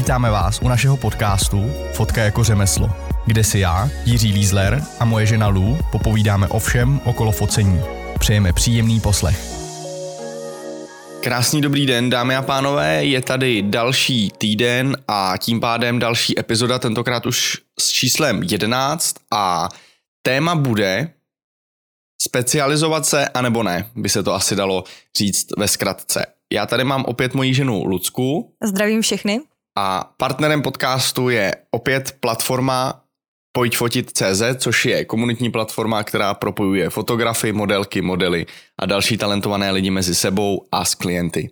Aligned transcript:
Vítáme 0.00 0.30
vás 0.30 0.62
u 0.62 0.68
našeho 0.68 0.96
podcastu 0.96 1.70
Fotka 1.92 2.22
jako 2.22 2.44
řemeslo, 2.44 2.90
kde 3.26 3.44
si 3.44 3.58
já, 3.58 3.88
Jiří 4.04 4.32
Lízler 4.32 4.84
a 5.00 5.04
moje 5.04 5.26
žena 5.26 5.48
Lou 5.48 5.78
popovídáme 5.92 6.48
o 6.48 6.58
všem 6.58 7.00
okolo 7.04 7.32
focení. 7.32 7.80
Přejeme 8.18 8.52
příjemný 8.52 9.00
poslech. 9.00 9.40
Krásný 11.22 11.60
dobrý 11.60 11.86
den, 11.86 12.10
dámy 12.10 12.36
a 12.36 12.42
pánové, 12.42 13.04
je 13.04 13.22
tady 13.22 13.62
další 13.62 14.30
týden 14.38 14.96
a 15.08 15.34
tím 15.38 15.60
pádem 15.60 15.98
další 15.98 16.38
epizoda, 16.38 16.78
tentokrát 16.78 17.26
už 17.26 17.58
s 17.80 17.88
číslem 17.88 18.42
11 18.42 19.14
a 19.30 19.68
téma 20.22 20.54
bude 20.54 21.12
specializovat 22.22 23.06
se, 23.06 23.28
anebo 23.28 23.62
ne, 23.62 23.90
by 23.94 24.08
se 24.08 24.22
to 24.22 24.34
asi 24.34 24.56
dalo 24.56 24.84
říct 25.16 25.46
ve 25.58 25.68
zkratce. 25.68 26.26
Já 26.52 26.66
tady 26.66 26.84
mám 26.84 27.04
opět 27.04 27.34
moji 27.34 27.54
ženu 27.54 27.84
Lucku. 27.84 28.54
Zdravím 28.64 29.02
všechny. 29.02 29.40
A 29.78 30.14
partnerem 30.16 30.62
podcastu 30.62 31.28
je 31.28 31.54
opět 31.70 32.16
platforma 32.20 33.04
Pojď 33.52 33.76
fotit 33.76 34.10
CZ, 34.10 34.42
což 34.56 34.84
je 34.84 35.04
komunitní 35.04 35.50
platforma, 35.50 36.04
která 36.04 36.34
propojuje 36.34 36.90
fotografy, 36.90 37.52
modelky, 37.52 38.02
modely 38.02 38.46
a 38.80 38.86
další 38.86 39.18
talentované 39.18 39.70
lidi 39.70 39.90
mezi 39.90 40.14
sebou 40.14 40.66
a 40.72 40.84
s 40.84 40.94
klienty. 40.94 41.50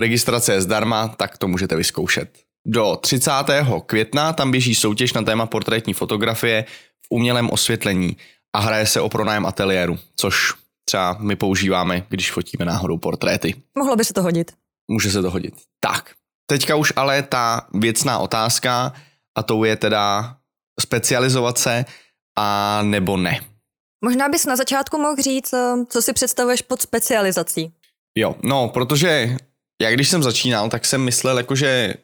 Registrace 0.00 0.52
je 0.52 0.60
zdarma, 0.60 1.08
tak 1.08 1.38
to 1.38 1.48
můžete 1.48 1.76
vyzkoušet. 1.76 2.38
Do 2.66 2.96
30. 3.00 3.30
května 3.86 4.32
tam 4.32 4.50
běží 4.50 4.74
soutěž 4.74 5.12
na 5.12 5.22
téma 5.22 5.46
portrétní 5.46 5.94
fotografie 5.94 6.64
v 7.02 7.06
umělém 7.10 7.50
osvětlení 7.50 8.16
a 8.56 8.58
hraje 8.58 8.86
se 8.86 9.00
o 9.00 9.08
pronájem 9.08 9.46
ateliéru, 9.46 9.98
což 10.16 10.52
třeba 10.84 11.16
my 11.20 11.36
používáme, 11.36 12.06
když 12.08 12.32
fotíme 12.32 12.64
náhodou 12.64 12.98
portréty. 12.98 13.54
Mohlo 13.78 13.96
by 13.96 14.04
se 14.04 14.14
to 14.14 14.22
hodit. 14.22 14.52
Může 14.90 15.10
se 15.10 15.22
to 15.22 15.30
hodit. 15.30 15.54
Tak, 15.80 16.14
teďka 16.46 16.76
už 16.76 16.92
ale 16.96 17.22
ta 17.22 17.66
věcná 17.74 18.18
otázka 18.18 18.92
a 19.38 19.42
tou 19.42 19.64
je 19.64 19.76
teda 19.76 20.36
specializovat 20.80 21.58
se 21.58 21.84
a 22.38 22.80
nebo 22.82 23.16
ne. 23.16 23.40
Možná 24.04 24.28
bys 24.28 24.46
na 24.46 24.56
začátku 24.56 24.98
mohl 24.98 25.22
říct, 25.22 25.52
eh, 25.52 25.74
co 25.88 26.02
si 26.02 26.12
představuješ 26.12 26.62
pod 26.62 26.82
specializací. 26.82 27.72
Jo, 28.18 28.34
no, 28.42 28.68
protože 28.68 29.36
já 29.82 29.90
když 29.90 30.08
jsem 30.08 30.22
začínal, 30.22 30.68
tak 30.68 30.84
jsem 30.84 31.04
myslel, 31.04 31.38
jakože 31.38 31.94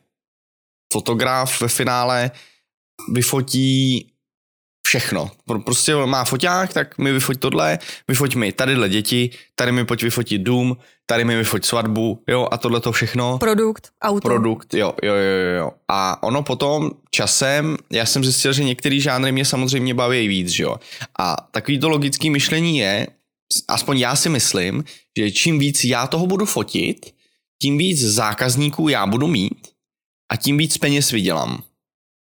fotograf 0.92 1.60
ve 1.60 1.68
finále 1.68 2.30
vyfotí 3.12 4.12
všechno. 4.90 5.30
Prostě 5.64 5.94
má 5.94 6.24
foťák, 6.24 6.72
tak 6.72 6.98
mi 6.98 7.12
vyfoť 7.12 7.38
tohle, 7.38 7.78
vyfoť 8.08 8.34
mi 8.34 8.52
tadyhle 8.52 8.88
děti, 8.88 9.30
tady 9.54 9.72
mi 9.72 9.84
pojď 9.84 10.02
vyfotit 10.02 10.42
dům, 10.42 10.76
tady 11.06 11.24
mi 11.24 11.36
vyfoť 11.36 11.64
svatbu, 11.64 12.22
jo, 12.28 12.48
a 12.50 12.58
tohle 12.58 12.80
to 12.80 12.92
všechno. 12.92 13.38
Produkt, 13.38 13.88
auto. 14.02 14.28
Produkt, 14.28 14.74
jo, 14.74 14.94
jo, 15.02 15.14
jo, 15.14 15.58
jo. 15.58 15.70
A 15.88 16.22
ono 16.22 16.42
potom 16.42 16.90
časem, 17.10 17.76
já 17.92 18.06
jsem 18.06 18.24
zjistil, 18.24 18.52
že 18.52 18.64
některý 18.64 19.00
žánry 19.00 19.32
mě 19.32 19.44
samozřejmě 19.44 19.94
baví 19.94 20.28
víc, 20.28 20.58
jo. 20.58 20.76
A 21.18 21.36
takový 21.50 21.78
to 21.78 21.88
logický 21.88 22.30
myšlení 22.30 22.78
je, 22.78 23.06
aspoň 23.68 23.98
já 23.98 24.16
si 24.16 24.28
myslím, 24.28 24.84
že 25.18 25.30
čím 25.30 25.58
víc 25.58 25.84
já 25.84 26.06
toho 26.06 26.26
budu 26.26 26.46
fotit, 26.46 27.14
tím 27.62 27.78
víc 27.78 28.00
zákazníků 28.00 28.88
já 28.88 29.06
budu 29.06 29.26
mít 29.26 29.68
a 30.32 30.36
tím 30.36 30.58
víc 30.58 30.78
peněz 30.78 31.10
vydělám. 31.10 31.62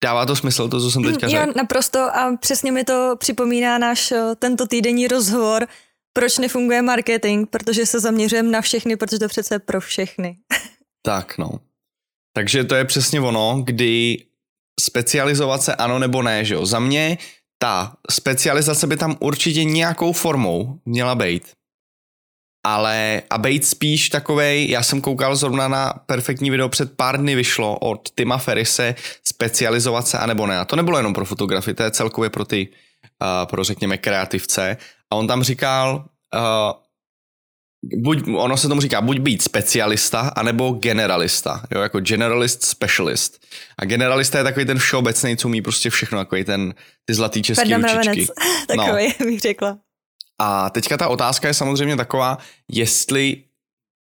Dává 0.03 0.25
to 0.25 0.35
smysl, 0.35 0.69
to, 0.69 0.81
co 0.81 0.91
jsem 0.91 1.03
teďka 1.03 1.27
řekl? 1.27 1.47
Jo, 1.47 1.53
naprosto 1.55 1.99
a 1.99 2.38
přesně 2.39 2.71
mi 2.71 2.83
to 2.83 3.16
připomíná 3.17 3.77
náš 3.77 4.11
eh, 4.11 4.35
tento 4.39 4.67
týdenní 4.67 5.08
rozhovor, 5.08 5.67
proč 6.13 6.38
nefunguje 6.38 6.81
marketing, 6.81 7.49
protože 7.49 7.85
se 7.85 7.99
zaměřujeme 7.99 8.49
na 8.49 8.61
všechny, 8.61 8.95
protože 8.95 9.19
to 9.19 9.27
přece 9.27 9.59
pro 9.59 9.81
všechny. 9.81 10.38
tak, 11.05 11.38
no. 11.38 11.52
Takže 12.33 12.63
to 12.63 12.75
je 12.75 12.85
přesně 12.85 13.21
ono, 13.21 13.61
kdy 13.66 14.17
specializovat 14.80 15.63
se 15.63 15.75
ano 15.75 15.99
nebo 15.99 16.21
ne, 16.21 16.45
že 16.45 16.53
jo. 16.53 16.65
Za 16.65 16.80
mě 16.80 17.17
ta 17.61 17.95
specializace 18.11 18.87
by 18.87 18.97
tam 18.97 19.17
určitě 19.20 19.64
nějakou 19.64 20.11
formou 20.14 20.80
měla 20.86 21.15
být 21.15 21.43
ale 22.64 23.22
a 23.30 23.38
být 23.38 23.66
spíš 23.66 24.10
takovej, 24.10 24.70
já 24.70 24.83
jsem 24.83 25.02
koukal 25.02 25.36
zrovna 25.36 25.67
na 25.67 25.94
perfektní 26.05 26.49
video, 26.49 26.70
před 26.70 26.98
pár 26.98 27.20
dny 27.20 27.36
vyšlo 27.36 27.77
od 27.77 28.10
Tima 28.16 28.38
Ferise 28.38 28.95
specializovat 29.23 30.08
se, 30.08 30.17
anebo 30.17 30.48
ne. 30.48 30.60
A 30.60 30.66
to 30.66 30.76
nebylo 30.76 30.98
jenom 30.98 31.14
pro 31.14 31.26
fotografii, 31.26 31.73
to 31.73 31.83
je 31.83 31.92
celkově 31.92 32.30
pro 32.30 32.45
ty, 32.45 32.67
uh, 33.21 33.50
pro 33.50 33.64
řekněme 33.64 33.98
kreativce. 33.98 34.77
A 35.10 35.16
on 35.16 35.27
tam 35.27 35.44
říkal, 35.44 36.05
uh, 36.36 38.02
buď, 38.02 38.23
ono 38.36 38.58
se 38.58 38.67
tomu 38.67 38.82
říká, 38.82 39.02
buď 39.02 39.20
být 39.20 39.42
specialista, 39.42 40.20
anebo 40.20 40.71
generalista, 40.71 41.64
jo, 41.71 41.82
jako 41.82 42.00
generalist, 42.00 42.64
specialist. 42.64 43.45
A 43.77 43.86
generalista 43.86 44.38
je 44.38 44.44
takový 44.44 44.66
ten 44.66 44.80
všeobecný, 44.80 45.38
co 45.38 45.48
umí 45.48 45.61
prostě 45.61 45.89
všechno, 45.89 46.20
jako 46.20 46.36
ten, 46.45 46.73
ty 47.05 47.14
zlatý 47.14 47.42
český 47.42 47.73
ručičky. 47.73 48.27
takový, 48.67 49.14
no. 49.20 49.26
bych 49.26 49.39
řekla. 49.39 49.77
A 50.41 50.69
teďka 50.69 50.97
ta 50.97 51.07
otázka 51.07 51.47
je 51.47 51.53
samozřejmě 51.53 51.95
taková, 51.95 52.37
jestli 52.71 53.43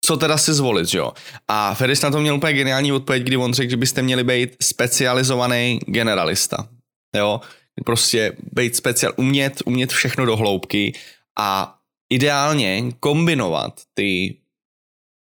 co 0.04 0.16
teda 0.16 0.38
si 0.38 0.54
zvolit, 0.54 0.94
jo. 0.94 1.12
A 1.48 1.74
Ferris 1.74 2.02
na 2.02 2.10
to 2.10 2.20
měl 2.20 2.36
úplně 2.36 2.52
geniální 2.52 2.92
odpověď, 2.92 3.22
kdy 3.22 3.36
on 3.36 3.54
řekl, 3.54 3.70
že 3.70 3.76
byste 3.76 4.02
měli 4.02 4.24
být 4.24 4.56
specializovaný 4.62 5.78
generalista. 5.86 6.68
Jo, 7.16 7.40
prostě 7.84 8.32
být 8.52 8.76
speciál, 8.76 9.12
umět, 9.16 9.62
umět 9.64 9.92
všechno 9.92 10.26
do 10.26 10.36
hloubky 10.36 10.92
a 11.38 11.78
ideálně 12.12 12.82
kombinovat 13.00 13.80
ty 13.94 14.36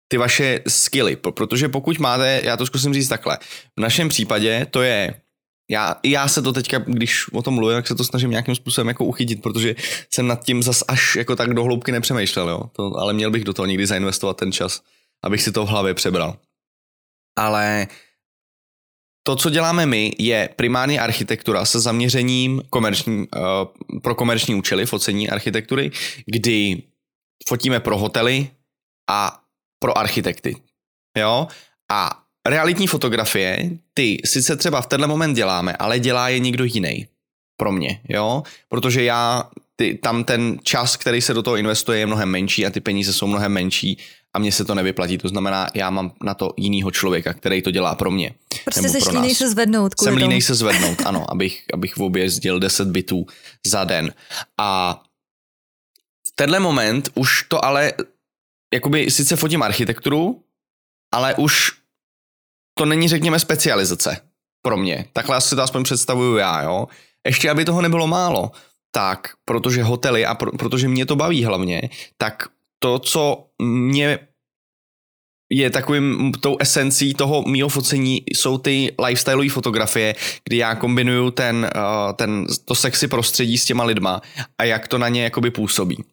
ty 0.08 0.18
vaše 0.18 0.60
skilly, 0.68 1.16
protože 1.16 1.68
pokud 1.68 1.98
máte, 1.98 2.40
já 2.44 2.56
to 2.56 2.66
zkusím 2.66 2.94
říct 2.94 3.08
takhle, 3.08 3.38
v 3.76 3.80
našem 3.80 4.08
případě 4.08 4.66
to 4.70 4.82
je 4.82 5.14
já, 5.70 5.96
já 6.04 6.28
se 6.28 6.42
to 6.42 6.52
teďka, 6.52 6.78
když 6.78 7.32
o 7.32 7.42
tom 7.42 7.54
mluvím, 7.54 7.76
tak 7.76 7.86
se 7.86 7.94
to 7.94 8.04
snažím 8.04 8.30
nějakým 8.30 8.54
způsobem 8.54 8.88
jako 8.88 9.04
uchytit, 9.04 9.42
protože 9.42 9.74
jsem 10.10 10.26
nad 10.26 10.44
tím 10.44 10.62
zas 10.62 10.84
až 10.88 11.16
jako 11.16 11.36
tak 11.36 11.54
do 11.54 11.64
hloubky 11.64 11.92
nepřemýšlel, 11.92 12.48
jo. 12.48 12.60
To, 12.72 12.96
ale 12.96 13.12
měl 13.12 13.30
bych 13.30 13.44
do 13.44 13.52
toho 13.52 13.66
někdy 13.66 13.86
zainvestovat 13.86 14.36
ten 14.36 14.52
čas, 14.52 14.82
abych 15.22 15.42
si 15.42 15.52
to 15.52 15.66
v 15.66 15.68
hlavě 15.68 15.94
přebral. 15.94 16.36
Ale 17.38 17.86
to, 19.26 19.36
co 19.36 19.50
děláme 19.50 19.86
my, 19.86 20.12
je 20.18 20.48
primárně 20.56 21.00
architektura 21.00 21.64
se 21.64 21.80
zaměřením 21.80 22.62
komerční, 22.70 23.18
uh, 23.18 24.00
pro 24.02 24.14
komerční 24.14 24.54
účely, 24.54 24.86
focení 24.86 25.30
architektury, 25.30 25.90
kdy 26.26 26.82
fotíme 27.48 27.80
pro 27.80 27.98
hotely 27.98 28.50
a 29.10 29.40
pro 29.78 29.98
architekty. 29.98 30.56
Jo? 31.18 31.48
A 31.92 32.23
realitní 32.48 32.86
fotografie, 32.86 33.70
ty 33.94 34.18
sice 34.24 34.56
třeba 34.56 34.80
v 34.80 34.86
tenhle 34.86 35.08
moment 35.08 35.34
děláme, 35.34 35.76
ale 35.76 35.98
dělá 35.98 36.28
je 36.28 36.38
někdo 36.38 36.64
jiný. 36.64 37.06
Pro 37.56 37.72
mě, 37.72 38.00
jo? 38.08 38.42
Protože 38.68 39.04
já, 39.04 39.50
ty, 39.76 39.98
tam 40.02 40.24
ten 40.24 40.58
čas, 40.62 40.96
který 40.96 41.20
se 41.20 41.34
do 41.34 41.42
toho 41.42 41.56
investuje, 41.56 41.98
je 41.98 42.06
mnohem 42.06 42.28
menší 42.28 42.66
a 42.66 42.70
ty 42.70 42.80
peníze 42.80 43.12
jsou 43.12 43.26
mnohem 43.26 43.52
menší 43.52 43.98
a 44.34 44.38
mně 44.38 44.52
se 44.52 44.64
to 44.64 44.74
nevyplatí. 44.74 45.18
To 45.18 45.28
znamená, 45.28 45.68
já 45.74 45.90
mám 45.90 46.12
na 46.22 46.34
to 46.34 46.54
jinýho 46.56 46.90
člověka, 46.90 47.34
který 47.34 47.62
to 47.62 47.70
dělá 47.70 47.94
pro 47.94 48.10
mě. 48.10 48.34
Prostě 48.64 48.88
jsi 48.88 49.10
línej 49.10 49.34
se 49.34 49.48
zvednout. 49.48 49.92
Jsem 50.00 50.16
línej 50.16 50.42
se 50.42 50.54
zvednout, 50.54 51.02
ano, 51.06 51.30
abych, 51.30 51.64
abych 51.74 51.96
v 51.96 52.28
sdělil 52.28 52.60
10 52.60 52.88
bitů 52.88 53.26
za 53.66 53.84
den. 53.84 54.14
A 54.58 55.00
v 56.28 56.32
tenhle 56.34 56.60
moment 56.60 57.08
už 57.14 57.42
to 57.48 57.64
ale, 57.64 57.92
jakoby 58.74 59.10
sice 59.10 59.36
fotím 59.36 59.62
architekturu, 59.62 60.42
ale 61.14 61.34
už 61.34 61.72
to 62.74 62.84
není, 62.84 63.08
řekněme, 63.08 63.38
specializace 63.38 64.20
pro 64.62 64.76
mě. 64.76 65.04
Takhle 65.12 65.36
asi 65.36 65.56
to 65.56 65.62
aspoň 65.62 65.84
představuju 65.84 66.36
já, 66.36 66.62
jo. 66.62 66.86
Ještě, 67.26 67.50
aby 67.50 67.64
toho 67.64 67.82
nebylo 67.82 68.06
málo, 68.06 68.50
tak 68.90 69.28
protože 69.44 69.82
hotely 69.82 70.26
a 70.26 70.34
pro, 70.34 70.52
protože 70.52 70.88
mě 70.88 71.06
to 71.06 71.16
baví 71.16 71.44
hlavně, 71.44 71.82
tak 72.16 72.48
to, 72.78 72.98
co 72.98 73.46
mě 73.62 74.18
je 75.52 75.70
takovým 75.70 76.32
tou 76.40 76.56
esencí 76.60 77.14
toho 77.14 77.42
mýho 77.42 77.68
focení 77.68 78.22
jsou 78.26 78.58
ty 78.58 78.94
lifestyleové 79.06 79.48
fotografie, 79.48 80.14
kdy 80.44 80.56
já 80.56 80.74
kombinuju 80.74 81.30
ten, 81.30 81.70
uh, 81.76 82.12
ten, 82.12 82.46
to 82.64 82.74
sexy 82.74 83.08
prostředí 83.08 83.58
s 83.58 83.64
těma 83.64 83.84
lidma 83.84 84.22
a 84.58 84.64
jak 84.64 84.88
to 84.88 84.98
na 84.98 85.08
ně 85.08 85.24
jakoby 85.24 85.50
působí. 85.50 86.04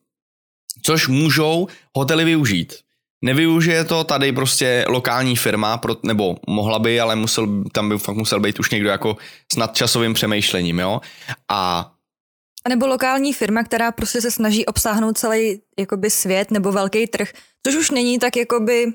Což 0.81 1.07
můžou 1.07 1.68
hotely 1.95 2.25
využít. 2.25 2.74
Nevyužije 3.21 3.83
to 3.83 4.03
tady 4.03 4.31
prostě 4.31 4.85
lokální 4.88 5.35
firma, 5.35 5.81
nebo 6.03 6.35
mohla 6.47 6.79
by, 6.79 7.00
ale 7.00 7.15
musel, 7.15 7.63
tam 7.71 7.89
by 7.89 7.97
fakt 7.97 8.15
musel 8.15 8.39
být 8.39 8.59
už 8.59 8.69
někdo 8.69 8.89
jako 8.89 9.18
s 9.53 9.56
nadčasovým 9.56 10.13
přemýšlením, 10.13 10.79
jo. 10.79 11.01
A 11.50 11.91
a 12.65 12.69
nebo 12.69 12.88
lokální 12.88 13.33
firma, 13.33 13.63
která 13.63 13.91
prostě 13.91 14.21
se 14.21 14.31
snaží 14.31 14.65
obsáhnout 14.65 15.18
celý 15.18 15.62
jakoby 15.79 16.09
svět 16.09 16.51
nebo 16.51 16.71
velký 16.71 17.07
trh, 17.07 17.29
což 17.65 17.75
už 17.75 17.91
není 17.91 18.19
tak 18.19 18.38
jakoby 18.38 18.85
uh, 18.85 18.94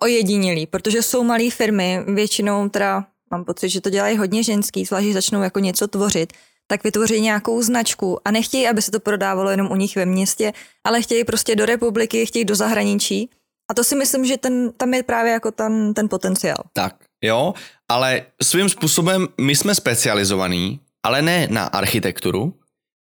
ojedinělý, 0.00 0.66
protože 0.66 1.02
jsou 1.02 1.24
malé 1.24 1.50
firmy, 1.50 2.00
většinou 2.06 2.68
teda 2.68 3.04
mám 3.30 3.44
pocit, 3.44 3.68
že 3.68 3.80
to 3.80 3.90
dělají 3.90 4.16
hodně 4.16 4.42
ženský, 4.42 4.84
zvlášť 4.84 5.08
začnou 5.08 5.42
jako 5.42 5.58
něco 5.58 5.88
tvořit, 5.88 6.32
tak 6.70 6.84
vytvoří 6.84 7.20
nějakou 7.20 7.62
značku 7.62 8.18
a 8.24 8.30
nechtějí, 8.30 8.68
aby 8.68 8.82
se 8.82 8.90
to 8.90 9.00
prodávalo 9.00 9.50
jenom 9.50 9.70
u 9.70 9.76
nich 9.76 9.96
ve 9.96 10.06
městě, 10.06 10.52
ale 10.84 11.02
chtějí 11.02 11.24
prostě 11.24 11.56
do 11.56 11.66
republiky, 11.66 12.26
chtějí 12.26 12.44
do 12.44 12.54
zahraničí. 12.54 13.30
A 13.70 13.74
to 13.74 13.84
si 13.84 13.96
myslím, 13.96 14.24
že 14.24 14.36
ten, 14.36 14.72
tam 14.76 14.94
je 14.94 15.02
právě 15.02 15.32
jako 15.32 15.50
ten, 15.50 15.94
ten 15.94 16.08
potenciál. 16.08 16.64
Tak, 16.72 16.94
jo, 17.24 17.54
ale 17.88 18.22
svým 18.42 18.68
způsobem 18.68 19.28
my 19.40 19.56
jsme 19.56 19.74
specializovaní, 19.74 20.80
ale 21.02 21.22
ne 21.22 21.48
na 21.50 21.64
architekturu, 21.64 22.54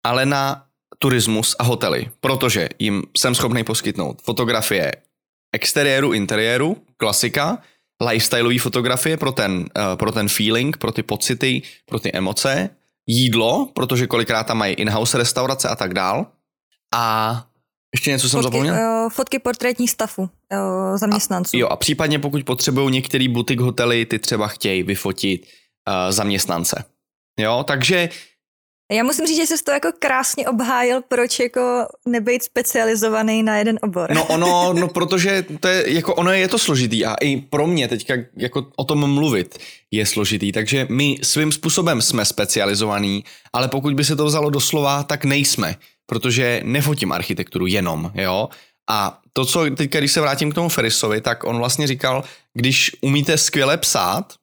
ale 0.05 0.25
na 0.25 0.65
turismus 0.99 1.55
a 1.59 1.63
hotely, 1.63 2.09
protože 2.19 2.69
jim 2.79 3.03
jsem 3.17 3.35
schopný 3.35 3.63
poskytnout 3.63 4.21
fotografie 4.21 4.91
exteriéru, 5.53 6.13
interiéru, 6.13 6.77
klasika, 6.97 7.61
lifestyleové 8.09 8.59
fotografie 8.59 9.17
pro 9.17 9.31
ten, 9.31 9.51
uh, 9.51 9.95
pro 9.95 10.11
ten 10.11 10.29
feeling, 10.29 10.77
pro 10.77 10.91
ty 10.91 11.03
pocity, 11.03 11.61
pro 11.85 11.99
ty 11.99 12.11
emoce, 12.11 12.69
jídlo, 13.07 13.69
protože 13.75 14.07
kolikrát 14.07 14.43
tam 14.43 14.57
mají 14.57 14.73
in-house 14.73 15.17
restaurace 15.17 15.69
a 15.69 15.75
tak 15.75 15.93
dál. 15.93 16.25
A 16.95 17.45
ještě 17.93 18.11
něco 18.11 18.29
jsem 18.29 18.41
fotky, 18.41 18.51
zapomněl? 18.51 18.75
Uh, 18.75 19.09
fotky 19.09 19.39
portrétních 19.39 19.91
stavu 19.91 20.23
uh, 20.23 20.97
zaměstnanců. 20.97 21.57
A, 21.57 21.59
jo, 21.59 21.67
a 21.67 21.75
případně 21.75 22.19
pokud 22.19 22.43
potřebují 22.43 22.91
některý 22.91 23.27
butik 23.27 23.59
hotely, 23.59 24.05
ty 24.05 24.19
třeba 24.19 24.47
chtějí 24.47 24.83
vyfotit 24.83 25.41
uh, 25.41 26.11
zaměstnance. 26.11 26.85
Jo, 27.39 27.63
takže 27.67 28.09
já 28.91 29.03
musím 29.03 29.27
říct, 29.27 29.37
že 29.37 29.57
jsi 29.57 29.63
to 29.63 29.71
jako 29.71 29.89
krásně 29.99 30.47
obhájil, 30.47 31.01
proč 31.07 31.39
jako 31.39 31.85
nebejt 32.07 32.43
specializovaný 32.43 33.43
na 33.43 33.57
jeden 33.57 33.79
obor. 33.81 34.11
No 34.13 34.25
ono, 34.25 34.73
no 34.79 34.87
protože 34.87 35.45
to 35.59 35.67
je, 35.67 35.93
jako 35.93 36.15
ono 36.15 36.31
je 36.31 36.47
to 36.47 36.59
složitý 36.59 37.05
a 37.05 37.15
i 37.21 37.37
pro 37.37 37.67
mě 37.67 37.87
teďka 37.87 38.13
jako 38.37 38.67
o 38.75 38.83
tom 38.83 39.13
mluvit 39.13 39.57
je 39.91 40.05
složitý, 40.05 40.51
takže 40.51 40.87
my 40.89 41.17
svým 41.23 41.51
způsobem 41.51 42.01
jsme 42.01 42.25
specializovaný, 42.25 43.23
ale 43.53 43.67
pokud 43.67 43.93
by 43.93 44.03
se 44.03 44.15
to 44.15 44.25
vzalo 44.25 44.49
doslova, 44.49 45.03
tak 45.03 45.25
nejsme, 45.25 45.75
protože 46.05 46.61
nefotím 46.63 47.11
architekturu 47.11 47.67
jenom, 47.67 48.11
jo. 48.15 48.49
A 48.89 49.19
to, 49.33 49.45
co 49.45 49.65
teďka, 49.75 49.99
když 49.99 50.11
se 50.11 50.21
vrátím 50.21 50.51
k 50.51 50.55
tomu 50.55 50.69
Ferrisovi, 50.69 51.21
tak 51.21 51.43
on 51.43 51.57
vlastně 51.57 51.87
říkal, 51.87 52.23
když 52.53 52.91
umíte 53.01 53.37
skvěle 53.37 53.77
psát, 53.77 54.33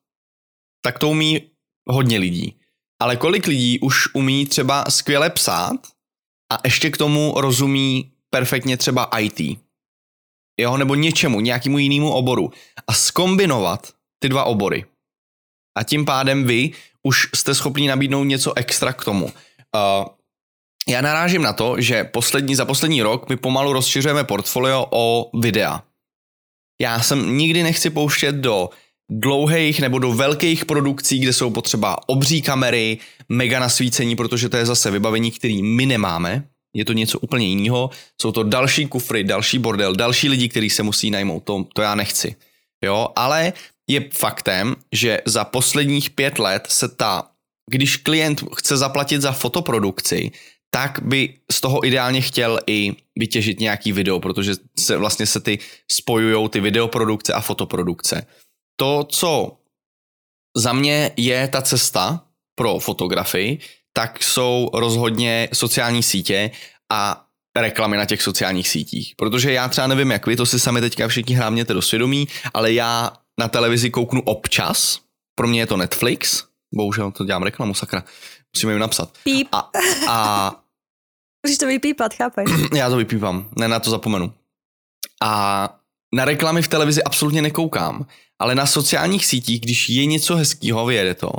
tak 0.82 0.98
to 0.98 1.08
umí 1.08 1.42
hodně 1.86 2.18
lidí 2.18 2.59
ale 3.00 3.16
kolik 3.16 3.46
lidí 3.46 3.78
už 3.78 4.14
umí 4.14 4.46
třeba 4.46 4.84
skvěle 4.88 5.30
psát 5.30 5.80
a 6.52 6.58
ještě 6.64 6.90
k 6.90 6.96
tomu 6.96 7.34
rozumí 7.36 8.12
perfektně 8.30 8.76
třeba 8.76 9.10
IT, 9.18 9.58
jo, 10.60 10.76
nebo 10.76 10.94
něčemu, 10.94 11.40
nějakému 11.40 11.78
jinému 11.78 12.12
oboru 12.12 12.50
a 12.86 12.92
skombinovat 12.94 13.92
ty 14.18 14.28
dva 14.28 14.44
obory. 14.44 14.84
A 15.78 15.82
tím 15.82 16.04
pádem 16.04 16.44
vy 16.44 16.70
už 17.02 17.28
jste 17.34 17.54
schopni 17.54 17.88
nabídnout 17.88 18.24
něco 18.24 18.52
extra 18.56 18.92
k 18.92 19.04
tomu. 19.04 19.24
Uh, 19.24 19.32
já 20.88 21.00
narážím 21.00 21.42
na 21.42 21.52
to, 21.52 21.80
že 21.80 22.04
poslední, 22.04 22.54
za 22.54 22.64
poslední 22.64 23.02
rok 23.02 23.28
my 23.28 23.36
pomalu 23.36 23.72
rozšiřujeme 23.72 24.24
portfolio 24.24 24.86
o 24.90 25.30
videa. 25.38 25.82
Já 26.80 27.00
jsem 27.02 27.36
nikdy 27.38 27.62
nechci 27.62 27.90
pouštět 27.90 28.32
do 28.32 28.70
dlouhých 29.10 29.80
nebo 29.80 29.98
do 29.98 30.12
velkých 30.12 30.64
produkcí, 30.64 31.18
kde 31.18 31.32
jsou 31.32 31.50
potřeba 31.50 32.08
obří 32.08 32.42
kamery, 32.42 32.98
mega 33.28 33.60
nasvícení, 33.60 34.16
protože 34.16 34.48
to 34.48 34.56
je 34.56 34.66
zase 34.66 34.90
vybavení, 34.90 35.30
který 35.30 35.62
my 35.62 35.86
nemáme. 35.86 36.44
Je 36.74 36.84
to 36.84 36.92
něco 36.92 37.18
úplně 37.18 37.46
jiného. 37.46 37.90
Jsou 38.20 38.32
to 38.32 38.42
další 38.42 38.86
kufry, 38.86 39.24
další 39.24 39.58
bordel, 39.58 39.94
další 39.94 40.28
lidi, 40.28 40.48
kteří 40.48 40.70
se 40.70 40.82
musí 40.82 41.10
najmout. 41.10 41.44
To, 41.44 41.66
to 41.74 41.82
já 41.82 41.94
nechci. 41.94 42.34
Jo, 42.84 43.08
ale 43.16 43.52
je 43.90 44.08
faktem, 44.12 44.76
že 44.92 45.18
za 45.26 45.44
posledních 45.44 46.10
pět 46.10 46.38
let 46.38 46.66
se 46.68 46.88
ta, 46.88 47.30
když 47.70 47.96
klient 47.96 48.44
chce 48.56 48.76
zaplatit 48.76 49.22
za 49.22 49.32
fotoprodukci, 49.32 50.30
tak 50.70 50.98
by 51.02 51.34
z 51.50 51.60
toho 51.60 51.86
ideálně 51.86 52.20
chtěl 52.20 52.58
i 52.66 52.92
vytěžit 53.18 53.60
nějaký 53.60 53.92
video, 53.92 54.20
protože 54.20 54.54
se 54.78 54.96
vlastně 54.96 55.26
se 55.26 55.40
ty 55.40 55.58
spojují 55.90 56.48
ty 56.48 56.60
videoprodukce 56.60 57.32
a 57.32 57.40
fotoprodukce 57.40 58.26
to, 58.80 59.04
co 59.04 59.56
za 60.56 60.72
mě 60.72 61.10
je 61.16 61.48
ta 61.48 61.62
cesta 61.62 62.24
pro 62.54 62.78
fotografii, 62.78 63.58
tak 63.92 64.22
jsou 64.22 64.70
rozhodně 64.74 65.48
sociální 65.52 66.02
sítě 66.02 66.50
a 66.92 67.26
reklamy 67.56 67.96
na 67.96 68.04
těch 68.04 68.22
sociálních 68.22 68.68
sítích. 68.68 69.14
Protože 69.16 69.52
já 69.52 69.68
třeba 69.68 69.86
nevím, 69.86 70.10
jak 70.10 70.26
vy, 70.26 70.36
to 70.36 70.46
si 70.46 70.60
sami 70.60 70.80
teďka 70.80 71.08
všichni 71.08 71.34
hrábněte 71.34 71.74
do 71.74 71.82
svědomí, 71.82 72.28
ale 72.54 72.72
já 72.72 73.12
na 73.40 73.48
televizi 73.48 73.90
kouknu 73.90 74.22
občas, 74.22 75.00
pro 75.34 75.48
mě 75.48 75.60
je 75.60 75.66
to 75.66 75.76
Netflix, 75.76 76.44
bohužel 76.74 77.10
to 77.10 77.24
dělám 77.24 77.42
reklamu, 77.42 77.74
sakra, 77.74 78.04
musíme 78.54 78.72
jim 78.72 78.80
napsat. 78.80 79.12
Píp. 79.24 79.48
A, 79.52 79.70
a 80.08 80.62
Musíš 81.46 81.58
to 81.58 81.66
vypípat, 81.66 82.14
chápeš? 82.14 82.50
Já 82.74 82.90
to 82.90 82.96
vypípám, 82.96 83.48
ne, 83.56 83.68
na 83.68 83.80
to 83.80 83.90
zapomenu. 83.90 84.32
A 85.22 85.79
na 86.14 86.24
reklamy 86.24 86.62
v 86.62 86.68
televizi 86.68 87.02
absolutně 87.02 87.42
nekoukám, 87.42 88.06
ale 88.38 88.54
na 88.54 88.66
sociálních 88.66 89.26
sítích, 89.26 89.60
když 89.60 89.88
je 89.88 90.06
něco 90.06 90.36
hezkého 90.36 90.86
vyjede 90.86 91.14
to, 91.14 91.30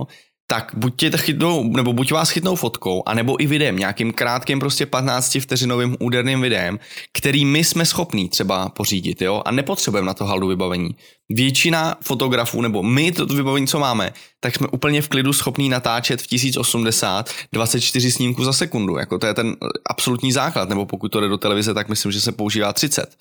tak 0.52 0.72
buď 0.76 0.96
tě 0.96 1.12
chytnou, 1.18 1.64
nebo 1.64 1.94
buď 1.94 2.12
vás 2.12 2.30
chytnou 2.30 2.56
fotkou, 2.56 3.04
anebo 3.06 3.44
i 3.44 3.48
videem, 3.48 3.78
nějakým 3.78 4.14
krátkým 4.14 4.60
prostě 4.60 4.86
15 4.86 5.38
vteřinovým 5.40 5.98
úderným 6.00 6.42
videem, 6.42 6.80
který 7.14 7.46
my 7.46 7.64
jsme 7.64 7.86
schopní 7.86 8.30
třeba 8.30 8.70
pořídit, 8.70 9.22
jo, 9.22 9.42
a 9.46 9.52
nepotřebujeme 9.52 10.08
na 10.08 10.14
to 10.14 10.26
haldu 10.26 10.48
vybavení. 10.48 10.96
Většina 11.30 11.96
fotografů, 12.04 12.62
nebo 12.62 12.84
my 12.84 13.12
to 13.12 13.26
vybavení, 13.26 13.68
co 13.68 13.80
máme, 13.80 14.14
tak 14.40 14.56
jsme 14.56 14.68
úplně 14.68 15.02
v 15.02 15.10
klidu 15.10 15.34
schopní 15.34 15.70
natáčet 15.70 16.22
v 16.22 16.28
1080 16.28 17.30
24 17.54 18.12
snímků 18.12 18.44
za 18.44 18.54
sekundu, 18.54 18.98
jako 18.98 19.18
to 19.18 19.28
je 19.28 19.34
ten 19.34 19.56
absolutní 19.90 20.32
základ, 20.32 20.70
nebo 20.70 20.86
pokud 20.86 21.10
to 21.10 21.20
jde 21.20 21.28
do 21.28 21.38
televize, 21.38 21.74
tak 21.74 21.90
myslím, 21.90 22.12
že 22.12 22.22
se 22.22 22.32
používá 22.32 22.74
30. 22.74 23.16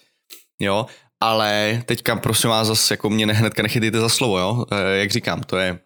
Jo, 0.61 0.87
ale 1.21 1.83
teďka 1.87 2.17
prosím 2.17 2.51
vás 2.51 2.67
zase 2.67 2.95
jako 2.95 3.11
mě 3.11 3.27
hnedka 3.27 3.63
nechytejte 3.63 4.01
za 4.01 4.09
slovo, 4.09 4.39
jo, 4.39 4.65
e, 4.71 4.99
jak 4.99 5.11
říkám, 5.11 5.41
to 5.41 5.57
je 5.57 5.79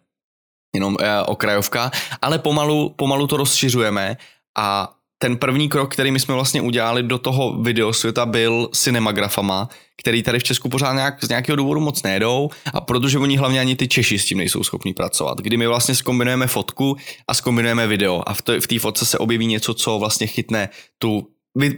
jenom 0.74 0.96
e, 1.00 1.22
okrajovka, 1.22 1.90
ale 2.22 2.38
pomalu, 2.38 2.94
pomalu 2.96 3.26
to 3.26 3.36
rozšiřujeme 3.36 4.16
a 4.58 4.94
ten 5.18 5.36
první 5.36 5.68
krok, 5.68 5.92
který 5.92 6.10
my 6.10 6.20
jsme 6.20 6.34
vlastně 6.34 6.60
udělali 6.60 7.02
do 7.02 7.18
toho 7.18 7.62
videosvěta 7.62 8.26
byl 8.26 8.68
cinemagrafama, 8.72 9.68
který 9.96 10.22
tady 10.22 10.38
v 10.38 10.42
Česku 10.42 10.68
pořád 10.68 10.92
nějak, 10.92 11.24
z 11.24 11.28
nějakého 11.28 11.56
důvodu 11.56 11.80
moc 11.80 12.02
nejedou 12.02 12.50
a 12.72 12.80
protože 12.80 13.18
oni 13.18 13.36
hlavně 13.36 13.60
ani 13.60 13.76
ty 13.76 13.88
Češi 13.88 14.18
s 14.18 14.24
tím 14.24 14.38
nejsou 14.38 14.64
schopni 14.64 14.94
pracovat. 14.94 15.38
Kdy 15.38 15.56
my 15.56 15.66
vlastně 15.66 15.94
skombinujeme 15.94 16.46
fotku 16.46 16.96
a 17.28 17.34
skombinujeme 17.34 17.86
video 17.86 18.22
a 18.26 18.34
v 18.34 18.66
té 18.66 18.78
fotce 18.78 19.06
se 19.06 19.18
objeví 19.18 19.46
něco, 19.46 19.74
co 19.74 19.98
vlastně 19.98 20.26
chytne 20.26 20.68
tu, 20.98 21.28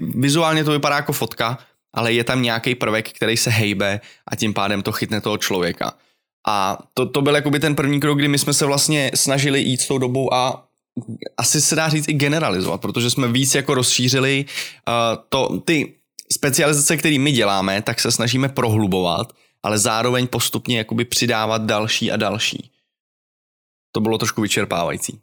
vizuálně 0.01 0.65
to 0.65 0.71
vypadá 0.71 0.97
jako 0.97 1.13
fotka, 1.13 1.59
ale 1.97 2.13
je 2.13 2.25
tam 2.25 2.43
nějaký 2.43 2.75
prvek, 2.75 3.13
který 3.13 3.37
se 3.37 3.51
hejbe 3.51 4.01
a 4.27 4.37
tím 4.37 4.55
pádem 4.55 4.83
to 4.83 4.93
chytne 4.93 5.21
toho 5.21 5.39
člověka. 5.39 5.93
A 6.49 6.79
to, 6.95 7.07
to 7.07 7.23
byl 7.23 7.35
jakoby 7.35 7.61
ten 7.61 7.75
první 7.75 8.01
krok, 8.01 8.19
kdy 8.19 8.29
my 8.29 8.39
jsme 8.39 8.55
se 8.55 8.67
vlastně 8.67 9.11
snažili 9.15 9.61
jít 9.61 9.81
s 9.81 9.89
tou 9.89 9.99
dobou 9.99 10.35
a 10.35 10.67
asi 11.37 11.61
se 11.61 11.77
dá 11.77 11.89
říct 11.89 12.09
i 12.09 12.13
generalizovat, 12.13 12.81
protože 12.81 13.11
jsme 13.11 13.29
víc 13.29 13.55
jako 13.55 13.75
rozšířili 13.75 14.45
uh, 14.89 15.25
to, 15.29 15.61
ty 15.65 15.95
specializace, 16.33 16.97
které 16.97 17.19
my 17.19 17.33
děláme, 17.33 17.83
tak 17.83 18.01
se 18.01 18.13
snažíme 18.13 18.49
prohlubovat, 18.49 19.33
ale 19.63 19.79
zároveň 19.79 20.27
postupně 20.27 20.79
jakoby 20.79 21.05
přidávat 21.05 21.63
další 21.63 22.13
a 22.13 22.17
další. 22.17 22.71
To 23.93 24.01
bylo 24.01 24.19
trošku 24.19 24.43
vyčerpávající. 24.43 25.21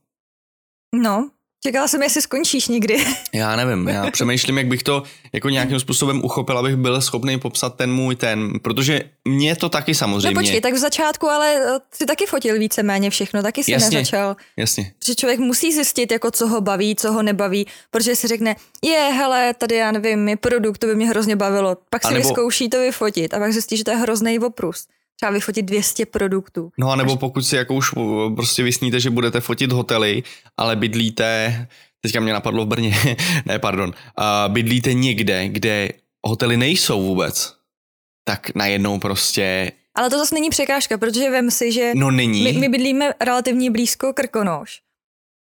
No, 0.96 1.30
Čekala 1.64 1.88
jsem, 1.88 2.04
jestli 2.04 2.22
skončíš 2.22 2.68
někdy. 2.68 3.06
Já 3.34 3.56
nevím, 3.56 3.88
já 3.88 4.12
přemýšlím, 4.12 4.58
jak 4.58 4.68
bych 4.68 4.84
to 4.84 5.04
jako 5.34 5.50
nějakým 5.50 5.80
způsobem 5.80 6.22
uchopil, 6.24 6.58
abych 6.58 6.76
byl 6.76 7.02
schopný 7.02 7.40
popsat 7.40 7.76
ten 7.76 7.94
můj 7.94 8.16
ten, 8.16 8.60
protože 8.62 9.02
mě 9.26 9.56
to 9.56 9.70
taky 9.70 9.96
samozřejmě. 9.96 10.36
No 10.36 10.42
počkej, 10.42 10.62
tak 10.62 10.74
v 10.74 10.78
začátku, 10.78 11.30
ale 11.30 11.56
eh, 11.56 11.80
ty 11.98 12.06
taky 12.06 12.26
fotil 12.26 12.60
víceméně 12.60 13.10
všechno, 13.10 13.42
taky 13.42 13.64
si 13.64 13.72
jasně, 13.72 13.98
nezačal. 13.98 14.36
Jasně. 14.58 14.94
Že 15.06 15.16
člověk 15.16 15.40
musí 15.40 15.74
zjistit, 15.74 16.12
jako 16.12 16.32
co 16.32 16.48
ho 16.48 16.62
baví, 16.62 16.96
co 16.96 17.12
ho 17.12 17.24
nebaví, 17.24 17.68
protože 17.92 18.16
si 18.16 18.28
řekne, 18.28 18.56
je, 18.82 19.00
hele, 19.00 19.54
tady 19.54 19.76
já 19.76 19.92
nevím, 19.92 20.28
je 20.28 20.38
produkt, 20.38 20.78
to 20.78 20.88
by 20.88 20.96
mě 20.96 21.08
hrozně 21.08 21.36
bavilo. 21.36 21.78
Pak 21.90 22.08
si 22.08 22.14
nebo... 22.14 22.28
vyzkouší 22.28 22.70
to 22.70 22.80
vyfotit 22.80 23.34
a 23.34 23.40
pak 23.40 23.54
zjistí, 23.54 23.78
že 23.78 23.84
to 23.84 23.92
je 23.92 23.98
hrozný 23.98 24.40
oprus 24.40 24.88
třeba 25.24 25.34
vyfotit 25.34 25.66
200 25.66 26.06
produktů. 26.06 26.72
No 26.78 26.92
a 26.92 26.96
nebo 26.96 27.16
pokud 27.18 27.42
si 27.42 27.56
jako 27.56 27.76
už 27.76 27.92
eh, 27.98 28.36
prostě 28.36 28.64
vysníte, 28.64 29.00
že 29.00 29.10
budete 29.10 29.42
fotit 29.42 29.72
hotely, 29.72 30.24
ale 30.58 30.76
bydlíte, 30.76 31.68
teďka 32.02 32.20
mě 32.20 32.34
napadlo 32.34 32.66
v 32.66 32.68
Brně, 32.68 32.96
ne 33.46 33.60
pardon, 33.60 33.90
uh, 33.90 34.54
bydlíte 34.54 34.94
někde, 34.94 35.48
kde 35.48 35.90
hotely 36.28 36.58
nejsou 36.58 37.02
vůbec, 37.02 37.54
tak 38.24 38.56
najednou 38.56 39.00
prostě 39.00 39.72
ale 39.96 40.10
to 40.10 40.18
zase 40.18 40.36
není 40.36 40.50
překážka, 40.50 40.98
protože 40.98 41.30
vem 41.30 41.52
si, 41.52 41.72
že 41.72 41.92
no 41.96 42.12
není. 42.12 42.44
My, 42.44 42.54
my 42.54 42.70
bydlíme 42.70 43.14
relativně 43.22 43.72
blízko 43.72 44.14
Krkonoš 44.14 44.82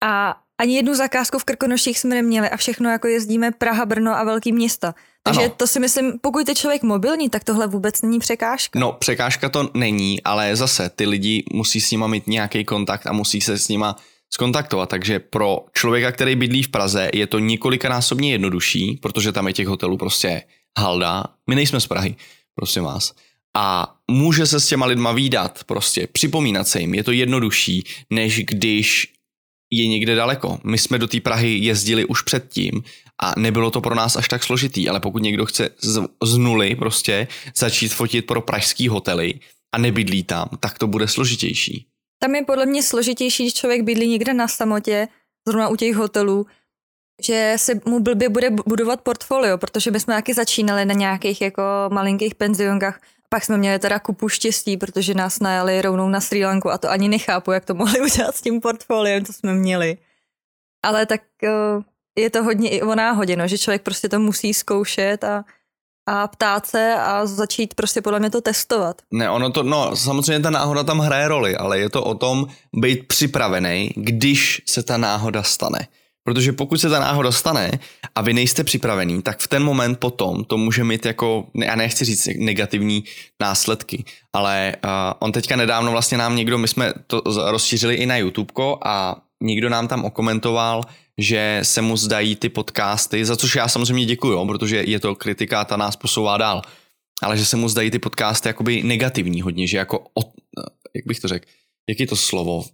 a 0.05 0.37
ani 0.59 0.77
jednu 0.77 0.95
zakázku 0.95 1.39
v 1.39 1.45
Krkonoších 1.45 1.99
jsme 1.99 2.15
neměli 2.15 2.51
a 2.51 2.57
všechno 2.57 2.91
jako 2.91 3.09
jezdíme 3.09 3.51
Praha, 3.51 3.87
Brno 3.87 4.17
a 4.17 4.25
velký 4.25 4.53
města. 4.53 4.95
Takže 5.23 5.41
ano. 5.41 5.55
to 5.57 5.67
si 5.67 5.81
myslím, 5.81 6.13
pokud 6.21 6.49
je 6.49 6.55
člověk 6.55 6.83
mobilní, 6.83 7.31
tak 7.31 7.45
tohle 7.45 7.67
vůbec 7.67 8.03
není 8.03 8.19
překážka. 8.19 8.79
No, 8.79 8.93
překážka 8.93 9.49
to 9.49 9.71
není, 9.75 10.23
ale 10.23 10.57
zase 10.57 10.91
ty 10.97 11.07
lidi 11.07 11.45
musí 11.53 11.81
s 11.81 11.91
nima 11.91 12.07
mít 12.07 12.27
nějaký 12.27 12.65
kontakt 12.65 13.07
a 13.07 13.13
musí 13.13 13.41
se 13.41 13.59
s 13.59 13.69
nima 13.69 13.97
skontaktovat. 14.35 14.89
Takže 14.89 15.19
pro 15.19 15.59
člověka, 15.73 16.13
který 16.13 16.37
bydlí 16.37 16.63
v 16.63 16.69
Praze, 16.69 17.11
je 17.15 17.27
to 17.27 17.39
několikanásobně 17.39 18.33
jednodušší, 18.33 18.99
protože 19.03 19.33
tam 19.33 19.47
je 19.47 19.53
těch 19.53 19.67
hotelů 19.69 19.97
prostě 19.97 20.43
halda. 20.79 21.25
My 21.47 21.55
nejsme 21.55 21.81
z 21.81 21.87
Prahy, 21.87 22.17
prosím 22.55 22.83
vás. 22.83 23.13
a 23.59 23.95
může 24.11 24.47
se 24.47 24.61
s 24.61 24.67
těma 24.67 24.87
lidma 24.87 25.13
výdat, 25.13 25.65
prostě 25.65 26.07
připomínat 26.07 26.69
se 26.69 26.81
jim, 26.81 26.95
je 26.95 27.05
to 27.05 27.13
jednodušší, 27.13 27.85
než 28.11 28.45
když 28.45 29.13
je 29.71 29.87
někde 29.87 30.15
daleko. 30.15 30.59
My 30.65 30.79
jsme 30.79 30.99
do 30.99 31.09
té 31.09 31.21
Prahy 31.21 31.59
jezdili 31.59 32.05
už 32.05 32.23
předtím 32.23 32.83
a 33.23 33.33
nebylo 33.41 33.71
to 33.71 33.81
pro 33.81 33.95
nás 33.95 34.17
až 34.17 34.29
tak 34.29 34.45
složitý, 34.45 34.89
ale 34.89 35.01
pokud 35.01 35.23
někdo 35.23 35.47
chce 35.47 35.71
z, 35.81 36.03
z 36.23 36.37
nuly 36.37 36.75
prostě 36.75 37.29
začít 37.57 37.89
fotit 37.89 38.27
pro 38.27 38.41
pražský 38.41 38.89
hotely 38.89 39.35
a 39.73 39.79
nebydlí 39.79 40.23
tam, 40.23 40.49
tak 40.61 40.79
to 40.79 40.87
bude 40.87 41.09
složitější. 41.09 41.87
Tam 42.19 42.35
je 42.35 42.45
podle 42.45 42.67
mě 42.67 42.83
složitější, 42.83 43.43
když 43.43 43.55
člověk 43.55 43.83
bydlí 43.83 44.09
někde 44.09 44.35
na 44.35 44.49
samotě, 44.49 45.09
zrovna 45.49 45.69
u 45.69 45.77
těch 45.77 45.95
hotelů, 45.97 46.47
že 47.27 47.55
se 47.57 47.81
mu 47.85 48.01
blbě 48.01 48.29
bude 48.29 48.51
budovat 48.51 49.01
portfolio, 49.01 49.59
protože 49.59 49.91
my 49.91 50.01
jsme 50.01 50.15
taky 50.15 50.35
začínali 50.35 50.85
na 50.85 50.95
nějakých 50.95 51.41
jako 51.41 51.63
malinkých 51.93 52.35
penzionkách. 52.35 53.01
Pak 53.37 53.45
jsme 53.45 53.59
měli 53.59 53.79
teda 53.79 53.99
kupu 53.99 54.29
štěstí, 54.29 54.77
protože 54.77 55.15
nás 55.15 55.41
najali 55.41 55.83
rovnou 55.83 56.09
na 56.09 56.21
Sri 56.21 56.45
Lanku 56.45 56.71
a 56.71 56.79
to 56.79 56.91
ani 56.91 57.09
nechápu, 57.09 57.53
jak 57.53 57.65
to 57.65 57.75
mohli 57.75 58.01
udělat 58.13 58.37
s 58.37 58.41
tím 58.41 58.61
portfoliem, 58.61 59.25
co 59.25 59.33
jsme 59.33 59.55
měli. 59.55 59.99
Ale 60.85 61.07
tak 61.07 61.21
eh, 61.45 61.51
je 62.19 62.31
to 62.31 62.43
hodně 62.43 62.71
i 62.71 62.83
o 62.83 62.95
náhodě, 62.95 63.37
no, 63.37 63.49
že 63.49 63.59
člověk 63.59 63.83
prostě 63.83 64.09
to 64.09 64.19
musí 64.19 64.55
zkoušet 64.55 65.25
a, 65.25 65.45
a 66.09 66.29
ptát 66.29 66.67
se 66.67 66.95
a 66.95 67.27
začít 67.27 67.75
prostě 67.75 68.03
podle 68.03 68.19
mě 68.21 68.31
to 68.31 68.41
testovat. 68.41 69.03
Ne, 69.11 69.31
ono 69.31 69.51
to, 69.51 69.63
no 69.63 69.97
samozřejmě 69.97 70.43
ta 70.43 70.51
náhoda 70.51 70.85
tam 70.85 70.99
hraje 70.99 71.29
roli, 71.29 71.57
ale 71.57 71.79
je 71.79 71.91
to 71.91 72.05
o 72.05 72.15
tom 72.15 72.47
být 72.77 73.09
připravený, 73.09 73.91
když 73.97 74.63
se 74.67 74.83
ta 74.83 74.97
náhoda 74.97 75.43
stane. 75.43 75.89
Protože 76.27 76.53
pokud 76.53 76.81
se 76.81 76.91
ta 76.91 77.01
náhoda 77.01 77.33
stane 77.33 77.71
a 78.15 78.23
vy 78.23 78.33
nejste 78.33 78.65
připravený, 78.65 79.23
tak 79.23 79.39
v 79.39 79.49
ten 79.49 79.63
moment 79.65 79.99
potom 79.99 80.45
to 80.45 80.59
může 80.59 80.85
mít 80.85 81.07
jako, 81.07 81.47
já 81.55 81.77
nechci 81.77 82.05
říct 82.05 82.29
negativní 82.39 83.05
následky, 83.41 84.05
ale 84.33 84.77
uh, 84.85 84.91
on 85.19 85.33
teďka 85.33 85.57
nedávno 85.57 85.91
vlastně 85.91 86.19
nám 86.19 86.37
někdo, 86.37 86.59
my 86.59 86.69
jsme 86.69 86.93
to 87.07 87.23
rozšířili 87.27 87.95
i 87.95 88.07
na 88.07 88.17
YouTube 88.17 88.53
a 88.85 89.17
někdo 89.43 89.69
nám 89.69 89.89
tam 89.89 90.05
okomentoval, 90.05 90.83
že 91.19 91.61
se 91.63 91.83
mu 91.83 91.97
zdají 91.97 92.37
ty 92.37 92.49
podcasty, 92.49 93.25
za 93.25 93.37
což 93.37 93.57
já 93.57 93.69
samozřejmě 93.69 94.05
děkuju, 94.05 94.47
protože 94.47 94.83
je 94.87 95.01
to 95.01 95.15
kritika, 95.15 95.65
ta 95.65 95.77
nás 95.77 95.97
posouvá 95.97 96.39
dál, 96.39 96.63
ale 97.23 97.37
že 97.37 97.45
se 97.45 97.57
mu 97.57 97.69
zdají 97.69 97.91
ty 97.91 97.99
podcasty 97.99 98.49
jakoby 98.49 98.83
negativní 98.83 99.43
hodně, 99.43 99.67
že 99.67 99.79
jako, 99.79 100.07
od, 100.15 100.27
jak 100.97 101.07
bych 101.07 101.21
to 101.21 101.29
řekl, 101.29 101.47
jak 101.89 102.01
je 102.01 102.07
to 102.07 102.17
slovo, 102.17 102.65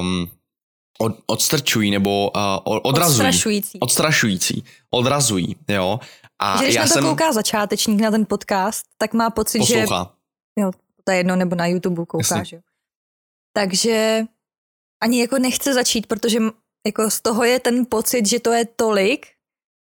um, 0.00 0.30
od, 0.98 1.12
odstrčují 1.26 1.90
nebo 1.90 2.30
uh, 2.36 2.78
odrazují. 2.82 3.16
Odstrašující. 3.16 3.80
Odstrašující. 3.80 4.64
Odrazují, 4.90 5.56
jo. 5.68 6.00
A 6.38 6.56
že 6.56 6.64
když 6.64 6.74
já 6.74 6.82
na 6.82 6.88
to 6.88 6.94
jsem... 6.94 7.04
kouká 7.04 7.32
začátečník 7.32 8.00
na 8.00 8.10
ten 8.10 8.26
podcast, 8.26 8.86
tak 8.98 9.12
má 9.12 9.30
pocit, 9.30 9.58
Poslouchá. 9.58 10.14
že... 10.58 10.62
Jo, 10.62 10.70
to 11.04 11.12
je 11.12 11.16
jedno, 11.16 11.36
nebo 11.36 11.56
na 11.56 11.66
YouTube 11.66 12.06
kouká, 12.06 12.44
že 12.44 12.60
Takže 13.56 14.24
ani 15.02 15.20
jako 15.20 15.38
nechce 15.38 15.74
začít, 15.74 16.06
protože 16.06 16.38
jako 16.86 17.10
z 17.10 17.20
toho 17.20 17.44
je 17.44 17.60
ten 17.60 17.86
pocit, 17.86 18.26
že 18.26 18.40
to 18.40 18.52
je 18.52 18.64
tolik, 18.64 19.26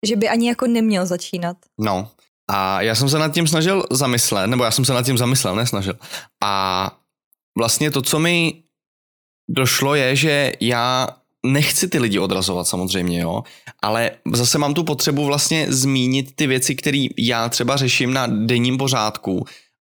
že 0.06 0.16
by 0.16 0.28
ani 0.28 0.48
jako 0.48 0.66
neměl 0.66 1.06
začínat. 1.06 1.56
No. 1.80 2.10
A 2.50 2.82
já 2.82 2.94
jsem 2.94 3.08
se 3.08 3.18
nad 3.18 3.34
tím 3.34 3.46
snažil 3.46 3.84
zamyslet, 3.90 4.46
nebo 4.46 4.64
já 4.64 4.70
jsem 4.70 4.84
se 4.84 4.92
nad 4.92 5.02
tím 5.02 5.18
zamyslel, 5.18 5.56
nesnažil. 5.56 5.98
A 6.42 6.90
vlastně 7.58 7.90
to, 7.90 8.02
co 8.02 8.18
mi 8.18 8.63
došlo 9.48 9.94
je, 9.94 10.16
že 10.16 10.52
já 10.60 11.08
nechci 11.46 11.88
ty 11.88 11.98
lidi 11.98 12.18
odrazovat 12.18 12.66
samozřejmě, 12.66 13.20
jo, 13.20 13.42
ale 13.82 14.10
zase 14.32 14.58
mám 14.58 14.74
tu 14.74 14.84
potřebu 14.84 15.24
vlastně 15.24 15.66
zmínit 15.68 16.32
ty 16.34 16.46
věci, 16.46 16.74
které 16.74 17.06
já 17.18 17.48
třeba 17.48 17.76
řeším 17.76 18.12
na 18.12 18.26
denním 18.26 18.78
pořádku 18.78 19.44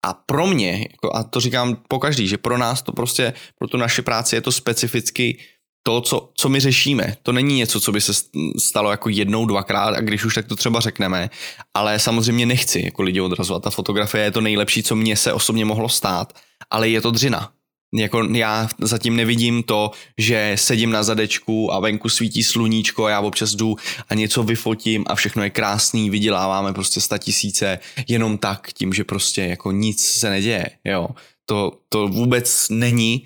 a 0.05 0.13
pro 0.13 0.47
mě, 0.47 0.87
jako, 0.91 1.15
a 1.15 1.23
to 1.23 1.39
říkám 1.39 1.77
po 1.87 1.99
každý, 1.99 2.27
že 2.27 2.37
pro 2.37 2.57
nás 2.57 2.81
to 2.81 2.91
prostě, 2.91 3.33
pro 3.59 3.67
tu 3.67 3.77
naši 3.77 4.01
práci 4.01 4.35
je 4.35 4.41
to 4.41 4.51
specificky 4.51 5.37
to, 5.83 6.01
co, 6.01 6.29
co 6.35 6.49
my 6.49 6.59
řešíme. 6.59 7.17
To 7.23 7.31
není 7.31 7.55
něco, 7.55 7.79
co 7.79 7.91
by 7.91 8.01
se 8.01 8.11
stalo 8.57 8.91
jako 8.91 9.09
jednou, 9.09 9.45
dvakrát 9.45 9.95
a 9.95 10.01
když 10.01 10.25
už 10.25 10.35
tak 10.35 10.47
to 10.47 10.55
třeba 10.55 10.79
řekneme, 10.79 11.29
ale 11.73 11.99
samozřejmě 11.99 12.45
nechci 12.45 12.81
jako 12.85 13.01
lidi 13.01 13.21
odrazovat. 13.21 13.63
Ta 13.63 13.69
fotografie 13.69 14.23
je 14.23 14.31
to 14.31 14.41
nejlepší, 14.41 14.83
co 14.83 14.95
mně 14.95 15.17
se 15.17 15.33
osobně 15.33 15.65
mohlo 15.65 15.89
stát, 15.89 16.33
ale 16.69 16.89
je 16.89 17.01
to 17.01 17.11
dřina 17.11 17.51
jako 17.97 18.23
já 18.23 18.67
zatím 18.79 19.15
nevidím 19.15 19.63
to, 19.63 19.91
že 20.17 20.51
sedím 20.55 20.91
na 20.91 21.03
zadečku 21.03 21.73
a 21.73 21.79
venku 21.79 22.09
svítí 22.09 22.43
sluníčko 22.43 23.05
a 23.05 23.09
já 23.09 23.19
občas 23.19 23.51
jdu 23.51 23.75
a 24.09 24.15
něco 24.15 24.43
vyfotím 24.43 25.03
a 25.07 25.15
všechno 25.15 25.43
je 25.43 25.49
krásný, 25.49 26.09
vyděláváme 26.09 26.73
prostě 26.73 27.01
sta 27.01 27.17
tisíce 27.17 27.79
jenom 28.07 28.37
tak, 28.37 28.73
tím, 28.73 28.93
že 28.93 29.03
prostě 29.03 29.41
jako 29.41 29.71
nic 29.71 30.05
se 30.05 30.29
neděje, 30.29 30.69
jo. 30.85 31.07
To, 31.45 31.71
to 31.89 32.07
vůbec 32.07 32.67
není, 32.69 33.23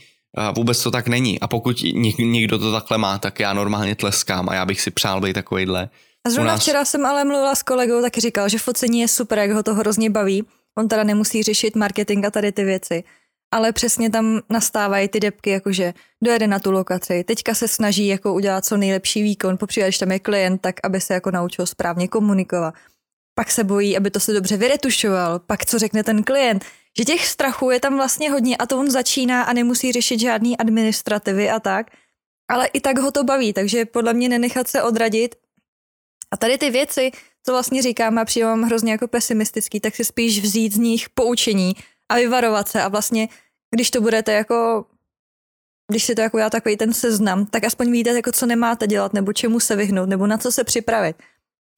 vůbec 0.55 0.83
to 0.83 0.91
tak 0.91 1.07
není 1.07 1.39
a 1.39 1.47
pokud 1.47 1.83
někdo 2.19 2.59
to 2.59 2.71
takhle 2.71 2.97
má, 2.97 3.17
tak 3.17 3.39
já 3.39 3.53
normálně 3.53 3.95
tleskám 3.95 4.49
a 4.49 4.55
já 4.55 4.65
bych 4.65 4.81
si 4.81 4.91
přál 4.91 5.21
být 5.21 5.33
takovejhle. 5.33 5.89
A 6.27 6.29
zrovna 6.29 6.51
nás... 6.51 6.61
včera 6.61 6.85
jsem 6.85 7.05
ale 7.05 7.25
mluvila 7.25 7.55
s 7.55 7.63
kolegou, 7.63 8.01
taky 8.01 8.21
říkal, 8.21 8.49
že 8.49 8.57
focení 8.57 8.99
je 8.99 9.07
super, 9.07 9.39
jak 9.39 9.51
ho 9.51 9.63
to 9.63 9.75
hrozně 9.75 10.09
baví. 10.09 10.43
On 10.77 10.88
teda 10.88 11.03
nemusí 11.03 11.43
řešit 11.43 11.75
marketing 11.75 12.25
a 12.25 12.31
tady 12.31 12.51
ty 12.51 12.63
věci 12.63 13.03
ale 13.51 13.71
přesně 13.71 14.09
tam 14.09 14.41
nastávají 14.49 15.07
ty 15.07 15.19
depky, 15.19 15.49
jakože 15.49 15.93
dojede 16.23 16.47
na 16.47 16.59
tu 16.59 16.71
lokaci, 16.71 17.23
teďka 17.23 17.53
se 17.53 17.67
snaží 17.67 18.07
jako 18.07 18.33
udělat 18.33 18.65
co 18.65 18.77
nejlepší 18.77 19.23
výkon, 19.23 19.57
popřípadě, 19.57 19.87
když 19.87 19.97
tam 19.97 20.11
je 20.11 20.19
klient, 20.19 20.61
tak 20.61 20.75
aby 20.83 21.01
se 21.01 21.13
jako 21.13 21.31
naučil 21.31 21.65
správně 21.65 22.07
komunikovat. 22.07 22.73
Pak 23.35 23.51
se 23.51 23.63
bojí, 23.63 23.97
aby 23.97 24.11
to 24.11 24.19
se 24.19 24.33
dobře 24.33 24.57
vyretušoval, 24.57 25.39
pak 25.39 25.65
co 25.65 25.79
řekne 25.79 26.03
ten 26.03 26.23
klient, 26.23 26.65
že 26.97 27.05
těch 27.05 27.27
strachů 27.27 27.71
je 27.71 27.79
tam 27.79 27.95
vlastně 27.95 28.31
hodně 28.31 28.57
a 28.57 28.65
to 28.65 28.79
on 28.79 28.91
začíná 28.91 29.43
a 29.43 29.53
nemusí 29.53 29.91
řešit 29.91 30.19
žádný 30.19 30.57
administrativy 30.57 31.49
a 31.49 31.59
tak, 31.59 31.91
ale 32.49 32.67
i 32.67 32.81
tak 32.81 32.99
ho 32.99 33.11
to 33.11 33.23
baví, 33.23 33.53
takže 33.53 33.85
podle 33.85 34.13
mě 34.13 34.29
nenechat 34.29 34.67
se 34.67 34.83
odradit. 34.83 35.35
A 36.31 36.37
tady 36.37 36.57
ty 36.57 36.69
věci, 36.69 37.11
co 37.45 37.51
vlastně 37.51 37.81
říkám 37.81 38.17
a 38.17 38.25
přijím 38.25 38.63
hrozně 38.63 38.91
jako 38.91 39.07
pesimistický, 39.07 39.79
tak 39.79 39.95
si 39.95 40.05
spíš 40.05 40.39
vzít 40.39 40.73
z 40.73 40.77
nich 40.77 41.09
poučení 41.09 41.75
a 42.09 42.15
vyvarovat 42.15 42.69
se 42.69 42.81
a 42.81 42.87
vlastně, 42.87 43.27
když 43.75 43.91
to 43.91 44.01
budete 44.01 44.31
jako 44.33 44.85
když 45.91 46.03
si 46.03 46.15
to 46.15 46.21
jako 46.21 46.37
já 46.37 46.49
takový 46.49 46.77
ten 46.77 46.93
seznam, 46.93 47.45
tak 47.45 47.63
aspoň 47.63 47.91
víte, 47.91 48.09
jako 48.09 48.31
co 48.31 48.45
nemáte 48.45 48.87
dělat, 48.87 49.13
nebo 49.13 49.33
čemu 49.33 49.59
se 49.59 49.75
vyhnout, 49.75 50.09
nebo 50.09 50.27
na 50.27 50.37
co 50.37 50.51
se 50.51 50.63
připravit. 50.63 51.15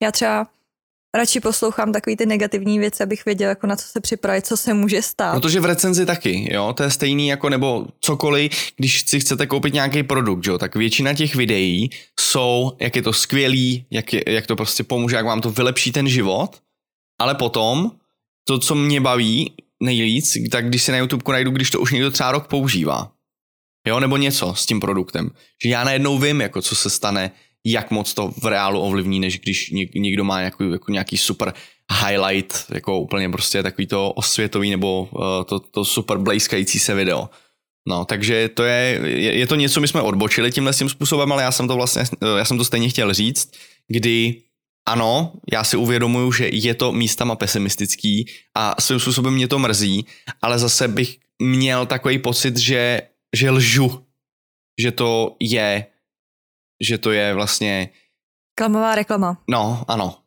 Já 0.02 0.12
třeba 0.12 0.46
radši 1.16 1.40
poslouchám 1.40 1.92
takový 1.92 2.16
ty 2.16 2.26
negativní 2.26 2.78
věci, 2.78 3.02
abych 3.02 3.24
věděl, 3.24 3.48
jako 3.48 3.66
na 3.66 3.76
co 3.76 3.86
se 3.86 4.00
připravit, 4.00 4.46
co 4.46 4.56
se 4.56 4.74
může 4.74 5.02
stát. 5.02 5.34
Protože 5.34 5.60
v 5.60 5.64
recenzi 5.64 6.06
taky, 6.06 6.54
jo, 6.54 6.72
to 6.72 6.82
je 6.82 6.90
stejný 6.90 7.28
jako 7.28 7.48
nebo 7.48 7.86
cokoliv, 8.00 8.52
když 8.76 9.04
si 9.06 9.20
chcete 9.20 9.46
koupit 9.46 9.74
nějaký 9.74 10.02
produkt, 10.02 10.46
jo, 10.46 10.58
tak 10.58 10.76
většina 10.76 11.14
těch 11.14 11.34
videí 11.34 11.90
jsou, 12.20 12.72
jak 12.80 12.96
je 12.96 13.02
to 13.02 13.12
skvělý, 13.12 13.86
jak, 13.90 14.12
je, 14.12 14.22
jak 14.26 14.46
to 14.46 14.56
prostě 14.56 14.84
pomůže, 14.84 15.16
jak 15.16 15.26
vám 15.26 15.40
to 15.40 15.50
vylepší 15.50 15.92
ten 15.92 16.08
život, 16.08 16.60
ale 17.20 17.34
potom 17.34 17.92
to, 18.44 18.58
co 18.58 18.74
mě 18.74 19.00
baví, 19.00 19.54
nejvíc, 19.82 20.32
tak 20.50 20.68
když 20.68 20.82
si 20.82 20.92
na 20.92 20.98
YouTube 20.98 21.32
najdu, 21.32 21.50
když 21.50 21.70
to 21.70 21.80
už 21.80 21.92
někdo 21.92 22.10
třeba 22.10 22.32
rok 22.32 22.46
používá. 22.46 23.12
Jo, 23.86 24.00
nebo 24.00 24.16
něco 24.16 24.54
s 24.54 24.66
tím 24.66 24.80
produktem. 24.80 25.30
Že 25.64 25.68
já 25.68 25.84
najednou 25.84 26.18
vím, 26.18 26.40
jako 26.40 26.62
co 26.62 26.74
se 26.74 26.90
stane, 26.90 27.30
jak 27.66 27.90
moc 27.90 28.14
to 28.14 28.32
v 28.42 28.46
reálu 28.46 28.80
ovlivní, 28.80 29.20
než 29.20 29.38
když 29.38 29.70
někdo 29.94 30.24
má 30.24 30.40
jako, 30.40 30.64
jako 30.64 30.92
nějaký 30.92 31.18
super 31.18 31.54
highlight, 32.04 32.64
jako 32.74 33.00
úplně 33.00 33.28
prostě 33.28 33.62
takový 33.62 33.86
to 33.86 34.12
osvětový 34.12 34.70
nebo 34.70 35.08
uh, 35.12 35.44
to, 35.44 35.60
to 35.60 35.84
super 35.84 36.18
blejskající 36.18 36.78
se 36.78 36.94
video. 36.94 37.28
No, 37.88 38.04
takže 38.04 38.48
to 38.48 38.64
je, 38.64 39.00
je, 39.04 39.38
je 39.38 39.46
to 39.46 39.54
něco, 39.54 39.80
my 39.80 39.88
jsme 39.88 40.00
odbočili 40.00 40.52
tímhle 40.52 40.72
tím 40.72 40.88
způsobem, 40.88 41.32
ale 41.32 41.42
já 41.42 41.52
jsem 41.52 41.68
to 41.68 41.74
vlastně, 41.76 42.02
já 42.38 42.44
jsem 42.44 42.58
to 42.58 42.64
stejně 42.64 42.88
chtěl 42.88 43.14
říct, 43.14 43.52
kdy 43.88 44.42
ano, 44.88 45.32
já 45.52 45.64
si 45.64 45.76
uvědomuju, 45.76 46.32
že 46.32 46.48
je 46.52 46.74
to 46.74 46.92
místama 46.92 47.36
pesimistický 47.36 48.26
a 48.54 48.80
svým 48.80 49.00
způsobem 49.00 49.34
mě 49.34 49.48
to 49.48 49.58
mrzí, 49.58 50.06
ale 50.42 50.58
zase 50.58 50.88
bych 50.88 51.18
měl 51.42 51.86
takový 51.86 52.18
pocit, 52.18 52.56
že, 52.56 53.02
že 53.36 53.50
lžu, 53.50 54.06
že 54.80 54.92
to 54.92 55.36
je, 55.40 55.86
že 56.82 56.98
to 56.98 57.10
je 57.10 57.34
vlastně... 57.34 57.88
Klamová 58.58 58.94
reklama. 58.94 59.42
No, 59.50 59.84
ano. 59.88 60.18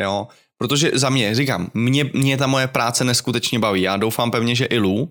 Jo, 0.00 0.28
protože 0.58 0.90
za 0.94 1.10
mě, 1.10 1.34
říkám, 1.34 1.70
mě, 1.74 2.04
mě 2.04 2.36
ta 2.36 2.46
moje 2.46 2.66
práce 2.66 3.04
neskutečně 3.04 3.58
baví. 3.58 3.82
Já 3.82 3.96
doufám 3.96 4.30
pevně, 4.30 4.54
že 4.54 4.64
i 4.64 4.78
Lu, 4.78 5.10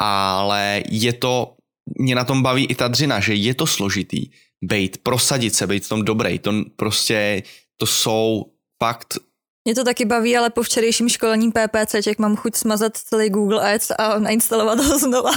ale 0.00 0.82
je 0.90 1.12
to, 1.12 1.56
mě 1.98 2.14
na 2.14 2.24
tom 2.24 2.42
baví 2.42 2.66
i 2.66 2.74
ta 2.74 2.88
dřina, 2.88 3.20
že 3.20 3.34
je 3.34 3.54
to 3.54 3.66
složitý. 3.66 4.30
Bejt, 4.64 4.98
prosadit 4.98 5.54
se, 5.54 5.66
být 5.66 5.84
v 5.84 5.88
tom 5.88 6.04
dobrý, 6.04 6.38
to 6.38 6.52
prostě 6.76 7.42
to 7.82 7.86
jsou 7.86 8.44
fakt 8.82 9.18
mě 9.64 9.74
to 9.74 9.84
taky 9.84 10.04
baví, 10.04 10.36
ale 10.36 10.50
po 10.50 10.62
včerejším 10.62 11.08
školení 11.08 11.52
PPC 11.52 11.94
mám 12.18 12.36
chuť 12.36 12.56
smazat 12.56 12.96
celý 12.96 13.30
Google 13.30 13.74
Ads 13.74 13.90
a 13.98 14.18
nainstalovat 14.18 14.78
ho 14.80 14.98
znova. 14.98 15.30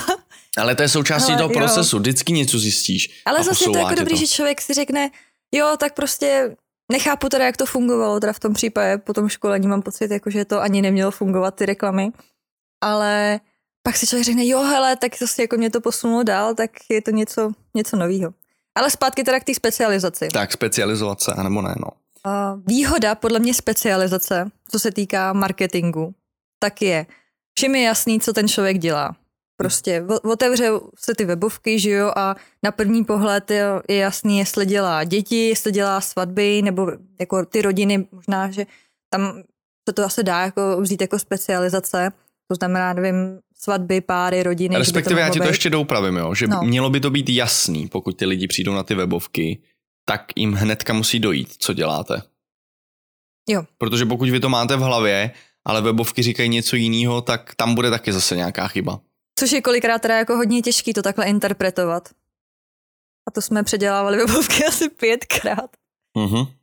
Ale 0.57 0.75
to 0.75 0.81
je 0.81 0.89
součástí 0.89 1.31
ale, 1.31 1.37
toho 1.37 1.49
jo. 1.49 1.59
procesu, 1.59 1.99
vždycky 1.99 2.33
něco 2.33 2.59
zjistíš. 2.59 3.21
Ale 3.25 3.43
zase 3.43 3.63
je 3.63 3.69
to 3.69 3.77
jako 3.77 3.95
dobrý, 3.95 4.13
to. 4.13 4.19
že 4.19 4.27
člověk 4.27 4.61
si 4.61 4.73
řekne, 4.73 5.09
jo, 5.51 5.75
tak 5.79 5.93
prostě 5.93 6.55
nechápu 6.91 7.29
teda, 7.29 7.45
jak 7.45 7.57
to 7.57 7.65
fungovalo, 7.65 8.19
teda 8.19 8.33
v 8.33 8.39
tom 8.39 8.53
případě 8.53 8.97
po 8.97 9.13
tom 9.13 9.29
školení 9.29 9.67
mám 9.67 9.81
pocit, 9.81 10.11
jako, 10.11 10.29
že 10.29 10.45
to 10.45 10.61
ani 10.61 10.81
nemělo 10.81 11.11
fungovat 11.11 11.55
ty 11.55 11.65
reklamy. 11.65 12.11
ale 12.83 13.39
pak 13.83 13.97
si 13.97 14.07
člověk 14.07 14.25
řekne, 14.25 14.47
jo 14.47 14.59
hele, 14.61 14.95
tak 14.95 15.17
zase 15.17 15.41
jako 15.41 15.57
mě 15.57 15.69
to 15.69 15.81
posunulo 15.81 16.23
dál, 16.23 16.55
tak 16.55 16.71
je 16.89 17.01
to 17.01 17.11
něco, 17.11 17.51
něco 17.73 17.97
nového. 17.97 18.33
Ale 18.75 18.89
zpátky 18.89 19.23
teda 19.23 19.39
k 19.39 19.43
té 19.43 19.53
specializaci. 19.53 20.27
Tak 20.33 20.51
specializovat 20.51 21.21
se, 21.21 21.31
anebo 21.31 21.61
ne, 21.61 21.75
no. 21.79 22.04
Výhoda 22.67 23.15
podle 23.15 23.39
mě 23.39 23.53
specializace, 23.53 24.51
co 24.69 24.79
se 24.79 24.91
týká 24.91 25.33
marketingu, 25.33 26.13
tak 26.59 26.81
je, 26.81 27.05
všem 27.57 27.75
je 27.75 27.81
jasný, 27.81 28.19
co 28.19 28.33
ten 28.33 28.47
člověk 28.47 28.77
dělá. 28.77 29.15
Prostě 29.57 30.03
otevře 30.23 30.69
se 30.97 31.15
ty 31.15 31.25
webovky, 31.25 31.79
že 31.79 31.89
jo, 31.89 32.11
a 32.15 32.35
na 32.63 32.71
první 32.71 33.03
pohled 33.03 33.51
je, 33.51 33.65
je 33.89 33.95
jasný, 33.97 34.39
jestli 34.39 34.65
dělá 34.65 35.03
děti, 35.03 35.47
jestli 35.49 35.71
dělá 35.71 36.01
svatby, 36.01 36.61
nebo 36.61 36.91
jako 37.19 37.45
ty 37.45 37.61
rodiny, 37.61 38.07
možná, 38.11 38.51
že 38.51 38.65
tam 39.09 39.43
se 39.89 39.93
to 39.93 40.03
asi 40.03 40.23
dá 40.23 40.41
jako 40.41 40.81
vzít 40.81 41.01
jako 41.01 41.19
specializace, 41.19 42.11
to 42.47 42.55
znamená, 42.55 42.93
nevím, 42.93 43.39
svatby, 43.57 44.01
páry, 44.01 44.43
rodiny. 44.43 44.77
Respektive 44.77 45.21
já 45.21 45.29
ti 45.29 45.39
to 45.39 45.47
ještě 45.47 45.69
doupravím, 45.69 46.15
jo, 46.15 46.35
že 46.35 46.47
no. 46.47 46.61
mělo 46.63 46.89
by 46.89 46.99
to 46.99 47.09
být 47.09 47.29
jasný, 47.29 47.87
pokud 47.87 48.17
ty 48.17 48.25
lidi 48.25 48.47
přijdou 48.47 48.73
na 48.73 48.83
ty 48.83 48.95
webovky, 48.95 49.59
tak 50.05 50.25
jim 50.35 50.53
hnedka 50.53 50.93
musí 50.93 51.19
dojít, 51.19 51.55
co 51.57 51.73
děláte. 51.73 52.21
Jo. 53.49 53.65
Protože 53.77 54.05
pokud 54.05 54.29
vy 54.29 54.39
to 54.39 54.49
máte 54.49 54.75
v 54.75 54.79
hlavě, 54.79 55.31
ale 55.65 55.81
webovky 55.81 56.23
říkají 56.23 56.49
něco 56.49 56.75
jiného, 56.75 57.21
tak 57.21 57.55
tam 57.55 57.75
bude 57.75 57.89
taky 57.89 58.13
zase 58.13 58.35
nějaká 58.35 58.67
chyba. 58.67 58.99
Což 59.39 59.51
je 59.51 59.61
kolikrát 59.61 60.01
teda 60.01 60.17
jako 60.17 60.35
hodně 60.35 60.61
těžký 60.61 60.93
to 60.93 61.01
takhle 61.01 61.25
interpretovat. 61.25 62.09
A 63.27 63.31
to 63.31 63.41
jsme 63.41 63.63
předělávali 63.63 64.17
webovky 64.25 64.65
asi 64.65 64.89
pětkrát. 64.89 65.69
Uh-huh. 66.17 66.53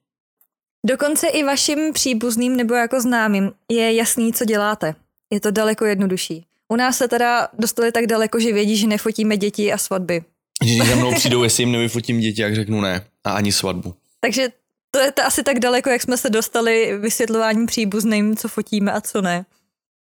Dokonce 0.86 1.28
i 1.28 1.42
vašim 1.44 1.92
příbuzným 1.92 2.56
nebo 2.56 2.74
jako 2.74 3.00
známým 3.00 3.52
je 3.70 3.94
jasný, 3.94 4.32
co 4.32 4.44
děláte. 4.44 4.94
Je 5.32 5.40
to 5.40 5.50
daleko 5.50 5.84
jednodušší. 5.84 6.46
U 6.68 6.76
nás 6.76 6.98
se 6.98 7.08
teda 7.08 7.48
dostali 7.58 7.92
tak 7.92 8.06
daleko, 8.06 8.40
že 8.40 8.52
vědí, 8.52 8.76
že 8.76 8.86
nefotíme 8.86 9.36
děti 9.36 9.72
a 9.72 9.78
svatby. 9.78 10.24
Že 10.64 10.84
za 10.84 10.96
mnou 10.96 11.14
přijdou, 11.14 11.42
jestli 11.42 11.62
jim 11.62 11.72
nevyfotím 11.72 12.20
děti, 12.20 12.42
jak 12.42 12.54
řeknu 12.54 12.80
ne. 12.80 13.06
A 13.24 13.32
ani 13.32 13.52
svatbu. 13.52 13.94
Takže 14.20 14.48
to 14.90 14.98
je 14.98 15.12
to 15.12 15.22
asi 15.22 15.42
tak 15.42 15.58
daleko, 15.58 15.90
jak 15.90 16.02
jsme 16.02 16.16
se 16.16 16.30
dostali 16.30 16.98
vysvětlováním 16.98 17.66
příbuzným, 17.66 18.36
co 18.36 18.48
fotíme 18.48 18.92
a 18.92 19.00
co 19.00 19.22
ne. 19.22 19.46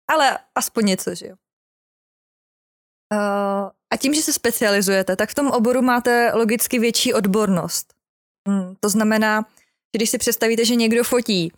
Ale 0.07 0.39
aspoň 0.55 0.85
něco, 0.85 1.15
že 1.15 1.27
jo. 1.27 1.35
Uh, 3.13 3.69
a 3.93 3.97
tím, 3.97 4.13
že 4.13 4.21
se 4.21 4.33
specializujete, 4.33 5.15
tak 5.15 5.29
v 5.29 5.35
tom 5.35 5.47
oboru 5.47 5.81
máte 5.81 6.31
logicky 6.33 6.79
větší 6.79 7.13
odbornost. 7.13 7.93
Hmm, 8.47 8.75
to 8.79 8.89
znamená, 8.89 9.45
že 9.93 9.97
když 9.97 10.09
si 10.09 10.17
představíte, 10.17 10.65
že 10.65 10.75
někdo 10.75 11.03
fotí 11.03 11.51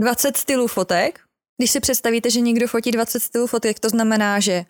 20 0.00 0.36
stylů 0.36 0.66
fotek, 0.66 1.20
když 1.58 1.70
si 1.70 1.80
představíte, 1.80 2.30
že 2.30 2.40
někdo 2.40 2.68
fotí 2.68 2.90
20 2.90 3.20
stylů 3.20 3.46
fotek, 3.46 3.80
to 3.80 3.88
znamená, 3.88 4.40
že 4.40 4.64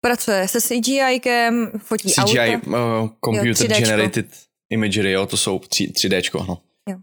pracuje 0.00 0.48
se 0.48 0.58
CGI-kem, 0.58 1.78
fotí 1.78 2.08
CGI, 2.10 2.38
auta. 2.38 2.66
Uh, 2.66 3.08
Computer 3.24 3.72
jo, 3.72 3.78
Generated 3.78 4.26
Imagery, 4.70 5.12
jo, 5.12 5.26
to 5.26 5.36
jsou 5.36 5.58
3, 5.58 5.86
3D, 5.86 6.46
no. 6.48 6.58
Jo, 6.88 6.98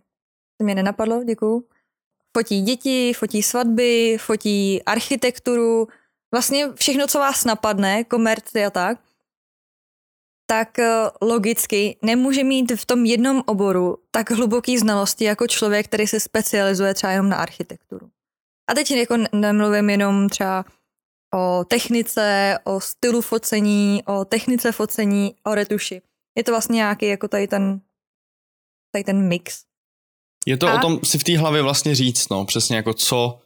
to 0.57 0.63
mě 0.63 0.75
nenapadlo, 0.75 1.23
děkuju. 1.23 1.67
Fotí 2.37 2.61
děti, 2.61 3.13
fotí 3.13 3.43
svatby, 3.43 4.17
fotí 4.19 4.83
architekturu, 4.83 5.87
vlastně 6.33 6.67
všechno, 6.75 7.07
co 7.07 7.19
vás 7.19 7.45
napadne, 7.45 8.03
komerci 8.03 8.65
a 8.65 8.69
tak, 8.69 8.99
tak 10.51 10.79
eh, 10.79 11.09
logicky 11.21 11.97
nemůže 12.01 12.43
mít 12.43 12.71
v 12.71 12.85
tom 12.85 13.05
jednom 13.05 13.43
oboru 13.45 13.97
tak 14.11 14.31
hluboký 14.31 14.77
znalosti 14.77 15.23
jako 15.23 15.47
člověk, 15.47 15.85
který 15.85 16.07
se 16.07 16.19
specializuje 16.19 16.93
třeba 16.93 17.11
jenom 17.11 17.29
na 17.29 17.37
architekturu. 17.37 18.09
A 18.69 18.73
teď 18.73 18.91
jako 18.91 19.17
nemluvím 19.33 19.89
jenom 19.89 20.29
třeba 20.29 20.65
o 21.33 21.63
technice, 21.63 22.57
o 22.63 22.79
stylu 22.79 23.21
focení, 23.21 24.03
o 24.05 24.25
technice 24.25 24.71
focení, 24.71 25.35
o 25.43 25.55
retuši. 25.55 26.01
Je 26.37 26.43
to 26.43 26.51
vlastně 26.51 26.75
nějaký 26.75 27.05
jako 27.07 27.27
tady 27.27 27.47
ten, 27.47 27.81
tady 28.93 29.03
ten 29.03 29.27
mix. 29.27 29.63
Je 30.45 30.57
to 30.57 30.67
a? 30.67 30.73
o 30.73 30.79
tom 30.79 30.99
si 31.03 31.19
v 31.19 31.23
té 31.23 31.37
hlavě 31.37 31.61
vlastně 31.61 31.95
říct, 31.95 32.29
no, 32.29 32.45
přesně 32.45 32.75
jako 32.75 32.93
co, 32.93 33.39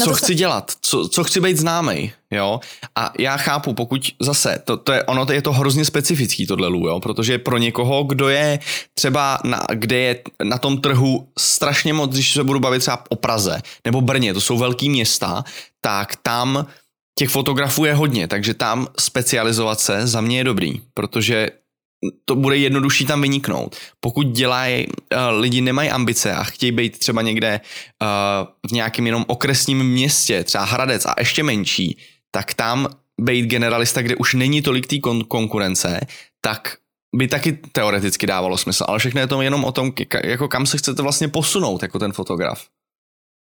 No 0.00 0.06
co 0.06 0.14
chci 0.14 0.26
se... 0.26 0.34
dělat, 0.34 0.72
co, 0.80 1.08
co 1.08 1.24
chci 1.24 1.40
být 1.40 1.56
známý, 1.56 2.12
jo. 2.30 2.60
A 2.94 3.12
já 3.18 3.36
chápu, 3.36 3.74
pokud 3.74 4.10
zase, 4.20 4.62
to, 4.64 4.76
to 4.76 4.92
je, 4.92 5.02
ono 5.02 5.26
to 5.26 5.32
je 5.32 5.42
to 5.42 5.52
hrozně 5.52 5.84
specifický 5.84 6.46
tohle 6.46 6.68
lů, 6.68 6.88
jo, 6.88 7.00
protože 7.00 7.38
pro 7.38 7.58
někoho, 7.58 8.04
kdo 8.04 8.28
je 8.28 8.58
třeba, 8.94 9.38
na, 9.44 9.66
kde 9.74 9.96
je 9.98 10.22
na 10.44 10.58
tom 10.58 10.80
trhu 10.80 11.28
strašně 11.38 11.92
moc, 11.92 12.12
když 12.12 12.32
se 12.32 12.44
budu 12.44 12.60
bavit 12.60 12.80
třeba 12.80 13.04
o 13.08 13.16
Praze 13.16 13.62
nebo 13.84 14.00
Brně, 14.00 14.34
to 14.34 14.40
jsou 14.40 14.58
velký 14.58 14.90
města, 14.90 15.44
tak 15.80 16.16
tam 16.16 16.66
těch 17.18 17.28
fotografů 17.28 17.84
je 17.84 17.94
hodně, 17.94 18.28
takže 18.28 18.54
tam 18.54 18.86
specializovat 18.98 19.80
se 19.80 20.06
za 20.06 20.20
mě 20.20 20.38
je 20.38 20.44
dobrý, 20.44 20.80
protože 20.94 21.48
to 22.24 22.34
bude 22.34 22.56
jednodušší 22.56 23.06
tam 23.06 23.22
vyniknout. 23.22 23.76
Pokud 24.00 24.26
dělají, 24.26 24.86
uh, 24.86 25.18
lidi 25.40 25.60
nemají 25.60 25.90
ambice 25.90 26.34
a 26.34 26.44
chtějí 26.44 26.72
být 26.72 26.98
třeba 26.98 27.22
někde 27.22 27.60
uh, 28.02 28.68
v 28.70 28.72
nějakém 28.72 29.06
jenom 29.06 29.24
okresním 29.28 29.84
městě, 29.84 30.44
třeba 30.44 30.64
Hradec 30.64 31.06
a 31.06 31.14
ještě 31.18 31.42
menší, 31.42 31.98
tak 32.30 32.54
tam 32.54 32.88
být 33.20 33.46
generalista, 33.46 34.02
kde 34.02 34.16
už 34.16 34.34
není 34.34 34.62
tolik 34.62 34.86
té 34.86 34.96
kon- 34.96 35.24
konkurence, 35.24 36.00
tak 36.40 36.76
by 37.16 37.28
taky 37.28 37.52
teoreticky 37.52 38.26
dávalo 38.26 38.58
smysl, 38.58 38.84
ale 38.88 38.98
všechno 38.98 39.20
je 39.20 39.26
to 39.26 39.42
jenom 39.42 39.64
o 39.64 39.72
tom, 39.72 39.92
jako 40.24 40.48
kam 40.48 40.66
se 40.66 40.78
chcete 40.78 41.02
vlastně 41.02 41.28
posunout 41.28 41.82
jako 41.82 41.98
ten 41.98 42.12
fotograf. 42.12 42.68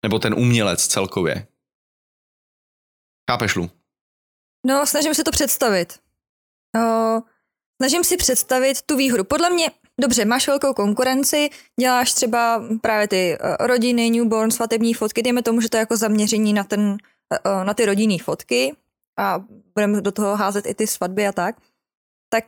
Nebo 0.04 0.20
ten 0.20 0.34
umělec 0.34 0.88
celkově. 0.88 1.48
Chápeš, 3.32 3.56
Lu? 3.56 3.72
No, 4.68 4.86
snažím 4.86 5.14
se 5.14 5.24
to 5.24 5.32
představit. 5.32 6.00
Uh, 6.78 7.22
snažím 7.84 8.04
si 8.04 8.18
představit 8.18 8.82
tu 8.82 8.96
výhodu. 8.96 9.24
Podle 9.24 9.50
mě, 9.50 9.72
dobře, 10.02 10.26
máš 10.26 10.48
velkou 10.48 10.74
konkurenci, 10.74 11.50
děláš 11.80 12.14
třeba 12.14 12.64
právě 12.82 13.08
ty 13.08 13.38
uh, 13.44 13.68
rodiny, 13.68 14.10
newborn, 14.10 14.52
svatební 14.52 14.94
fotky, 14.94 15.24
dejme 15.24 15.44
tomu, 15.44 15.62
že 15.62 15.70
to 15.70 15.78
je 15.78 15.80
jako 15.80 15.98
zaměření 15.98 16.54
na, 16.54 16.64
ten, 16.64 16.82
uh, 17.46 17.64
na 17.64 17.74
ty 17.74 17.86
rodinné 17.86 18.18
fotky 18.24 18.76
a 19.20 19.44
budeme 19.76 20.02
do 20.02 20.12
toho 20.12 20.36
házet 20.36 20.66
i 20.66 20.74
ty 20.74 20.88
svatby 20.88 21.28
a 21.28 21.32
tak, 21.32 21.56
tak 22.30 22.46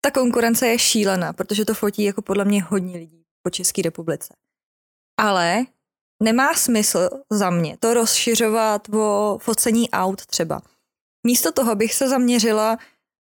ta 0.00 0.10
konkurence 0.14 0.68
je 0.68 0.78
šílená, 0.78 1.32
protože 1.32 1.64
to 1.64 1.74
fotí 1.74 2.02
jako 2.02 2.22
podle 2.22 2.44
mě 2.44 2.62
hodně 2.62 2.96
lidí 2.98 3.22
po 3.42 3.50
České 3.50 3.82
republice. 3.82 4.34
Ale 5.20 5.64
nemá 6.22 6.54
smysl 6.54 7.10
za 7.30 7.50
mě 7.50 7.76
to 7.80 7.94
rozšiřovat 7.94 8.88
o 8.88 9.38
focení 9.42 9.90
aut 9.90 10.26
třeba. 10.26 10.62
Místo 11.26 11.52
toho 11.52 11.74
bych 11.74 11.94
se 11.94 12.08
zaměřila 12.08 12.78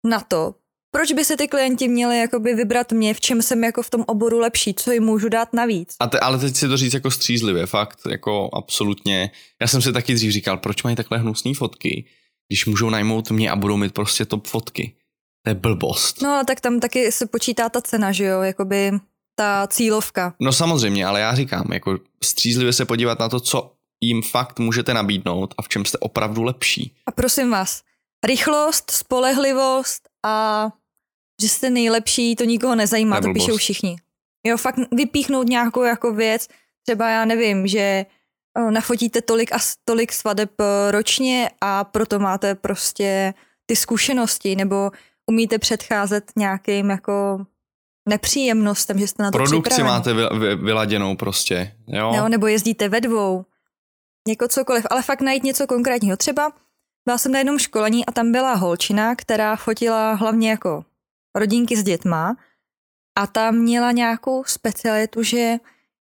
na 0.07 0.21
to, 0.21 0.55
proč 0.95 1.13
by 1.13 1.25
se 1.25 1.37
ty 1.37 1.49
klienti 1.49 1.89
měli 1.89 2.19
jakoby 2.19 2.55
vybrat 2.55 2.93
mě, 2.93 3.15
v 3.15 3.21
čem 3.21 3.43
jsem 3.43 3.65
jako 3.65 3.83
v 3.83 3.91
tom 3.91 4.05
oboru 4.07 4.39
lepší, 4.39 4.75
co 4.75 4.93
jim 4.93 5.03
můžu 5.03 5.29
dát 5.29 5.53
navíc. 5.53 5.97
A 6.01 6.07
te, 6.07 6.21
ale 6.21 6.39
teď 6.39 6.57
si 6.57 6.69
to 6.69 6.77
říct 6.77 6.95
jako 6.95 7.11
střízlivě, 7.11 7.67
fakt, 7.67 7.99
jako 8.11 8.51
absolutně. 8.53 9.31
Já 9.61 9.67
jsem 9.67 9.83
si 9.83 9.93
taky 9.93 10.15
dřív 10.15 10.33
říkal, 10.33 10.57
proč 10.57 10.83
mají 10.83 10.97
takhle 10.97 11.19
hnusné 11.19 11.55
fotky, 11.55 12.05
když 12.49 12.67
můžou 12.67 12.91
najmout 12.91 13.31
mě 13.31 13.51
a 13.51 13.57
budou 13.57 13.77
mít 13.77 13.95
prostě 13.95 14.25
top 14.25 14.47
fotky. 14.47 14.97
To 15.43 15.51
je 15.51 15.55
blbost. 15.55 16.23
No 16.23 16.31
ale 16.31 16.45
tak 16.45 16.61
tam 16.61 16.81
taky 16.81 17.13
se 17.13 17.27
počítá 17.27 17.69
ta 17.69 17.81
cena, 17.81 18.13
že 18.13 18.25
jo, 18.25 18.43
jakoby 18.43 18.91
ta 19.35 19.67
cílovka. 19.67 20.35
No 20.41 20.53
samozřejmě, 20.53 21.07
ale 21.07 21.21
já 21.21 21.35
říkám, 21.35 21.73
jako 21.73 21.99
střízlivě 22.25 22.73
se 22.73 22.85
podívat 22.85 23.19
na 23.19 23.29
to, 23.29 23.41
co 23.41 23.73
jim 24.01 24.23
fakt 24.23 24.59
můžete 24.59 24.95
nabídnout 24.95 25.55
a 25.59 25.63
v 25.63 25.69
čem 25.69 25.85
jste 25.85 25.99
opravdu 25.99 26.43
lepší. 26.43 26.97
A 27.07 27.13
prosím 27.13 27.51
vás, 27.51 27.83
rychlost, 28.25 28.91
spolehlivost 28.91 30.09
a 30.27 30.69
že 31.43 31.49
jste 31.49 31.71
nejlepší, 31.71 32.37
to 32.37 32.45
nikoho 32.45 32.75
nezajímá, 32.75 33.21
to 33.21 33.33
píšou 33.33 33.57
všichni. 33.57 33.97
Jo, 34.47 34.57
fakt 34.57 34.79
vypíchnout 34.93 35.49
nějakou 35.49 35.83
jako 35.83 36.13
věc, 36.13 36.49
třeba 36.83 37.11
já 37.11 37.25
nevím, 37.25 37.67
že 37.67 38.07
nafotíte 38.71 39.23
tolik 39.23 39.53
a 39.53 39.59
tolik 39.85 40.13
svadeb 40.13 40.61
e, 40.61 40.91
ročně 40.91 41.51
a 41.61 41.85
proto 41.85 42.19
máte 42.19 42.55
prostě 42.55 43.35
ty 43.67 43.77
zkušenosti, 43.77 44.57
nebo 44.57 44.91
umíte 45.27 45.59
předcházet 45.59 46.33
nějakým 46.37 46.91
jako 46.91 47.47
nepříjemnostem, 48.09 48.99
že 48.99 49.07
jste 49.07 49.23
na 49.23 49.31
to 49.31 49.39
Produkci 49.39 49.71
připraven. 49.71 49.87
máte 49.87 50.15
vy, 50.15 50.23
vy, 50.39 50.57
vyladěnou 50.57 51.17
prostě, 51.17 51.77
jo? 51.87 52.13
jo? 52.17 52.29
Nebo 52.29 52.47
jezdíte 52.47 52.89
ve 52.89 53.01
dvou, 53.01 53.45
jako 54.29 54.49
cokoliv, 54.49 54.87
ale 54.91 55.03
fakt 55.03 55.21
najít 55.21 55.43
něco 55.43 55.67
konkrétního. 55.67 56.17
Třeba 56.17 56.53
byla 57.05 57.19
jsem 57.19 57.33
na 57.33 57.39
jednom 57.39 57.59
školení 57.59 58.07
a 58.07 58.13
tam 58.13 58.33
byla 58.33 58.55
holčina, 58.55 59.17
která 59.17 59.57
fotila 59.57 60.13
hlavně 60.13 60.51
jako 60.51 60.85
rodinky 61.35 61.77
s 61.77 61.83
dětma 61.83 62.37
a 63.19 63.27
ta 63.27 63.51
měla 63.51 63.93
nějakou 63.93 64.45
specialitu, 64.45 65.23
že 65.23 65.57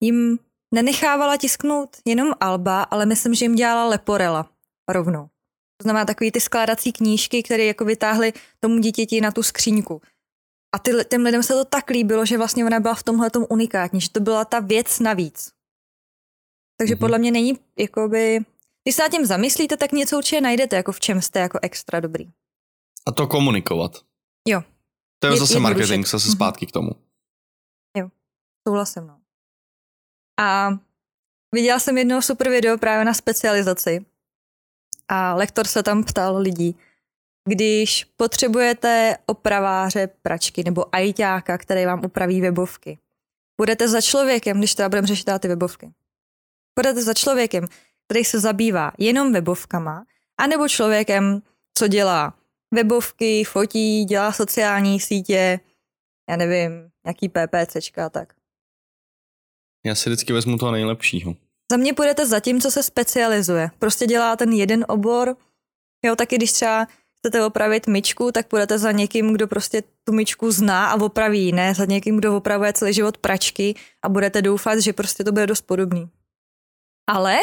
jim 0.01 0.38
nenechávala 0.75 1.37
tisknout 1.37 1.97
jenom 2.05 2.33
alba, 2.41 2.83
ale 2.83 3.07
myslím, 3.07 3.35
že 3.35 3.45
jim 3.45 3.55
dělala 3.55 3.88
leporela 3.88 4.51
rovnou. 4.88 5.27
To 5.77 5.83
znamená 5.83 6.05
takový 6.05 6.33
ty 6.33 6.41
skládací 6.41 6.93
knížky, 6.93 7.43
které 7.43 7.64
jako 7.64 7.85
vytáhly 7.85 8.33
tomu 8.61 8.79
dítěti 8.79 9.21
na 9.21 9.31
tu 9.31 9.43
skříňku. 9.43 10.03
A 10.75 10.79
ty, 10.79 10.91
těm 11.11 11.23
lidem 11.23 11.43
se 11.43 11.53
to 11.53 11.64
tak 11.64 11.91
líbilo, 11.91 12.27
že 12.27 12.38
vlastně 12.38 12.64
ona 12.64 12.81
byla 12.81 12.95
v 12.95 13.03
tomhle 13.03 13.31
unikátní, 13.51 14.01
že 14.01 14.11
to 14.11 14.21
byla 14.21 14.45
ta 14.45 14.61
věc 14.61 15.01
navíc. 15.01 15.53
Takže 16.77 16.95
mm-hmm. 16.95 16.99
podle 16.99 17.19
mě 17.19 17.31
není, 17.31 17.59
jakoby, 17.79 18.41
Když 18.85 18.95
se 18.95 19.03
nad 19.03 19.09
tím 19.09 19.27
zamyslíte, 19.27 19.77
tak 19.77 19.93
něco 19.93 20.17
určitě 20.17 20.41
najdete, 20.41 20.77
jako 20.77 20.93
v 20.93 21.01
čem 21.01 21.23
jste 21.23 21.41
jako 21.41 21.59
extra 21.62 22.01
dobrý. 22.01 22.31
A 23.07 23.12
to 23.12 23.27
komunikovat. 23.27 23.93
Jo. 24.49 24.62
To 25.19 25.27
je, 25.27 25.33
Je- 25.33 25.39
zase 25.39 25.53
jednoduše. 25.55 25.75
marketing, 25.81 26.07
zase 26.07 26.29
Mhm. 26.29 26.37
zpátky 26.37 26.67
k 26.67 26.73
tomu. 26.73 26.91
Souhlasím, 28.69 29.07
no. 29.07 29.21
A 30.41 30.71
viděla 31.55 31.79
jsem 31.79 31.99
jedno 31.99 32.23
super 32.23 32.51
video 32.51 32.79
právě 32.79 33.05
na 33.05 33.15
specializaci. 33.15 34.07
A 35.09 35.35
lektor 35.35 35.67
se 35.67 35.83
tam 35.83 36.05
ptal 36.05 36.37
lidí, 36.37 36.77
když 37.49 38.05
potřebujete 38.05 39.19
opraváře 39.27 40.07
pračky 40.23 40.65
nebo 40.65 40.95
ajťáka, 40.95 41.59
který 41.59 41.87
vám 41.87 42.05
upraví 42.05 42.41
webovky, 42.41 42.99
budete 43.61 43.89
za 43.89 44.01
člověkem, 44.01 44.59
když 44.59 44.75
teda 44.75 44.89
budeme 44.89 45.07
řešit 45.07 45.27
ty 45.41 45.49
webovky, 45.49 45.93
budete 46.79 47.03
za 47.03 47.15
člověkem, 47.15 47.65
který 48.09 48.25
se 48.25 48.41
zabývá 48.41 48.93
jenom 48.99 49.33
webovkama, 49.33 50.05
anebo 50.41 50.69
člověkem, 50.69 51.43
co 51.79 51.89
dělá 51.89 52.38
webovky, 52.75 53.45
fotí, 53.45 54.05
dělá 54.05 54.33
sociální 54.33 55.01
sítě, 55.01 55.61
já 56.31 56.37
nevím, 56.37 56.91
jaký 57.07 57.29
PPCčka 57.29 58.07
a 58.07 58.09
tak. 58.09 58.35
Já 59.87 59.95
si 59.95 60.11
vždycky 60.11 60.33
vezmu 60.33 60.59
toho 60.59 60.73
nejlepšího. 60.73 61.37
Za 61.73 61.77
mě 61.77 61.95
půjdete 61.95 62.27
za 62.27 62.41
tím, 62.41 62.61
co 62.61 62.71
se 62.71 62.83
specializuje. 62.83 63.71
Prostě 63.79 64.07
dělá 64.07 64.37
ten 64.37 64.53
jeden 64.53 64.85
obor. 64.89 65.37
Jo, 66.05 66.17
taky 66.17 66.37
když 66.37 66.53
třeba 66.53 66.87
chcete 67.19 67.45
opravit 67.45 67.87
myčku, 67.87 68.33
tak 68.33 68.49
půjdete 68.49 68.79
za 68.79 68.93
někým, 68.93 69.33
kdo 69.33 69.49
prostě 69.49 69.83
tu 70.05 70.13
myčku 70.13 70.51
zná 70.51 70.91
a 70.91 71.01
opraví, 71.01 71.53
ne 71.53 71.75
za 71.75 71.85
někým, 71.85 72.17
kdo 72.17 72.37
opravuje 72.37 72.73
celý 72.73 72.95
život 72.95 73.19
pračky 73.19 73.75
a 74.03 74.09
budete 74.09 74.43
doufat, 74.43 74.79
že 74.79 74.93
prostě 74.93 75.25
to 75.25 75.33
bude 75.33 75.47
dost 75.47 75.63
podobný. 75.63 76.11
Ale 77.07 77.39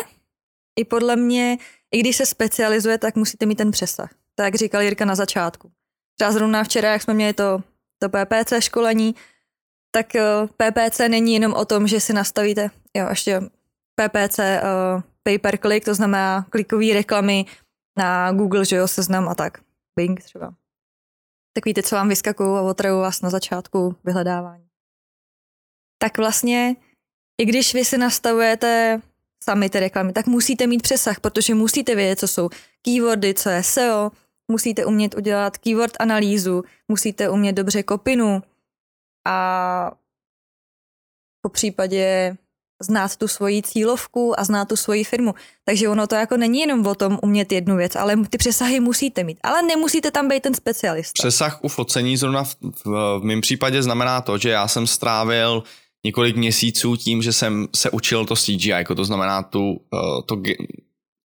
i 0.79 0.85
podle 0.85 1.15
mě, 1.15 1.57
i 1.91 1.99
když 1.99 2.15
se 2.15 2.25
specializuje, 2.25 2.97
tak 2.97 3.15
musíte 3.15 3.45
mít 3.45 3.55
ten 3.55 3.71
přesah. 3.71 4.13
Tak 4.35 4.45
jak 4.45 4.55
říkal 4.55 4.81
Jirka 4.81 5.05
na 5.05 5.15
začátku. 5.15 5.71
Třeba 6.15 6.31
zrovna 6.31 6.63
včera, 6.63 6.91
jak 6.91 7.01
jsme 7.01 7.13
měli 7.13 7.33
to, 7.33 7.63
to 8.01 8.09
PPC 8.09 8.53
školení, 8.59 9.15
tak 9.91 10.15
eh, 10.15 10.47
PPC 10.47 10.99
není 10.99 11.33
jenom 11.33 11.53
o 11.53 11.65
tom, 11.65 11.87
že 11.87 11.99
si 11.99 12.13
nastavíte, 12.13 12.69
jo, 12.97 13.07
ještě 13.09 13.41
PPC 13.95 14.39
uh, 14.39 15.01
pay 15.23 15.37
per 15.37 15.57
click, 15.57 15.85
to 15.85 15.95
znamená 15.95 16.45
klikové 16.49 16.93
reklamy 16.93 17.45
na 17.97 18.31
Google, 18.31 18.65
že 18.65 18.75
jo, 18.75 18.87
seznam 18.87 19.29
a 19.29 19.35
tak. 19.35 19.57
Bing 19.95 20.23
třeba. 20.23 20.53
Tak 21.53 21.65
víte, 21.65 21.83
co 21.83 21.95
vám 21.95 22.09
vyskakují 22.09 22.49
a 22.49 22.61
otrajují 22.61 23.01
vás 23.01 23.21
na 23.21 23.29
začátku 23.29 23.95
vyhledávání. 24.03 24.67
Tak 25.97 26.17
vlastně, 26.17 26.75
i 27.41 27.45
když 27.45 27.73
vy 27.73 27.85
si 27.85 27.97
nastavujete 27.97 29.01
sami 29.43 29.69
ty 29.69 29.79
reklamy, 29.79 30.13
tak 30.13 30.27
musíte 30.27 30.67
mít 30.67 30.81
přesah, 30.81 31.19
protože 31.19 31.55
musíte 31.55 31.95
vědět, 31.95 32.19
co 32.19 32.27
jsou 32.27 32.49
keywordy, 32.81 33.33
co 33.33 33.49
je 33.49 33.63
SEO, 33.63 34.11
musíte 34.51 34.85
umět 34.85 35.15
udělat 35.17 35.57
keyword 35.57 35.93
analýzu, 35.99 36.63
musíte 36.87 37.29
umět 37.29 37.53
dobře 37.53 37.83
kopinu 37.83 38.43
a 39.27 39.91
po 41.41 41.49
případě 41.49 42.37
znát 42.81 43.15
tu 43.15 43.27
svoji 43.27 43.61
cílovku 43.61 44.39
a 44.39 44.43
znát 44.43 44.67
tu 44.67 44.75
svoji 44.75 45.03
firmu. 45.03 45.35
Takže 45.65 45.89
ono 45.89 46.07
to 46.07 46.15
jako 46.15 46.37
není 46.37 46.59
jenom 46.59 46.87
o 46.87 46.95
tom 46.95 47.19
umět 47.21 47.51
jednu 47.51 47.77
věc, 47.77 47.95
ale 47.95 48.17
ty 48.29 48.37
přesahy 48.37 48.79
musíte 48.79 49.23
mít. 49.23 49.39
Ale 49.43 49.61
nemusíte 49.61 50.11
tam 50.11 50.27
být 50.27 50.43
ten 50.43 50.53
specialista. 50.53 51.11
Přesah 51.13 51.63
u 51.63 51.67
focení 51.67 52.17
zrovna 52.17 52.43
v, 52.43 52.55
v, 52.61 53.19
v 53.19 53.23
mém 53.23 53.41
případě 53.41 53.83
znamená 53.83 54.21
to, 54.21 54.37
že 54.37 54.49
já 54.49 54.67
jsem 54.67 54.87
strávil 54.87 55.63
několik 56.05 56.35
měsíců 56.35 56.95
tím, 56.95 57.21
že 57.21 57.33
jsem 57.33 57.67
se 57.75 57.89
učil 57.89 58.25
to 58.25 58.35
CGI, 58.35 58.69
jako 58.69 58.95
to 58.95 59.05
znamená 59.05 59.43
tu, 59.43 59.71
uh, 59.71 60.21
to 60.25 60.41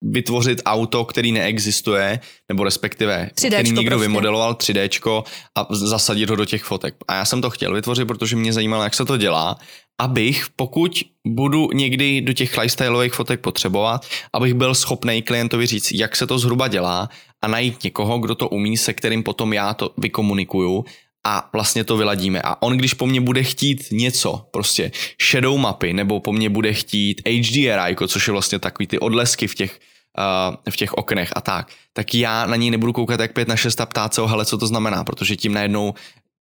vytvořit 0.03 0.63
auto, 0.67 1.05
který 1.05 1.33
neexistuje, 1.33 2.21
nebo 2.49 2.65
respektive, 2.65 3.31
3Dčko 3.35 3.47
který 3.49 3.71
někdo 3.71 3.91
prostě. 3.91 4.09
vymodeloval 4.09 4.55
3D 4.55 5.23
a 5.59 5.67
zasadit 5.71 6.31
ho 6.31 6.37
do 6.37 6.45
těch 6.45 6.63
fotek. 6.63 6.95
A 7.09 7.15
já 7.15 7.25
jsem 7.25 7.41
to 7.41 7.51
chtěl 7.51 7.75
vytvořit, 7.75 8.05
protože 8.05 8.37
mě 8.37 8.53
zajímalo, 8.53 8.83
jak 8.83 8.95
se 8.95 9.05
to 9.05 9.17
dělá, 9.17 9.59
abych, 10.01 10.47
pokud 10.57 10.93
budu 11.27 11.69
někdy 11.75 12.21
do 12.21 12.33
těch 12.33 12.59
lifestyleových 12.59 13.15
fotek 13.15 13.41
potřebovat, 13.41 14.07
abych 14.33 14.55
byl 14.55 14.75
schopný 14.75 15.23
klientovi 15.23 15.67
říct, 15.67 15.93
jak 15.93 16.17
se 16.17 16.27
to 16.27 16.39
zhruba 16.39 16.69
dělá 16.69 17.09
a 17.43 17.49
najít 17.49 17.85
někoho, 17.85 18.19
kdo 18.19 18.35
to 18.35 18.49
umí, 18.49 18.77
se 18.77 18.93
kterým 18.93 19.23
potom 19.23 19.53
já 19.53 19.75
to 19.75 19.91
vykomunikuju 19.99 20.85
a 21.27 21.51
vlastně 21.53 21.85
to 21.85 21.97
vyladíme. 21.97 22.43
A 22.43 22.63
on, 22.63 22.77
když 22.77 22.95
po 22.95 23.07
mně 23.07 23.21
bude 23.21 23.43
chtít 23.43 23.85
něco, 23.93 24.47
prostě 24.51 24.93
shadow 25.31 25.59
mapy, 25.59 25.93
nebo 25.93 26.21
po 26.21 26.33
mně 26.33 26.49
bude 26.49 26.73
chtít 26.73 27.23
HDR, 27.29 27.81
jako 27.87 28.09
což 28.09 28.27
je 28.27 28.33
vlastně 28.33 28.59
takový 28.59 28.87
ty 28.87 28.99
odlesky 28.99 29.47
v 29.47 29.55
těch, 29.55 29.81
uh, 30.19 30.57
v 30.71 30.77
těch 30.77 30.95
oknech 30.95 31.33
a 31.37 31.41
tak, 31.41 31.73
tak 31.93 32.15
já 32.15 32.47
na 32.47 32.57
něj 32.57 32.71
nebudu 32.71 32.93
koukat 32.93 33.21
jak 33.21 33.33
pět 33.33 33.49
na 33.49 33.57
šest 33.57 33.81
a 33.81 33.87
ptát 33.87 34.15
se 34.15 34.23
hele, 34.27 34.45
co 34.45 34.59
to 34.59 34.67
znamená, 34.67 35.05
protože 35.05 35.37
tím 35.37 35.53
najednou 35.53 35.95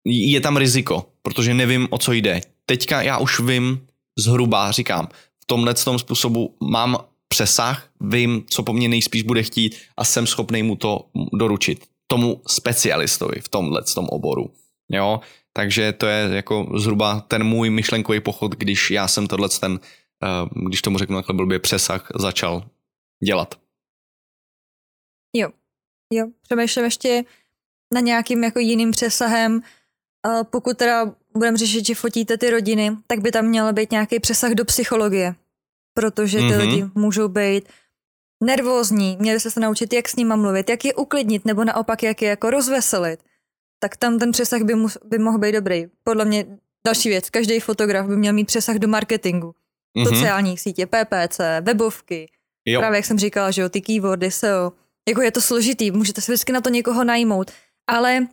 je 0.05 0.41
tam 0.41 0.57
riziko, 0.57 1.05
protože 1.21 1.53
nevím, 1.53 1.87
o 1.89 1.97
co 1.97 2.13
jde. 2.13 2.41
Teďka 2.65 3.01
já 3.01 3.17
už 3.17 3.39
vím 3.39 3.81
zhruba, 4.19 4.71
říkám, 4.71 5.07
v 5.41 5.45
tomhle 5.45 5.73
tom 5.73 5.99
způsobu 5.99 6.55
mám 6.71 6.97
přesah, 7.27 7.89
vím, 8.01 8.43
co 8.49 8.63
po 8.63 8.73
mně 8.73 8.89
nejspíš 8.89 9.23
bude 9.23 9.43
chtít 9.43 9.75
a 9.97 10.03
jsem 10.03 10.27
schopný 10.27 10.63
mu 10.63 10.75
to 10.75 11.05
doručit 11.33 11.90
tomu 12.11 12.41
specialistovi 12.47 13.39
v 13.41 13.49
tomhle 13.49 13.81
tom 13.95 14.05
oboru. 14.09 14.51
Jo, 14.91 15.19
takže 15.53 15.93
to 15.93 16.05
je 16.05 16.35
jako 16.35 16.67
zhruba 16.75 17.19
ten 17.27 17.43
můj 17.43 17.69
myšlenkový 17.69 18.19
pochod, 18.19 18.51
když 18.51 18.91
já 18.91 19.07
jsem 19.07 19.27
tohle 19.27 19.49
ten, 19.49 19.79
eh, 20.23 20.27
když 20.67 20.81
tomu 20.81 20.97
řeknu 20.97 21.15
takhle 21.17 21.35
blbě, 21.35 21.59
přesah 21.59 22.07
začal 22.19 22.63
dělat. 23.23 23.55
Jo, 25.35 25.49
jo. 26.13 26.27
Přemýšlím 26.41 26.85
ještě 26.85 27.23
na 27.93 27.99
nějakým 28.01 28.43
jako 28.43 28.59
jiným 28.59 28.91
přesahem. 28.91 29.61
A 30.23 30.43
pokud 30.43 30.77
teda 30.77 31.15
budeme 31.37 31.57
řešit, 31.57 31.85
že 31.87 31.95
fotíte 31.95 32.37
ty 32.37 32.49
rodiny, 32.49 32.91
tak 33.07 33.19
by 33.19 33.31
tam 33.31 33.45
měl 33.45 33.73
být 33.73 33.91
nějaký 33.91 34.19
přesah 34.19 34.51
do 34.51 34.65
psychologie. 34.65 35.35
Protože 35.93 36.37
ty 36.37 36.43
Mhm. 36.43 36.53
mm-hmm. 36.53 36.59
lidi 36.59 36.85
můžou 36.95 37.27
být 37.27 37.69
nervózní, 38.41 39.17
měli 39.19 39.39
se 39.39 39.51
se 39.51 39.59
naučit, 39.59 39.93
jak 39.93 40.09
s 40.09 40.15
nima 40.15 40.35
mluvit, 40.35 40.69
jak 40.69 40.85
je 40.85 40.93
uklidnit, 40.93 41.45
nebo 41.45 41.63
naopak, 41.63 42.03
jak 42.03 42.21
je 42.21 42.29
jako 42.29 42.49
rozveselit. 42.49 43.19
Tak 43.79 43.97
tam 43.97 44.19
ten 44.19 44.31
přesah 44.31 44.61
by, 44.61 44.75
mus, 44.75 44.97
by 45.05 45.17
mohl 45.17 45.37
být 45.37 45.51
dobrý. 45.51 45.85
Podle 46.03 46.25
mě 46.25 46.45
další 46.85 47.09
věc, 47.09 47.29
každý 47.29 47.59
fotograf 47.59 48.07
by 48.07 48.15
měl 48.15 48.33
mít 48.33 48.45
přesah 48.45 48.75
do 48.75 48.87
marketingu. 48.87 49.55
Mhm. 49.97 50.05
Sociálních 50.05 50.61
sítě, 50.61 50.87
PPC, 50.87 51.39
webovky, 51.61 52.27
Jo, 52.65 52.79
Právě 52.79 52.97
jak 52.97 53.05
jsem 53.05 53.19
říkala, 53.19 53.51
že 53.51 53.61
jo, 53.61 53.69
ty 53.69 53.81
keywordy, 53.81 54.31
SEO. 54.31 54.71
Jako 55.09 55.21
je 55.21 55.31
to 55.31 55.41
složitý, 55.41 55.91
můžete 55.91 56.21
si 56.21 56.31
vždycky 56.31 56.51
na 56.51 56.61
to 56.61 56.69
někoho 56.69 57.03
najmout, 57.03 57.51
ale 57.87 58.27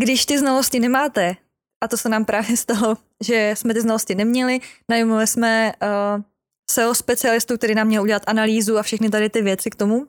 když 0.00 0.26
ty 0.26 0.38
znalosti 0.38 0.80
nemáte, 0.80 1.36
a 1.82 1.88
to 1.88 1.96
se 1.96 2.08
nám 2.08 2.24
právě 2.24 2.56
stalo, 2.66 2.96
že 3.24 3.54
jsme 3.56 3.74
ty 3.74 3.80
znalosti 3.80 4.14
neměli, 4.14 4.60
najmuli 4.88 5.26
jsme 5.26 5.72
uh, 5.82 6.22
SEO 6.70 6.94
specialistu, 6.94 7.56
který 7.56 7.74
nám 7.74 7.86
měl 7.86 8.02
udělat 8.02 8.22
analýzu 8.26 8.78
a 8.78 8.82
všechny 8.82 9.10
tady 9.10 9.30
ty 9.30 9.42
věci 9.42 9.70
k 9.70 9.76
tomu. 9.76 10.06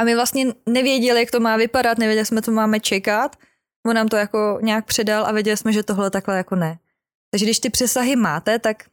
A 0.00 0.04
my 0.04 0.14
vlastně 0.14 0.54
nevěděli, 0.66 1.20
jak 1.20 1.30
to 1.30 1.40
má 1.40 1.56
vypadat, 1.56 1.98
nevěděli 1.98 2.26
jsme, 2.26 2.42
co 2.42 2.52
máme 2.52 2.80
čekat. 2.80 3.36
On 3.86 3.94
nám 3.94 4.08
to 4.08 4.16
jako 4.16 4.58
nějak 4.62 4.86
předal 4.86 5.26
a 5.26 5.32
věděli 5.32 5.56
jsme, 5.56 5.72
že 5.72 5.82
tohle 5.82 6.10
takhle 6.10 6.36
jako 6.36 6.56
ne. 6.56 6.78
Takže 7.30 7.46
když 7.46 7.60
ty 7.60 7.70
přesahy 7.70 8.16
máte, 8.16 8.58
tak 8.58 8.84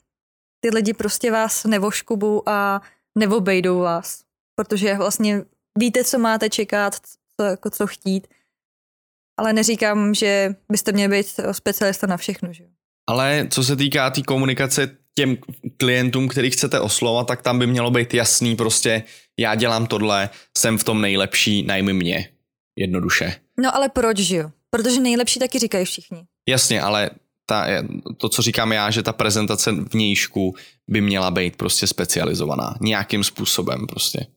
ty 0.60 0.70
lidi 0.70 0.94
prostě 0.94 1.32
vás 1.32 1.64
nevoškubu 1.64 2.50
a 2.50 2.82
neobejdou 3.18 3.80
vás, 3.80 4.24
protože 4.56 4.96
vlastně 4.96 5.46
víte, 5.78 6.04
co 6.04 6.20
máte 6.20 6.50
čekat, 6.50 7.00
co, 7.40 7.46
jako 7.46 7.70
co 7.70 7.88
chtít, 7.88 8.28
ale 9.40 9.54
neříkám, 9.54 10.14
že 10.14 10.56
byste 10.72 10.92
měli 10.92 11.18
být 11.18 11.40
specialista 11.52 12.08
na 12.08 12.18
všechno, 12.18 12.54
že. 12.54 12.64
Ale 13.08 13.48
co 13.50 13.64
se 13.64 13.76
týká 13.76 14.10
té 14.10 14.16
tý 14.16 14.24
komunikace 14.24 14.98
těm 15.16 15.38
klientům, 15.78 16.28
který 16.28 16.52
chcete 16.52 16.80
oslovat, 16.80 17.28
tak 17.28 17.42
tam 17.42 17.60
by 17.60 17.68
mělo 17.68 17.92
být 17.92 18.14
jasný 18.14 18.56
prostě, 18.56 19.04
já 19.40 19.56
dělám 19.56 19.88
tohle, 19.88 20.30
jsem 20.58 20.78
v 20.78 20.84
tom 20.84 21.02
nejlepší, 21.02 21.66
najmi 21.66 21.94
mě. 21.94 22.30
Jednoduše. 22.76 23.36
No 23.60 23.76
ale 23.76 23.90
proč, 23.90 24.18
že 24.18 24.36
jo? 24.36 24.52
Protože 24.70 25.00
nejlepší 25.00 25.40
taky 25.40 25.60
říkají 25.60 25.86
všichni. 25.86 26.24
Jasně, 26.50 26.82
ale 26.82 27.10
ta, 27.46 27.66
to, 28.18 28.30
co 28.30 28.42
říkám 28.42 28.72
já, 28.72 28.92
že 28.92 29.04
ta 29.04 29.14
prezentace 29.14 29.72
vnějšku 29.72 30.56
by 30.88 31.02
měla 31.02 31.32
být 31.32 31.56
prostě 31.56 31.88
specializovaná. 31.88 32.76
Nějakým 32.82 33.24
způsobem 33.24 33.88
prostě. 33.88 34.28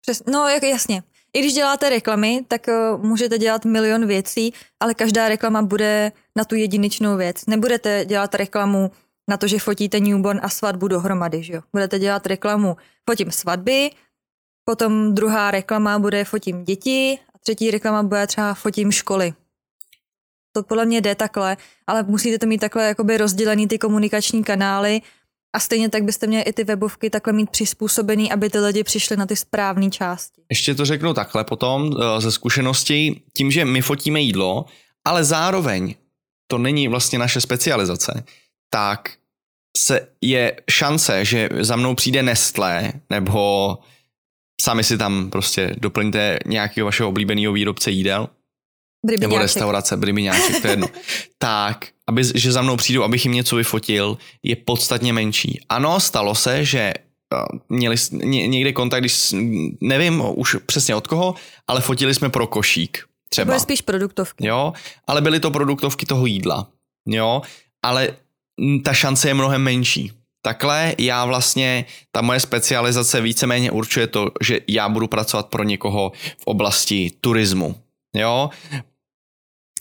Přes, 0.00 0.22
no 0.32 0.48
jak 0.48 0.62
jasně. 0.62 1.02
I 1.34 1.40
když 1.40 1.54
děláte 1.54 1.90
reklamy, 1.90 2.40
tak 2.48 2.66
uh, 2.68 3.04
můžete 3.04 3.38
dělat 3.38 3.64
milion 3.64 4.06
věcí, 4.06 4.52
ale 4.80 4.94
každá 4.94 5.28
reklama 5.28 5.62
bude 5.62 6.12
na 6.36 6.44
tu 6.44 6.54
jedinečnou 6.54 7.16
věc. 7.16 7.46
Nebudete 7.46 8.04
dělat 8.04 8.34
reklamu 8.34 8.90
na 9.30 9.36
to, 9.36 9.46
že 9.46 9.58
fotíte 9.58 10.00
newborn 10.00 10.40
a 10.42 10.48
svatbu 10.48 10.88
dohromady, 10.88 11.42
že 11.42 11.52
jo? 11.52 11.60
Budete 11.72 11.98
dělat 11.98 12.26
reklamu, 12.26 12.76
fotím 13.10 13.30
svatby, 13.30 13.90
potom 14.64 15.14
druhá 15.14 15.50
reklama 15.50 15.98
bude 15.98 16.24
fotím 16.24 16.64
děti 16.64 17.18
a 17.34 17.38
třetí 17.38 17.70
reklama 17.70 18.02
bude 18.02 18.26
třeba 18.26 18.54
fotím 18.54 18.92
školy. 18.92 19.32
To 20.52 20.62
podle 20.62 20.86
mě 20.86 21.00
jde 21.00 21.14
takhle, 21.14 21.56
ale 21.86 22.02
musíte 22.02 22.38
to 22.38 22.46
mít 22.46 22.58
takhle 22.58 22.86
jakoby 22.86 23.18
rozdělený 23.18 23.68
ty 23.68 23.78
komunikační 23.78 24.44
kanály 24.44 25.02
A 25.54 25.60
stejně 25.60 25.88
tak 25.88 26.04
byste 26.04 26.26
měli 26.26 26.42
i 26.42 26.52
ty 26.52 26.64
webovky 26.64 27.10
takhle 27.10 27.32
mít 27.32 27.50
přizpůsobený, 27.50 28.32
aby 28.32 28.50
ty 28.50 28.58
lidi 28.58 28.84
přišli 28.84 29.16
na 29.16 29.26
ty 29.26 29.36
správné 29.36 29.90
části. 29.90 30.42
Ještě 30.50 30.74
to 30.74 30.84
řeknu 30.84 31.14
takhle 31.14 31.44
potom 31.44 31.92
eh, 31.92 32.20
ze 32.20 32.32
zkušenosti, 32.32 33.22
tím, 33.36 33.50
že 33.50 33.64
my 33.64 33.82
fotíme 33.82 34.20
jídlo, 34.20 34.64
ale 35.04 35.24
zároveň 35.24 35.94
to 36.46 36.58
není 36.58 36.88
vlastně 36.88 37.18
naše 37.18 37.40
specializace, 37.40 38.24
tak 38.74 39.12
se 39.76 40.08
je 40.20 40.60
šance, 40.70 41.24
že 41.24 41.48
za 41.60 41.76
mnou 41.76 41.94
přijde 41.94 42.22
Nestlé, 42.22 42.92
nebo 43.10 43.78
sami 44.60 44.84
si 44.84 44.98
tam 44.98 45.30
prostě 45.30 45.76
doplňte 45.78 46.38
nějakého 46.46 46.84
vašeho 46.84 47.08
oblíbeného 47.08 47.52
výrobce 47.52 47.90
jídel, 47.90 48.28
nebo 49.20 49.38
restaurace, 49.38 49.96
Brybiňáček, 49.96 50.62
to 50.62 50.66
je 50.66 50.72
jedno. 50.72 50.86
tak, 51.38 51.88
aby, 52.06 52.22
že 52.34 52.52
za 52.52 52.62
mnou 52.62 52.76
přijdou, 52.76 53.02
abych 53.02 53.24
jim 53.24 53.34
něco 53.34 53.56
vyfotil, 53.56 54.18
je 54.42 54.56
podstatně 54.56 55.12
menší. 55.12 55.60
Ano, 55.68 56.00
stalo 56.00 56.34
se, 56.34 56.64
že 56.64 56.92
měli 57.68 57.96
někde 58.26 58.72
kontakt, 58.72 59.00
když 59.00 59.34
nevím 59.80 60.22
už 60.34 60.56
přesně 60.66 60.94
od 60.94 61.06
koho, 61.06 61.34
ale 61.66 61.80
fotili 61.80 62.14
jsme 62.14 62.30
pro 62.30 62.46
košík. 62.46 63.04
Třeba. 63.28 63.44
Byly 63.44 63.60
spíš 63.60 63.80
produktovky. 63.80 64.46
Jo, 64.46 64.72
ale 65.06 65.20
byly 65.20 65.40
to 65.40 65.50
produktovky 65.50 66.06
toho 66.06 66.26
jídla. 66.26 66.68
Jo, 67.06 67.42
ale 67.82 68.16
ta 68.84 68.92
šance 68.92 69.28
je 69.28 69.34
mnohem 69.34 69.62
menší. 69.62 70.12
Takhle 70.44 70.94
já 70.98 71.24
vlastně, 71.24 71.84
ta 72.10 72.22
moje 72.22 72.40
specializace 72.40 73.20
víceméně 73.20 73.70
určuje 73.70 74.06
to, 74.06 74.30
že 74.40 74.60
já 74.68 74.88
budu 74.88 75.08
pracovat 75.08 75.46
pro 75.46 75.62
někoho 75.62 76.12
v 76.38 76.46
oblasti 76.46 77.10
turismu. 77.20 77.76
Jo, 78.14 78.50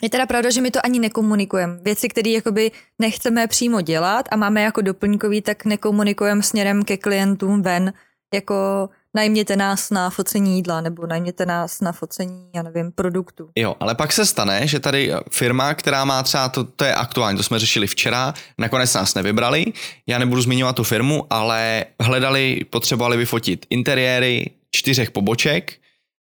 je 0.02 0.10
teda 0.10 0.26
pravda, 0.26 0.50
že 0.50 0.62
my 0.62 0.72
to 0.72 0.80
ani 0.84 1.00
nekomunikujeme. 1.00 1.80
Věci, 1.82 2.10
které 2.10 2.30
jakoby 2.30 2.72
nechceme 3.00 3.48
přímo 3.48 3.82
dělat 3.82 4.26
a 4.32 4.36
máme 4.36 4.62
jako 4.62 4.82
doplňkový, 4.82 5.42
tak 5.42 5.66
nekomunikujeme 5.66 6.44
směrem 6.44 6.84
ke 6.84 6.98
klientům 6.98 7.62
ven, 7.62 7.94
jako 8.34 8.90
najměte 9.16 9.56
nás 9.56 9.90
na 9.90 10.10
focení 10.10 10.56
jídla 10.56 10.82
nebo 10.82 11.08
najměte 11.08 11.46
nás 11.46 11.82
na 11.82 11.92
focení, 11.92 12.50
já 12.56 12.62
nevím, 12.62 12.92
produktu. 12.92 13.50
Jo, 13.56 13.76
ale 13.80 13.96
pak 13.96 14.12
se 14.14 14.26
stane, 14.26 14.68
že 14.68 14.80
tady 14.80 15.12
firma, 15.32 15.74
která 15.74 16.06
má 16.06 16.24
třeba, 16.24 16.50
to, 16.50 16.64
to 16.64 16.86
je 16.86 16.96
aktuální, 16.96 17.38
to 17.38 17.44
jsme 17.44 17.60
řešili 17.60 17.88
včera, 17.88 18.34
nakonec 18.58 18.94
nás 18.94 19.16
nevybrali, 19.16 19.66
já 20.08 20.20
nebudu 20.20 20.42
zmiňovat 20.42 20.76
tu 20.76 20.84
firmu, 20.84 21.28
ale 21.30 21.86
hledali, 22.02 22.66
potřebovali 22.70 23.18
vyfotit 23.18 23.66
interiéry 23.70 24.46
čtyřech 24.72 25.12
poboček, 25.12 25.82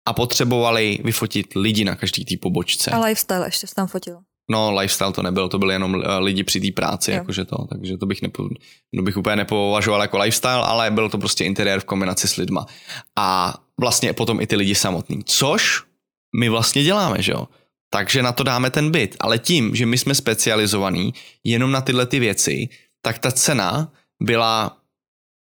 a 0.07 0.13
potřebovali 0.13 0.99
vyfotit 1.03 1.47
lidi 1.55 1.85
na 1.85 1.95
každý 1.95 2.25
té 2.25 2.35
pobočce. 2.41 2.91
A 2.91 2.99
lifestyle 2.99 3.47
ještě 3.47 3.67
tam 3.75 3.87
fotil. 3.87 4.19
No, 4.51 4.75
lifestyle 4.79 5.13
to 5.13 5.21
nebylo, 5.21 5.49
to 5.49 5.59
byly 5.59 5.73
jenom 5.73 5.95
eh, 5.95 6.17
lidi 6.19 6.43
při 6.43 6.61
té 6.61 6.71
práci, 6.71 7.11
jo. 7.11 7.17
jakože 7.17 7.45
to, 7.45 7.65
takže 7.69 7.97
to 7.97 8.05
bych, 8.05 8.21
nepo, 8.21 8.49
to 8.95 9.01
bych 9.01 9.17
úplně 9.17 9.35
nepovažoval 9.35 10.01
jako 10.01 10.17
lifestyle, 10.17 10.63
ale 10.63 10.91
byl 10.91 11.09
to 11.09 11.17
prostě 11.17 11.43
interiér 11.43 11.79
v 11.79 11.85
kombinaci 11.85 12.27
s 12.27 12.35
lidma. 12.35 12.65
A 13.15 13.53
vlastně 13.79 14.13
potom 14.13 14.41
i 14.41 14.47
ty 14.47 14.55
lidi 14.55 14.75
samotný, 14.75 15.23
což 15.25 15.83
my 16.39 16.49
vlastně 16.49 16.83
děláme, 16.83 17.21
že 17.21 17.31
jo. 17.31 17.47
Takže 17.89 18.23
na 18.23 18.31
to 18.31 18.43
dáme 18.43 18.69
ten 18.69 18.91
byt, 18.91 19.15
ale 19.19 19.39
tím, 19.39 19.75
že 19.75 19.85
my 19.85 19.97
jsme 19.97 20.15
specializovaní 20.15 21.13
jenom 21.43 21.71
na 21.71 21.81
tyhle 21.81 22.05
ty 22.05 22.19
věci, 22.19 22.69
tak 23.01 23.19
ta 23.19 23.31
cena 23.31 23.91
byla 24.21 24.77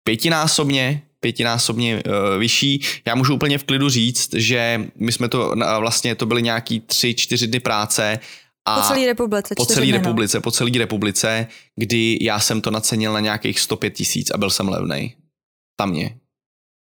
pětinásobně 0.04 1.02
pětinásobně 1.22 2.02
uh, 2.06 2.12
vyšší. 2.38 2.80
Já 3.06 3.14
můžu 3.14 3.34
úplně 3.34 3.58
v 3.58 3.64
klidu 3.64 3.88
říct, 3.88 4.34
že 4.34 4.90
my 4.96 5.12
jsme 5.12 5.28
to 5.28 5.54
vlastně, 5.78 6.14
to 6.14 6.26
byly 6.26 6.42
nějaký 6.42 6.80
tři, 6.80 7.14
čtyři 7.14 7.46
dny 7.46 7.60
práce 7.60 8.18
a 8.64 8.80
po 8.80 8.86
celé 8.86 9.06
republice. 9.06 9.54
Po 9.56 9.66
celé 9.66 9.92
republice, 9.92 10.40
po 10.40 10.50
celé 10.50 10.70
republice, 10.78 11.46
kdy 11.76 12.18
já 12.20 12.40
jsem 12.40 12.60
to 12.60 12.70
nacenil 12.70 13.12
na 13.12 13.20
nějakých 13.20 13.60
105 13.60 13.90
tisíc 13.90 14.30
a 14.30 14.38
byl 14.38 14.50
jsem 14.50 14.68
levnej. 14.68 15.16
Tam 15.76 15.90
mě. 15.90 16.18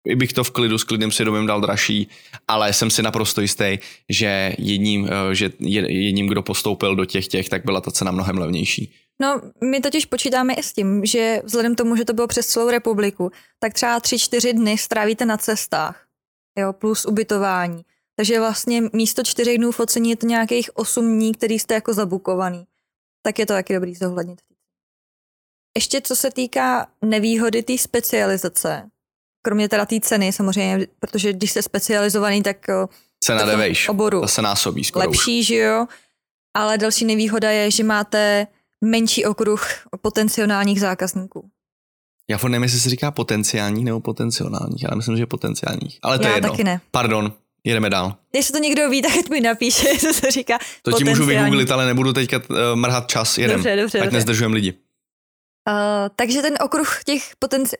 I 0.07 0.15
bych 0.15 0.33
to 0.33 0.43
v 0.43 0.51
klidu 0.51 0.77
s 0.77 0.83
klidným 0.83 1.12
svědomím 1.12 1.45
dal 1.45 1.62
dražší, 1.62 2.07
ale 2.47 2.73
jsem 2.73 2.89
si 2.89 3.01
naprosto 3.01 3.41
jistý, 3.41 3.79
že 4.09 4.55
jedním, 4.57 5.09
eh, 5.12 5.36
že 5.36 5.51
jedním, 5.59 6.27
kdo 6.27 6.41
postoupil 6.41 6.95
do 6.95 7.05
těch 7.05 7.27
těch, 7.27 7.49
tak 7.49 7.65
byla 7.65 7.81
ta 7.81 7.91
cena 7.91 8.12
mnohem 8.12 8.38
levnější. 8.38 8.93
No, 9.21 9.41
my 9.63 9.79
totiž 9.79 10.05
počítáme 10.05 10.53
i 10.53 10.63
s 10.63 10.73
tím, 10.73 11.05
že 11.05 11.41
vzhledem 11.43 11.75
k 11.75 11.77
tomu, 11.77 11.95
že 11.95 12.05
to 12.05 12.13
bylo 12.13 12.27
přes 12.27 12.47
celou 12.47 12.69
republiku, 12.69 13.31
tak 13.59 13.73
třeba 13.73 13.99
tři, 13.99 14.19
čtyři 14.19 14.53
dny 14.53 14.77
strávíte 14.77 15.25
na 15.25 15.38
cestách, 15.38 16.05
jo, 16.59 16.73
plus 16.73 17.05
ubytování. 17.05 17.81
Takže 18.15 18.39
vlastně 18.39 18.82
místo 18.93 19.23
čtyřech 19.23 19.58
dnů 19.58 19.71
focení 19.71 20.10
je 20.10 20.15
to 20.15 20.26
nějakých 20.28 20.78
osm 20.78 21.15
dní, 21.15 21.34
který 21.34 21.60
jste 21.60 21.73
jako 21.73 21.93
zabukovaný. 21.93 22.65
Tak 23.21 23.39
je 23.39 23.45
to 23.45 23.54
taky 23.54 23.73
dobrý 23.73 23.95
zohlednit. 23.95 24.41
Ještě 25.78 26.02
co 26.02 26.15
se 26.15 26.32
týká 26.32 26.88
nevýhody 27.02 27.63
té 27.63 27.78
specializace, 27.78 28.89
kromě 29.41 29.69
teda 29.69 29.86
té 29.86 29.99
ceny 29.99 30.34
samozřejmě, 30.34 30.88
protože 30.99 31.34
když 31.34 31.52
jste 31.52 31.62
specializovaný, 31.62 32.43
tak 32.43 32.58
cena 33.23 33.45
jde 33.45 33.56
vejš, 33.56 33.89
oboru 33.89 34.21
to 34.21 34.28
se 34.28 34.41
násobí 34.41 34.84
skoro 34.84 35.06
lepší, 35.10 35.39
už. 35.39 35.45
že 35.45 35.56
jo? 35.56 35.88
Ale 36.54 36.78
další 36.78 37.06
nevýhoda 37.06 37.52
je, 37.52 37.71
že 37.71 37.84
máte 37.84 38.47
menší 38.86 39.26
okruh 39.26 39.67
potenciálních 40.02 40.80
zákazníků. 40.80 41.49
Já 42.30 42.38
furt 42.38 42.49
nevím, 42.49 42.63
jestli 42.63 42.80
se 42.80 42.89
říká 42.89 43.12
potenciálních 43.12 43.86
nebo 43.86 43.99
potenciálních, 43.99 44.86
ale 44.88 44.95
myslím, 44.95 45.17
že 45.17 45.26
potenciálních. 45.26 45.99
Ale 46.02 46.19
to 46.19 46.23
Já 46.23 46.30
je 46.30 46.38
jedno. 46.38 46.49
taky 46.49 46.63
ne. 46.63 46.82
Pardon, 46.91 47.34
jedeme 47.63 47.89
dál. 47.89 48.15
Jestli 48.34 48.52
to 48.52 48.60
někdo 48.60 48.89
ví, 48.89 49.02
tak 49.13 49.30
mi 49.30 49.41
napíše, 49.41 49.89
jestli 49.93 50.13
se 50.13 50.32
říká 50.32 50.60
To 50.82 50.91
ti 50.91 51.04
můžu 51.04 51.26
vygooglit, 51.26 51.71
ale 51.71 51.86
nebudu 51.86 52.13
teďka 52.13 52.38
uh, 52.38 52.58
mrhat 52.76 53.08
čas, 53.08 53.38
jedem. 53.38 53.56
Dobře, 53.56 53.76
dobře. 53.76 53.99
Ať 53.99 54.12
nezdržujeme 54.12 54.56
lidi. 54.56 54.73
Uh, 54.73 56.10
takže 56.15 56.41
ten 56.41 56.54
okruh 56.62 57.04
těch 57.04 57.32
potenci... 57.39 57.78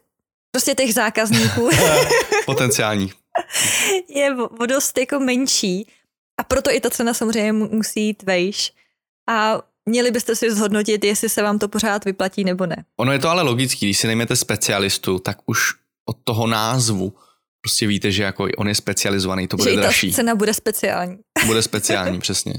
prostě 0.52 0.76
těch 0.76 0.94
zákazníků 0.94 1.70
potenciálních 2.46 3.14
je 4.10 4.36
o 4.36 4.66
dost 4.66 4.98
jako 4.98 5.20
menší 5.20 5.88
a 6.40 6.44
proto 6.44 6.72
i 6.72 6.80
ta 6.80 6.90
cena 6.90 7.14
samozřejmě 7.14 7.54
musí 7.54 8.06
jít 8.06 8.24
vejš. 8.24 8.72
A 9.30 9.62
Měli 9.86 10.12
byste 10.12 10.36
si 10.36 10.52
zhodnotit, 10.52 11.04
jestli 11.04 11.30
se 11.30 11.42
vám 11.42 11.60
to 11.60 11.68
pořád 11.68 12.06
vyplatí 12.06 12.44
nebo 12.44 12.66
ne. 12.66 12.86
Ono 12.98 13.12
je 13.12 13.20
to 13.20 13.30
ale 13.30 13.42
logický, 13.42 13.86
když 13.86 13.98
si 13.98 14.08
nejmete 14.08 14.36
specialistu, 14.36 15.20
tak 15.20 15.38
už 15.46 15.74
od 16.06 16.18
toho 16.24 16.48
názvu 16.48 17.14
prostě 17.64 17.88
víte, 17.88 18.12
že 18.12 18.24
jako 18.24 18.48
on 18.58 18.68
je 18.68 18.76
specializovaný, 18.76 19.48
to 19.48 19.58
bude 19.58 19.72
že 19.72 19.78
dražší. 19.78 20.12
ta 20.12 20.16
cena 20.16 20.36
bude 20.36 20.54
speciální. 20.54 21.18
Bude 21.46 21.62
speciální, 21.62 22.20
přesně. 22.28 22.54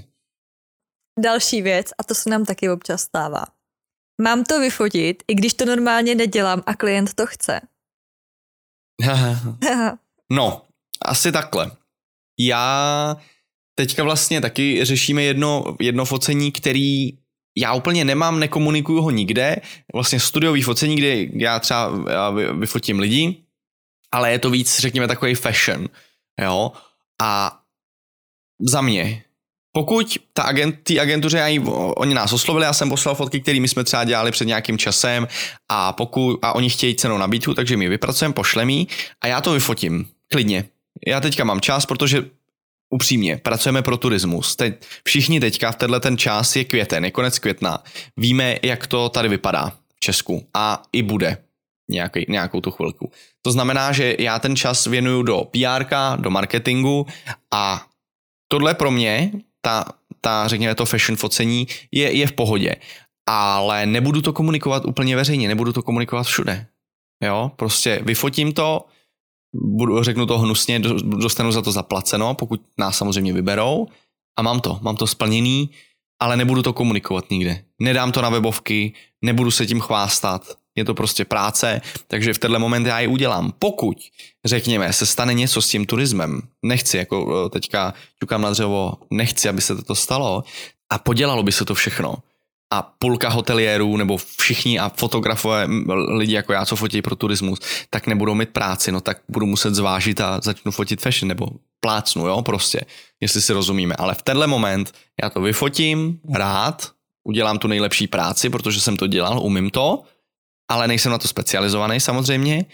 Další 1.20 1.62
věc, 1.62 1.86
a 1.98 2.04
to 2.04 2.14
se 2.14 2.30
nám 2.30 2.44
taky 2.44 2.70
občas 2.70 3.02
stává. 3.02 3.44
Mám 4.22 4.44
to 4.44 4.60
vyfotit, 4.60 5.22
i 5.28 5.34
když 5.34 5.54
to 5.54 5.64
normálně 5.64 6.14
nedělám 6.14 6.62
a 6.66 6.74
klient 6.74 7.14
to 7.14 7.26
chce. 7.26 7.60
no, 10.30 10.62
asi 11.04 11.32
takhle. 11.32 11.70
Já 12.40 13.16
teďka 13.74 14.02
vlastně 14.04 14.40
taky 14.40 14.84
řešíme 14.84 15.22
jedno, 15.22 15.76
jedno 15.80 16.04
focení, 16.04 16.52
který 16.52 17.18
já 17.56 17.74
úplně 17.74 18.04
nemám, 18.04 18.40
nekomunikuju 18.40 19.02
ho 19.02 19.10
nikde, 19.10 19.56
vlastně 19.94 20.20
studiový 20.20 20.62
focení, 20.62 20.96
kde 20.96 21.16
já 21.16 21.60
třeba 21.60 21.92
já 22.10 22.30
vyfotím 22.30 22.98
lidi, 22.98 23.43
ale 24.14 24.32
je 24.32 24.38
to 24.38 24.50
víc, 24.50 24.78
řekněme, 24.78 25.08
takový 25.08 25.34
fashion, 25.34 25.88
jo, 26.40 26.72
a 27.22 27.58
za 28.60 28.80
mě, 28.80 29.24
pokud 29.72 30.18
ta 30.32 30.42
agent, 30.42 30.76
ty 30.82 31.00
agentuře, 31.00 31.38
já 31.38 31.46
jí, 31.46 31.60
oni 31.96 32.14
nás 32.14 32.32
oslovili, 32.32 32.64
já 32.64 32.72
jsem 32.72 32.88
poslal 32.88 33.14
fotky, 33.14 33.40
které 33.40 33.60
my 33.60 33.68
jsme 33.68 33.84
třeba 33.84 34.04
dělali 34.04 34.30
před 34.30 34.44
nějakým 34.44 34.78
časem 34.78 35.28
a 35.68 35.92
pokud, 35.92 36.38
a 36.42 36.52
oni 36.52 36.70
chtějí 36.70 36.94
cenou 36.94 37.18
nabídku, 37.18 37.54
takže 37.54 37.76
my 37.76 37.88
vypracujeme, 37.88 38.34
pošlem 38.34 38.84
a 39.20 39.26
já 39.26 39.40
to 39.40 39.52
vyfotím, 39.52 40.08
klidně. 40.32 40.64
Já 41.06 41.20
teďka 41.20 41.44
mám 41.44 41.60
čas, 41.60 41.86
protože 41.86 42.24
upřímně, 42.90 43.36
pracujeme 43.36 43.82
pro 43.82 43.96
turismus. 43.96 44.56
Teď, 44.56 44.74
všichni 45.04 45.40
teďka 45.40 45.72
v 45.72 45.76
tenhle 45.76 46.00
ten 46.00 46.18
čas 46.18 46.56
je 46.56 46.64
květen, 46.64 47.04
je 47.04 47.10
konec 47.10 47.38
května. 47.38 47.82
Víme, 48.16 48.56
jak 48.62 48.86
to 48.86 49.08
tady 49.08 49.28
vypadá 49.28 49.72
v 49.96 50.00
Česku 50.00 50.46
a 50.54 50.82
i 50.92 51.02
bude 51.02 51.38
nějaký, 51.90 52.26
nějakou 52.28 52.60
tu 52.60 52.70
chvilku. 52.70 53.10
To 53.42 53.52
znamená, 53.52 53.92
že 53.92 54.16
já 54.18 54.38
ten 54.38 54.56
čas 54.56 54.86
věnuju 54.86 55.22
do 55.22 55.44
PR, 55.44 55.84
do 56.16 56.30
marketingu 56.30 57.06
a 57.50 57.86
tohle 58.48 58.74
pro 58.74 58.90
mě, 58.90 59.32
ta, 59.60 59.84
ta 60.20 60.48
řekněme 60.48 60.74
to 60.74 60.86
fashion 60.86 61.16
focení, 61.16 61.66
je, 61.92 62.12
je 62.12 62.26
v 62.26 62.32
pohodě. 62.32 62.76
Ale 63.28 63.86
nebudu 63.86 64.22
to 64.22 64.32
komunikovat 64.32 64.84
úplně 64.84 65.16
veřejně, 65.16 65.48
nebudu 65.48 65.72
to 65.72 65.82
komunikovat 65.82 66.22
všude. 66.22 66.66
Jo, 67.22 67.50
prostě 67.56 68.00
vyfotím 68.02 68.52
to, 68.52 68.84
budu, 69.54 70.02
řeknu 70.02 70.26
to 70.26 70.38
hnusně, 70.38 70.78
dostanu 71.04 71.52
za 71.52 71.62
to 71.62 71.72
zaplaceno, 71.72 72.34
pokud 72.34 72.60
nás 72.78 72.96
samozřejmě 72.96 73.32
vyberou 73.32 73.86
a 74.38 74.42
mám 74.42 74.60
to, 74.60 74.78
mám 74.82 74.96
to 74.96 75.06
splněný, 75.06 75.70
ale 76.22 76.36
nebudu 76.36 76.62
to 76.62 76.72
komunikovat 76.72 77.30
nikde. 77.30 77.64
Nedám 77.80 78.12
to 78.12 78.22
na 78.22 78.28
webovky, 78.28 78.92
nebudu 79.22 79.50
se 79.50 79.66
tím 79.66 79.80
chvástat, 79.80 80.56
je 80.76 80.84
to 80.84 80.94
prostě 80.94 81.24
práce, 81.24 81.80
takže 82.08 82.34
v 82.34 82.38
tenhle 82.38 82.58
moment 82.58 82.86
já 82.86 83.00
ji 83.00 83.06
udělám. 83.06 83.52
Pokud, 83.58 83.96
řekněme, 84.44 84.92
se 84.92 85.06
stane 85.06 85.34
něco 85.34 85.62
s 85.62 85.68
tím 85.68 85.86
turismem, 85.86 86.42
nechci, 86.62 86.96
jako 86.96 87.48
teďka 87.48 87.94
ťukám 88.20 88.42
na 88.42 88.50
dřevo, 88.50 88.92
nechci, 89.10 89.48
aby 89.48 89.60
se 89.60 89.82
to 89.82 89.94
stalo 89.94 90.44
a 90.90 90.98
podělalo 90.98 91.42
by 91.42 91.52
se 91.52 91.64
to 91.64 91.74
všechno 91.74 92.16
a 92.72 92.82
půlka 92.82 93.28
hoteliérů 93.28 93.96
nebo 93.96 94.16
všichni 94.16 94.78
a 94.78 94.88
fotografové 94.88 95.68
lidi 96.08 96.34
jako 96.34 96.52
já, 96.52 96.66
co 96.66 96.76
fotí 96.76 97.02
pro 97.02 97.16
turismus, 97.16 97.60
tak 97.90 98.06
nebudou 98.06 98.34
mít 98.34 98.50
práci, 98.50 98.92
no 98.92 99.00
tak 99.00 99.18
budu 99.28 99.46
muset 99.46 99.74
zvážit 99.74 100.20
a 100.20 100.40
začnu 100.42 100.72
fotit 100.72 101.00
fashion 101.00 101.28
nebo 101.28 101.46
plácnu, 101.80 102.26
jo, 102.26 102.42
prostě, 102.42 102.80
jestli 103.20 103.42
si 103.42 103.52
rozumíme. 103.52 103.94
Ale 103.98 104.14
v 104.14 104.22
tenhle 104.22 104.46
moment 104.46 104.92
já 105.22 105.30
to 105.30 105.40
vyfotím 105.40 106.20
rád, 106.34 106.90
udělám 107.24 107.58
tu 107.58 107.68
nejlepší 107.68 108.06
práci, 108.06 108.50
protože 108.50 108.80
jsem 108.80 108.96
to 108.96 109.06
dělal, 109.06 109.38
umím 109.40 109.70
to, 109.70 110.02
ale 110.68 110.88
nejsem 110.88 111.12
na 111.12 111.18
to 111.18 111.28
specializovaný 111.28 112.00
samozřejmě 112.00 112.64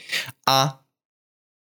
a 0.48 0.80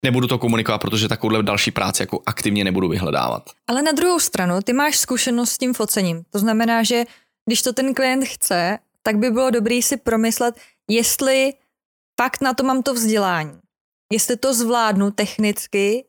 nebudu 0.05 0.27
to 0.27 0.37
komunikovat, 0.37 0.77
protože 0.77 1.07
takovouhle 1.07 1.43
další 1.43 1.71
práci 1.71 2.03
jako 2.03 2.21
aktivně 2.25 2.63
nebudu 2.63 2.87
vyhledávat. 2.87 3.49
Ale 3.67 3.81
na 3.81 3.91
druhou 3.91 4.19
stranu, 4.19 4.61
ty 4.61 4.73
máš 4.73 4.97
zkušenost 4.97 5.51
s 5.51 5.57
tím 5.57 5.73
focením. 5.73 6.23
To 6.29 6.39
znamená, 6.39 6.83
že 6.83 7.03
když 7.45 7.61
to 7.61 7.73
ten 7.73 7.93
klient 7.93 8.25
chce, 8.25 8.79
tak 9.03 9.17
by 9.17 9.31
bylo 9.31 9.49
dobré 9.49 9.81
si 9.81 9.97
promyslet, 9.97 10.59
jestli 10.89 11.53
fakt 12.21 12.41
na 12.41 12.53
to 12.53 12.63
mám 12.63 12.83
to 12.83 12.93
vzdělání. 12.93 13.59
Jestli 14.13 14.37
to 14.37 14.53
zvládnu 14.53 15.11
technicky 15.11 16.05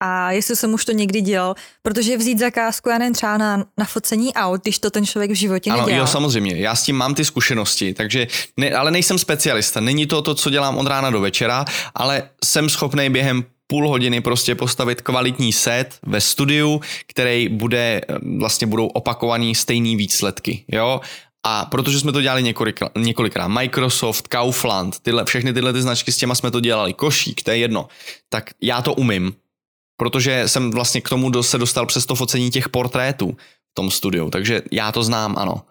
a 0.00 0.30
jestli 0.30 0.56
jsem 0.56 0.74
už 0.74 0.84
to 0.84 0.92
někdy 0.92 1.20
dělal, 1.20 1.54
protože 1.82 2.16
vzít 2.16 2.38
zakázku, 2.38 2.88
já 2.88 2.98
nevím, 2.98 3.14
třeba 3.14 3.38
na, 3.38 3.64
na 3.78 3.84
focení 3.84 4.34
aut, 4.34 4.62
když 4.62 4.78
to 4.78 4.90
ten 4.90 5.06
člověk 5.06 5.30
v 5.30 5.34
životě 5.34 5.70
ano, 5.70 5.80
nedělal. 5.80 6.00
jo, 6.00 6.06
samozřejmě, 6.06 6.56
já 6.56 6.74
s 6.74 6.82
tím 6.82 6.96
mám 6.96 7.14
ty 7.14 7.24
zkušenosti, 7.24 7.94
takže, 7.94 8.26
ne, 8.56 8.70
ale 8.70 8.90
nejsem 8.90 9.18
specialista, 9.18 9.80
není 9.80 10.06
to 10.06 10.22
to, 10.22 10.34
co 10.34 10.50
dělám 10.50 10.78
od 10.78 10.86
rána 10.86 11.10
do 11.10 11.20
večera, 11.20 11.64
ale 11.94 12.22
jsem 12.44 12.68
schopný 12.68 13.10
během 13.10 13.44
půl 13.66 13.88
hodiny 13.88 14.20
prostě 14.20 14.54
postavit 14.54 15.00
kvalitní 15.00 15.52
set 15.52 15.98
ve 16.02 16.20
studiu, 16.20 16.80
který 17.06 17.48
bude, 17.48 18.00
vlastně 18.38 18.66
budou 18.66 18.86
opakovaný 18.86 19.54
stejný 19.54 19.96
výsledky, 19.96 20.64
jo, 20.68 21.00
a 21.42 21.64
protože 21.64 22.00
jsme 22.00 22.12
to 22.12 22.22
dělali 22.22 22.42
několikrát, 22.42 22.92
několikrát, 22.98 23.48
Microsoft, 23.48 24.28
Kaufland, 24.28 25.00
tyhle, 25.00 25.24
všechny 25.24 25.52
tyhle 25.52 25.72
ty 25.72 25.82
značky, 25.82 26.12
s 26.12 26.16
těma 26.16 26.34
jsme 26.34 26.50
to 26.50 26.60
dělali, 26.60 26.92
košík, 26.92 27.42
to 27.42 27.50
je 27.50 27.56
jedno, 27.56 27.88
tak 28.28 28.50
já 28.62 28.82
to 28.82 28.94
umím, 28.94 29.32
protože 30.00 30.48
jsem 30.48 30.70
vlastně 30.70 31.00
k 31.00 31.08
tomu 31.08 31.42
se 31.42 31.58
dostal 31.58 31.86
přes 31.86 32.06
to 32.06 32.14
focení 32.14 32.50
těch 32.50 32.68
portrétů 32.68 33.36
v 33.70 33.74
tom 33.74 33.90
studiu, 33.90 34.30
takže 34.30 34.62
já 34.72 34.92
to 34.92 35.02
znám, 35.02 35.34
ano, 35.38 35.62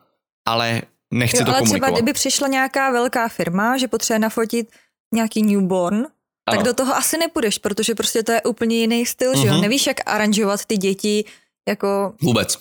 ale 0.47 0.81
nechci 1.13 1.37
jo, 1.37 1.45
to 1.45 1.51
ale 1.51 1.59
komunikovat. 1.59 1.87
třeba 1.87 1.97
kdyby 1.97 2.13
přišla 2.13 2.47
nějaká 2.47 2.91
velká 2.91 3.27
firma, 3.27 3.77
že 3.77 3.87
potřebuje 3.87 4.19
nafotit 4.19 4.69
nějaký 5.13 5.41
newborn, 5.43 5.97
ano. 5.97 6.07
tak 6.51 6.63
do 6.63 6.73
toho 6.73 6.95
asi 6.95 7.17
nepůjdeš, 7.17 7.57
protože 7.57 7.95
prostě 7.95 8.23
to 8.23 8.31
je 8.31 8.41
úplně 8.41 8.77
jiný 8.77 9.05
styl, 9.05 9.31
uh-huh. 9.31 9.41
že 9.41 9.47
jo? 9.47 9.53
Mhm. 9.53 9.61
Nevíš, 9.61 9.87
jak 9.87 9.97
aranžovat 10.05 10.65
ty 10.65 10.77
děti 10.77 11.25
jako... 11.69 12.13
Vůbec. 12.21 12.57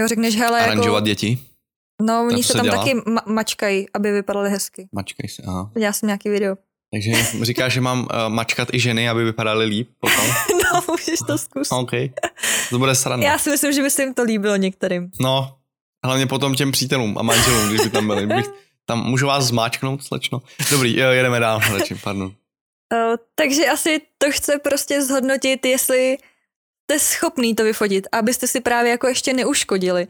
Jo, 0.00 0.08
řekneš, 0.08 0.36
hele, 0.36 0.58
jako- 0.58 0.72
Aranžovat 0.72 0.96
jako... 0.96 1.06
děti? 1.06 1.38
No, 2.02 2.26
oni 2.26 2.42
se 2.42 2.52
tam 2.52 2.64
dělá? 2.64 2.76
taky 2.76 2.94
ma- 2.94 3.32
mačkají, 3.32 3.86
aby 3.94 4.12
vypadaly 4.12 4.50
hezky. 4.50 4.88
Mačkají 4.92 5.28
se, 5.28 5.42
aha. 5.46 5.70
Já 5.76 5.92
jsem 5.92 6.06
nějaký 6.06 6.28
video. 6.28 6.56
Takže 6.92 7.12
říkáš, 7.42 7.72
že 7.72 7.80
mám 7.80 8.00
uh, 8.00 8.06
mačkat 8.28 8.68
i 8.74 8.80
ženy, 8.80 9.08
aby 9.08 9.24
vypadaly 9.24 9.64
líp 9.64 9.90
potom? 10.00 10.26
no, 10.64 10.80
můžeš 10.88 11.18
to 11.26 11.38
zkusit. 11.38 11.72
OK, 11.72 11.90
to 12.70 12.78
bude 12.78 12.94
sranda. 12.94 13.26
Já 13.26 13.38
si 13.38 13.50
myslím, 13.50 13.72
že 13.72 13.82
by 13.82 13.90
se 13.90 14.02
jim 14.02 14.14
to 14.14 14.22
líbilo 14.22 14.56
některým. 14.56 15.10
No, 15.20 15.56
hlavně 16.04 16.26
potom 16.26 16.54
těm 16.54 16.72
přítelům 16.72 17.18
a 17.18 17.22
manželům, 17.22 17.68
když 17.68 17.80
by 17.80 17.90
tam 17.90 18.06
byli. 18.06 18.26
Bych, 18.26 18.46
tam 18.86 19.04
můžu 19.04 19.26
vás 19.26 19.44
zmáčknout, 19.44 20.04
slečno. 20.04 20.42
Dobrý, 20.70 20.98
jo, 20.98 21.10
jedeme 21.10 21.40
dál, 21.40 21.60
radši, 21.72 21.94
pardon. 21.94 22.26
Uh, 22.26 23.16
takže 23.34 23.66
asi 23.66 24.00
to 24.18 24.30
chce 24.30 24.58
prostě 24.58 25.02
zhodnotit, 25.02 25.66
jestli 25.66 26.18
jste 26.90 26.98
schopný 26.98 27.54
to 27.54 27.64
vyfotit, 27.64 28.08
abyste 28.12 28.46
si 28.46 28.60
právě 28.60 28.90
jako 28.90 29.08
ještě 29.08 29.32
neuškodili. 29.32 30.06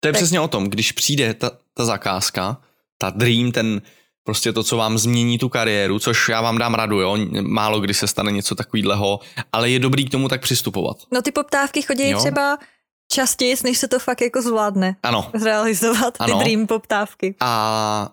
To 0.00 0.08
je 0.08 0.12
tak. 0.12 0.20
přesně 0.20 0.40
o 0.40 0.48
tom, 0.48 0.64
když 0.64 0.92
přijde 0.92 1.34
ta, 1.34 1.50
ta 1.74 1.84
zakázka, 1.84 2.62
ta 2.98 3.10
dream, 3.10 3.52
ten 3.52 3.82
prostě 4.26 4.52
to, 4.52 4.62
co 4.62 4.76
vám 4.76 4.98
změní 4.98 5.38
tu 5.38 5.48
kariéru, 5.48 5.98
což 5.98 6.28
já 6.28 6.40
vám 6.40 6.58
dám 6.58 6.74
radu, 6.74 7.00
jo, 7.00 7.16
málo 7.42 7.80
kdy 7.80 7.94
se 7.94 8.06
stane 8.06 8.32
něco 8.32 8.54
takového, 8.54 9.20
ale 9.52 9.70
je 9.70 9.78
dobrý 9.78 10.04
k 10.04 10.10
tomu 10.10 10.28
tak 10.28 10.42
přistupovat. 10.42 10.96
No 11.12 11.22
ty 11.22 11.32
poptávky 11.32 11.82
chodí 11.82 12.10
jo? 12.10 12.18
třeba 12.18 12.58
častěji, 13.12 13.56
než 13.64 13.78
se 13.78 13.88
to 13.88 13.98
fakt 13.98 14.20
jako 14.20 14.42
zvládne. 14.42 14.96
Ano. 15.02 15.30
Zrealizovat 15.34 16.18
ty 16.18 16.32
ano. 16.32 16.38
dream 16.38 16.66
poptávky. 16.66 17.34
A 17.40 18.08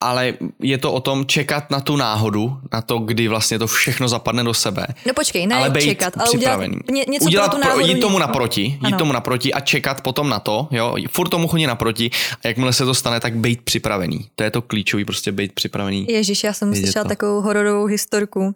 ale 0.00 0.34
je 0.58 0.78
to 0.78 0.92
o 0.92 1.00
tom 1.00 1.26
čekat 1.26 1.70
na 1.70 1.80
tu 1.80 1.96
náhodu, 1.96 2.58
na 2.72 2.82
to, 2.82 2.98
kdy 2.98 3.28
vlastně 3.28 3.58
to 3.58 3.66
všechno 3.66 4.08
zapadne 4.08 4.44
do 4.44 4.54
sebe. 4.54 4.86
No 5.06 5.14
počkej, 5.14 5.46
ne 5.46 5.56
ale 5.56 5.82
čekat, 5.82 6.16
ale 6.16 6.28
připravený. 6.28 6.76
udělat 6.76 6.90
ně, 6.90 7.04
něco 7.08 7.26
udělat 7.26 7.50
pro 7.50 7.58
tu 7.60 7.66
náhodu. 7.66 7.86
Jít 7.86 8.00
tomu 8.00 8.18
naproti, 8.18 8.62
jít 8.62 8.78
ano. 8.82 8.98
tomu 8.98 9.12
naproti 9.12 9.52
a 9.52 9.60
čekat 9.60 10.00
potom 10.00 10.28
na 10.28 10.40
to, 10.40 10.68
jo, 10.70 10.96
furt 11.10 11.28
tomu 11.28 11.48
chodí 11.48 11.66
naproti 11.66 12.10
a 12.44 12.48
jakmile 12.48 12.72
se 12.72 12.84
to 12.84 12.94
stane, 12.94 13.20
tak 13.20 13.36
být 13.36 13.62
připravený. 13.62 14.30
To 14.36 14.44
je 14.44 14.50
to 14.50 14.62
klíčový, 14.62 15.04
prostě 15.04 15.32
být 15.32 15.52
připravený. 15.52 16.06
Ježíš, 16.08 16.44
já 16.44 16.52
jsem 16.52 16.74
slyšela 16.74 17.04
takovou 17.04 17.40
hororovou 17.40 17.84
historku. 17.84 18.54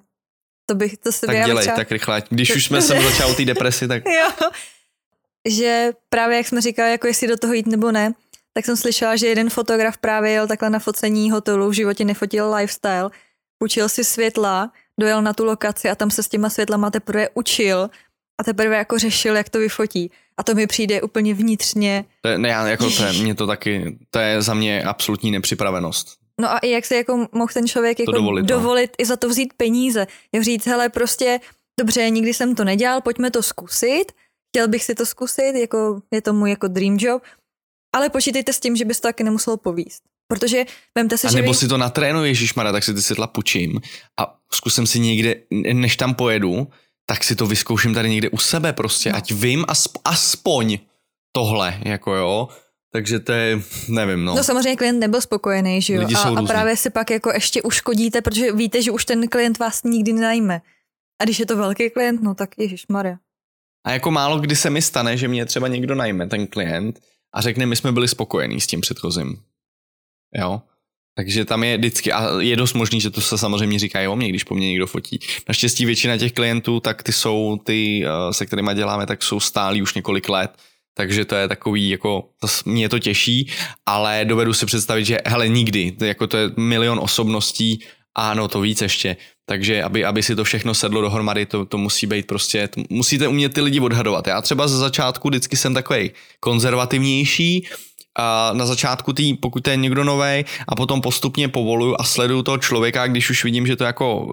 To 0.67 0.75
bych, 0.75 0.97
to 0.97 1.13
se 1.13 1.27
Tak 1.27 1.47
dělej, 1.47 1.63
třeba... 1.63 1.77
tak 1.77 1.93
rychle. 1.93 2.23
Když 2.29 2.57
už 2.57 2.65
jsme 2.65 2.83
se 2.83 3.01
začali 3.03 3.35
té 3.35 3.45
depresi, 3.45 3.89
tak... 3.89 4.03
jo. 4.07 4.49
Že 5.49 5.93
právě 6.09 6.37
jak 6.37 6.49
jsme 6.49 6.61
říkali, 6.61 6.91
jako 6.91 7.07
jestli 7.07 7.29
do 7.29 7.37
toho 7.37 7.53
jít 7.53 7.67
nebo 7.67 7.93
ne, 7.93 8.13
tak 8.57 8.65
jsem 8.65 8.77
slyšela, 8.77 9.17
že 9.17 9.27
jeden 9.27 9.51
fotograf 9.51 9.99
právě 9.99 10.33
jel 10.33 10.47
takhle 10.47 10.71
na 10.71 10.79
focení 10.79 11.31
hotelu, 11.31 11.69
v 11.69 11.73
životě 11.73 12.05
nefotil 12.05 12.55
lifestyle, 12.55 13.11
učil 13.65 13.89
si 13.89 14.05
světla, 14.05 14.73
dojel 15.01 15.23
na 15.23 15.33
tu 15.33 15.45
lokaci 15.45 15.91
a 15.91 15.95
tam 15.95 16.11
se 16.11 16.23
s 16.23 16.29
těma 16.29 16.51
světlama 16.51 16.91
teprve 16.91 17.29
učil 17.35 17.91
a 18.41 18.45
teprve 18.45 18.77
jako 18.77 18.99
řešil, 18.99 19.37
jak 19.37 19.49
to 19.49 19.59
vyfotí. 19.59 20.11
A 20.37 20.43
to 20.43 20.55
mi 20.55 20.67
přijde 20.67 21.03
úplně 21.03 21.35
vnitřně. 21.35 22.05
To 22.21 22.29
je, 22.29 22.39
ne, 22.39 22.49
já, 22.49 22.69
jako 22.69 22.91
to 22.91 23.05
je, 23.05 23.13
mě 23.13 23.35
to 23.35 23.47
taky, 23.47 23.99
to 24.11 24.19
je 24.19 24.43
za 24.43 24.55
mě 24.55 24.83
absolutní 24.83 25.31
nepřipravenost. 25.31 26.19
No 26.41 26.51
a 26.51 26.59
i 26.59 26.71
jak 26.71 26.85
se 26.85 26.97
jako 26.97 27.29
mohl 27.33 27.53
ten 27.55 27.69
člověk 27.69 28.01
jako 28.01 28.13
dovolit, 28.13 28.43
no. 28.43 28.49
dovolit 28.49 28.91
no. 28.91 29.03
i 29.03 29.07
za 29.07 29.17
to 29.17 29.29
vzít 29.29 29.53
peníze. 29.57 30.07
Jak 30.33 30.45
říct, 30.45 30.67
hele, 30.67 30.89
prostě 30.89 31.41
dobře, 31.81 32.11
nikdy 32.11 32.35
jsem 32.35 32.55
to 32.55 32.65
nedělal, 32.65 33.01
pojďme 33.01 33.31
to 33.31 33.43
zkusit, 33.43 34.05
chtěl 34.49 34.69
bych 34.69 34.85
si 34.85 34.95
to 34.95 35.07
zkusit, 35.07 35.53
jako 35.57 36.01
je 36.11 36.23
to 36.23 36.33
můj 36.33 36.51
jako 36.51 36.69
dream 36.69 36.97
job, 37.01 37.23
ale 37.95 38.11
počítejte 38.11 38.53
s 38.53 38.61
tím, 38.61 38.77
že 38.77 38.85
bys 38.85 39.01
to 39.01 39.09
taky 39.09 39.25
nemuselo 39.25 39.57
povíst. 39.57 40.03
Protože 40.29 40.65
vemte 40.95 41.19
si, 41.19 41.27
a 41.27 41.31
že 41.31 41.37
nebo 41.37 41.53
vy... 41.53 41.59
si 41.59 41.69
to 41.69 41.79
natrénuji, 41.79 42.31
Ježíšmara, 42.31 42.73
tak 42.73 42.85
si 42.85 42.95
ty 42.95 43.03
světla 43.03 43.27
půjčím 43.27 43.81
a 44.21 44.37
zkusím 44.53 44.87
si 44.87 44.99
někde, 44.99 45.35
než 45.73 45.97
tam 45.97 46.15
pojedu, 46.15 46.69
tak 47.07 47.25
si 47.25 47.37
to 47.37 47.47
vyzkouším 47.47 47.95
tady 47.95 48.11
někde 48.11 48.31
u 48.31 48.39
sebe 48.39 48.73
prostě, 48.73 49.11
no. 49.11 49.17
ať 49.17 49.33
vím 49.33 49.63
asp- 49.63 50.01
aspoň 50.05 50.79
tohle, 51.33 51.81
jako 51.85 52.15
jo. 52.15 52.49
Takže 52.93 53.21
to 53.21 53.33
je, 53.33 53.61
nevím, 53.89 54.25
no. 54.25 54.35
No 54.35 54.45
samozřejmě 54.45 54.77
klient 54.77 54.99
nebyl 54.99 55.21
spokojený, 55.21 55.83
že 55.83 55.95
jo? 55.95 56.01
Lidi 56.01 56.15
a, 56.15 56.39
a 56.39 56.43
právě 56.43 56.77
si 56.77 56.91
pak 56.91 57.11
jako 57.11 57.33
ještě 57.35 57.63
uškodíte, 57.63 58.23
protože 58.23 58.53
víte, 58.53 58.83
že 58.83 58.91
už 58.91 59.05
ten 59.05 59.29
klient 59.29 59.59
vás 59.59 59.83
nikdy 59.83 60.13
nenajme. 60.13 60.61
A 61.21 61.25
když 61.25 61.39
je 61.39 61.47
to 61.47 61.57
velký 61.57 61.91
klient, 61.91 62.23
no 62.23 62.35
tak 62.35 62.59
Ježíš 62.59 62.87
Maria. 62.89 63.17
A 63.87 63.91
jako 63.91 64.11
málo 64.11 64.39
kdy 64.39 64.57
se 64.57 64.71
mi 64.71 64.83
stane, 64.83 65.17
že 65.17 65.29
mě 65.29 65.47
třeba 65.47 65.69
někdo 65.69 65.95
najme, 65.95 66.27
ten 66.27 66.47
klient, 66.47 67.01
a 67.35 67.41
řekne, 67.41 67.67
my 67.67 67.77
jsme 67.77 67.93
byli 67.93 68.09
spokojení 68.09 68.61
s 68.61 68.67
tím 68.67 68.81
předchozím. 68.81 69.37
Jo? 70.39 70.63
Takže 71.17 71.45
tam 71.45 71.65
je 71.65 71.79
vždycky, 71.79 72.13
a 72.13 72.41
je 72.41 72.57
dost 72.57 72.73
možný, 72.73 73.01
že 73.01 73.11
to 73.11 73.21
se 73.21 73.39
samozřejmě 73.39 73.79
říká 73.79 74.11
o 74.11 74.17
mě, 74.17 74.29
když 74.29 74.45
po 74.45 74.55
mně 74.55 74.69
někdo 74.69 74.87
fotí. 74.87 75.19
Naštěstí 75.49 75.87
většina 75.87 76.19
těch 76.19 76.33
klientů, 76.33 76.81
tak 76.81 77.03
ty 77.03 77.13
jsou, 77.13 77.59
ty, 77.65 78.05
eh, 78.07 78.33
se 78.33 78.47
kterými 78.47 78.75
děláme, 78.75 79.07
tak 79.07 79.23
jsou 79.23 79.41
stálí 79.41 79.83
už 79.83 79.95
několik 79.95 80.29
let. 80.29 80.51
Takže 80.97 81.25
to 81.25 81.35
je 81.35 81.49
takový, 81.49 81.89
jako, 81.89 82.29
to, 82.41 82.47
mě 82.67 82.89
to 82.89 82.99
těší, 82.99 83.51
ale 83.87 84.25
dovedu 84.25 84.53
si 84.53 84.67
představit, 84.67 85.05
že 85.05 85.19
hele, 85.27 85.49
nikdy, 85.49 85.97
jako 86.01 86.27
to 86.27 86.37
je 86.37 86.51
milion 86.57 86.99
osobností, 87.03 87.85
ano, 88.15 88.49
to 88.49 88.61
víc 88.61 88.83
ještě. 88.83 89.17
Takže 89.47 89.83
aby, 89.83 90.05
aby 90.05 90.23
si 90.23 90.37
to 90.37 90.45
všechno 90.45 90.75
sedlo 90.75 91.01
dohromady, 91.01 91.47
to, 91.47 91.65
to 91.65 91.79
musí 91.79 92.07
být 92.07 92.27
prostě, 92.27 92.69
to, 92.69 92.83
musíte 92.91 93.29
umět 93.29 93.55
ty 93.55 93.61
lidi 93.61 93.81
odhadovat. 93.81 94.27
Já 94.27 94.41
třeba 94.41 94.69
ze 94.69 94.79
začátku 94.79 95.29
vždycky 95.29 95.57
jsem 95.57 95.75
takový 95.75 96.11
konzervativnější, 96.41 97.67
a 98.19 98.51
na 98.53 98.67
začátku 98.67 99.13
tý, 99.13 99.35
pokud 99.35 99.63
to 99.63 99.71
je 99.71 99.77
někdo 99.77 100.05
nový 100.05 100.45
a 100.69 100.75
potom 100.77 101.01
postupně 101.01 101.49
povoluju 101.49 101.97
a 101.99 102.05
sleduju 102.05 102.43
toho 102.43 102.59
člověka, 102.59 103.07
když 103.07 103.31
už 103.31 103.45
vidím, 103.45 103.67
že 103.67 103.77
to 103.77 103.85
jako, 103.85 104.33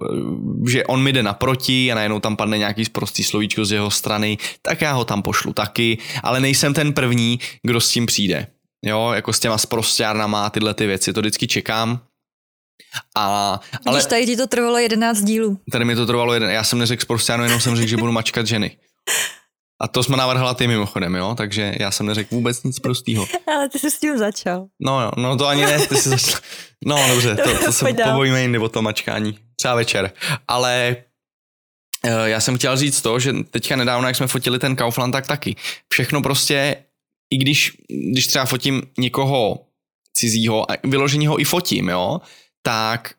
že 0.70 0.86
on 0.86 1.04
mi 1.04 1.14
jde 1.14 1.24
naproti 1.24 1.92
a 1.92 1.96
najednou 1.96 2.20
tam 2.20 2.36
padne 2.36 2.58
nějaký 2.58 2.86
sprostý 2.86 3.24
slovíčko 3.24 3.66
z 3.66 3.72
jeho 3.72 3.92
strany, 3.92 4.38
tak 4.62 4.82
já 4.82 4.94
ho 4.94 5.06
tam 5.06 5.22
pošlu 5.22 5.54
taky, 5.54 5.98
ale 6.24 6.40
nejsem 6.40 6.74
ten 6.74 6.94
první, 6.94 7.40
kdo 7.64 7.82
s 7.82 7.90
tím 7.90 8.06
přijde. 8.06 8.48
Jo, 8.86 9.12
jako 9.16 9.34
s 9.34 9.40
těma 9.40 9.58
sprostěrnama 9.58 10.46
a 10.46 10.50
tyhle 10.50 10.74
ty 10.74 10.88
věci, 10.88 11.14
to 11.14 11.20
vždycky 11.20 11.48
čekám, 11.48 12.00
a, 13.16 13.60
ale 13.86 13.98
Když 13.98 14.06
tady 14.06 14.26
ti 14.26 14.38
to 14.38 14.48
trvalo 14.48 14.78
11 14.78 15.22
dílů. 15.22 15.60
Tady 15.72 15.86
mi 15.86 15.96
to 15.96 16.06
trvalo 16.06 16.34
jeden. 16.34 16.50
Já 16.50 16.64
jsem 16.64 16.80
neřekl 16.80 17.02
sportiánu, 17.02 17.44
jenom 17.44 17.60
jsem 17.60 17.76
řekl, 17.76 17.90
že 17.90 17.98
budu 17.98 18.12
mačkat 18.12 18.48
ženy. 18.48 18.78
A 19.82 19.88
to 19.88 20.04
jsme 20.04 20.18
navrhla 20.18 20.54
ty 20.54 20.68
mimochodem, 20.68 21.16
jo? 21.16 21.36
Takže 21.38 21.74
já 21.80 21.92
jsem 21.92 22.06
neřekl 22.06 22.36
vůbec 22.36 22.64
nic 22.64 22.80
prostýho. 22.80 23.28
Ale 23.56 23.70
ty 23.70 23.80
jsi 23.80 23.92
s 23.92 24.00
tím 24.00 24.18
začal. 24.18 24.66
No 24.80 25.02
jo, 25.02 25.12
no 25.18 25.38
to 25.38 25.48
ani 25.48 25.66
ne, 25.66 25.88
ty 25.88 25.96
jsi 25.96 26.10
začal. 26.10 26.40
No 26.86 27.08
dobře, 27.08 27.36
to, 27.36 27.66
to 27.66 27.72
se 27.72 27.86
pobojíme 28.04 28.42
jindy 28.42 28.60
o 28.60 28.70
tom 28.70 28.84
mačkání. 28.84 29.38
Třeba 29.56 29.76
večer. 29.76 30.12
Ale 30.48 30.96
eh, 32.06 32.30
já 32.30 32.40
jsem 32.40 32.58
chtěl 32.58 32.78
říct 32.78 33.02
to, 33.02 33.20
že 33.20 33.34
teďka 33.34 33.76
nedávno, 33.76 34.08
jak 34.08 34.16
jsme 34.16 34.28
fotili 34.28 34.60
ten 34.60 34.76
Kaufland, 34.76 35.12
tak 35.12 35.28
taky. 35.28 35.56
Všechno 35.94 36.22
prostě, 36.22 36.76
i 37.34 37.38
když, 37.38 37.78
když 38.12 38.28
třeba 38.28 38.46
fotím 38.46 38.82
někoho 39.00 39.66
cizího 40.14 40.72
a 40.72 40.76
vyložení 40.84 41.28
ho 41.28 41.42
i 41.42 41.44
fotím, 41.44 41.90
jo, 41.90 42.20
tak 42.62 43.14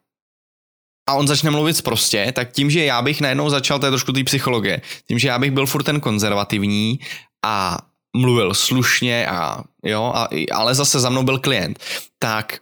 a 1.08 1.14
on 1.14 1.28
začne 1.28 1.50
mluvit 1.50 1.82
prostě, 1.82 2.32
tak 2.32 2.52
tím, 2.52 2.70
že 2.70 2.84
já 2.84 3.02
bych 3.02 3.20
najednou 3.20 3.50
začal, 3.50 3.78
to 3.78 3.86
je 3.86 3.90
trošku 3.90 4.12
té 4.12 4.24
psychologie, 4.24 4.80
tím, 5.08 5.18
že 5.18 5.28
já 5.28 5.38
bych 5.38 5.50
byl 5.50 5.66
furt 5.66 5.82
ten 5.82 6.00
konzervativní 6.00 6.98
a 7.44 7.78
mluvil 8.16 8.54
slušně 8.54 9.26
a 9.26 9.64
jo, 9.84 10.12
a, 10.14 10.28
ale 10.52 10.74
zase 10.74 11.00
za 11.00 11.10
mnou 11.10 11.22
byl 11.22 11.38
klient, 11.38 11.78
tak 12.18 12.58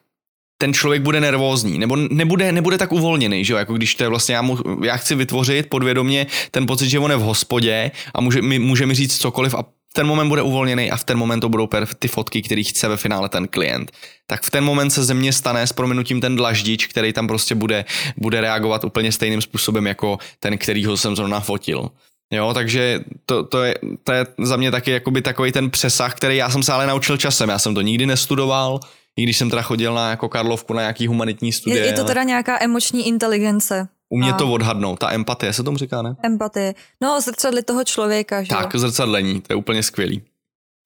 ten 0.60 0.74
člověk 0.74 1.02
bude 1.02 1.20
nervózní, 1.20 1.78
nebo 1.78 1.96
nebude, 1.96 2.52
nebude 2.52 2.78
tak 2.78 2.92
uvolněný, 2.92 3.44
že 3.44 3.52
jo, 3.52 3.58
jako 3.58 3.74
když 3.74 3.94
to 3.94 4.04
je 4.04 4.08
vlastně, 4.08 4.34
já, 4.34 4.42
mu, 4.42 4.58
já 4.84 4.96
chci 4.96 5.14
vytvořit 5.14 5.68
podvědomě 5.68 6.26
ten 6.50 6.66
pocit, 6.66 6.88
že 6.88 6.98
on 6.98 7.10
je 7.10 7.16
v 7.16 7.20
hospodě 7.20 7.90
a 8.14 8.20
může 8.20 8.42
mi, 8.42 8.58
může 8.58 8.86
mi 8.86 8.94
říct 8.94 9.18
cokoliv 9.18 9.54
a 9.54 9.64
ten 9.92 10.06
moment 10.06 10.28
bude 10.28 10.42
uvolněný 10.42 10.90
a 10.90 10.96
v 10.96 11.04
ten 11.04 11.18
moment 11.18 11.40
to 11.40 11.48
budou 11.48 11.68
ty 11.98 12.08
fotky, 12.08 12.42
který 12.42 12.64
chce 12.64 12.88
ve 12.88 12.96
finále 12.96 13.28
ten 13.28 13.48
klient. 13.48 13.92
Tak 14.26 14.42
v 14.42 14.50
ten 14.50 14.64
moment 14.64 14.90
se 14.90 15.04
ze 15.04 15.14
mě 15.14 15.32
stane 15.32 15.66
s 15.66 15.72
prominutím 15.72 16.20
ten 16.20 16.36
dlaždič, 16.36 16.86
který 16.86 17.12
tam 17.12 17.28
prostě 17.28 17.54
bude, 17.54 17.84
bude 18.16 18.40
reagovat 18.40 18.84
úplně 18.84 19.12
stejným 19.12 19.40
způsobem 19.40 19.86
jako 19.86 20.18
ten, 20.38 20.58
kterýho 20.58 20.96
jsem 20.96 21.16
zrovna 21.16 21.40
fotil. 21.40 21.90
Jo, 22.32 22.54
takže 22.54 23.00
to, 23.26 23.44
to, 23.44 23.62
je, 23.62 23.74
to 24.04 24.12
je 24.12 24.26
za 24.38 24.56
mě 24.56 24.70
taky 24.70 24.90
jakoby 24.90 25.22
takový 25.22 25.52
ten 25.52 25.70
přesah, 25.70 26.14
který 26.14 26.36
já 26.36 26.50
jsem 26.50 26.62
se 26.62 26.72
ale 26.72 26.86
naučil 26.86 27.16
časem. 27.16 27.48
Já 27.48 27.58
jsem 27.58 27.74
to 27.74 27.80
nikdy 27.80 28.06
nestudoval, 28.06 28.80
i 29.16 29.22
když 29.22 29.36
jsem 29.36 29.50
teda 29.50 29.62
chodil 29.62 29.94
na 29.94 30.10
jako 30.10 30.28
Karlovku 30.28 30.74
na 30.74 30.80
nějaký 30.80 31.06
humanitní 31.06 31.52
studie. 31.52 31.82
Je, 31.82 31.86
je 31.86 31.92
to 31.92 32.04
teda 32.04 32.22
nějaká 32.22 32.62
emoční 32.62 33.08
inteligence. 33.08 33.88
Umě 34.12 34.32
a... 34.32 34.36
to 34.36 34.52
odhadnout, 34.52 34.98
ta 34.98 35.12
empatie 35.12 35.52
se 35.52 35.62
tomu 35.62 35.76
říká, 35.76 36.02
ne? 36.02 36.16
Empatie. 36.22 36.74
No, 37.00 37.20
zrcadli 37.20 37.62
toho 37.62 37.84
člověka, 37.84 38.42
že 38.42 38.48
Tak, 38.48 38.76
zrcadlení, 38.76 39.40
to 39.40 39.52
je 39.52 39.56
úplně 39.56 39.82
skvělý. 39.82 40.22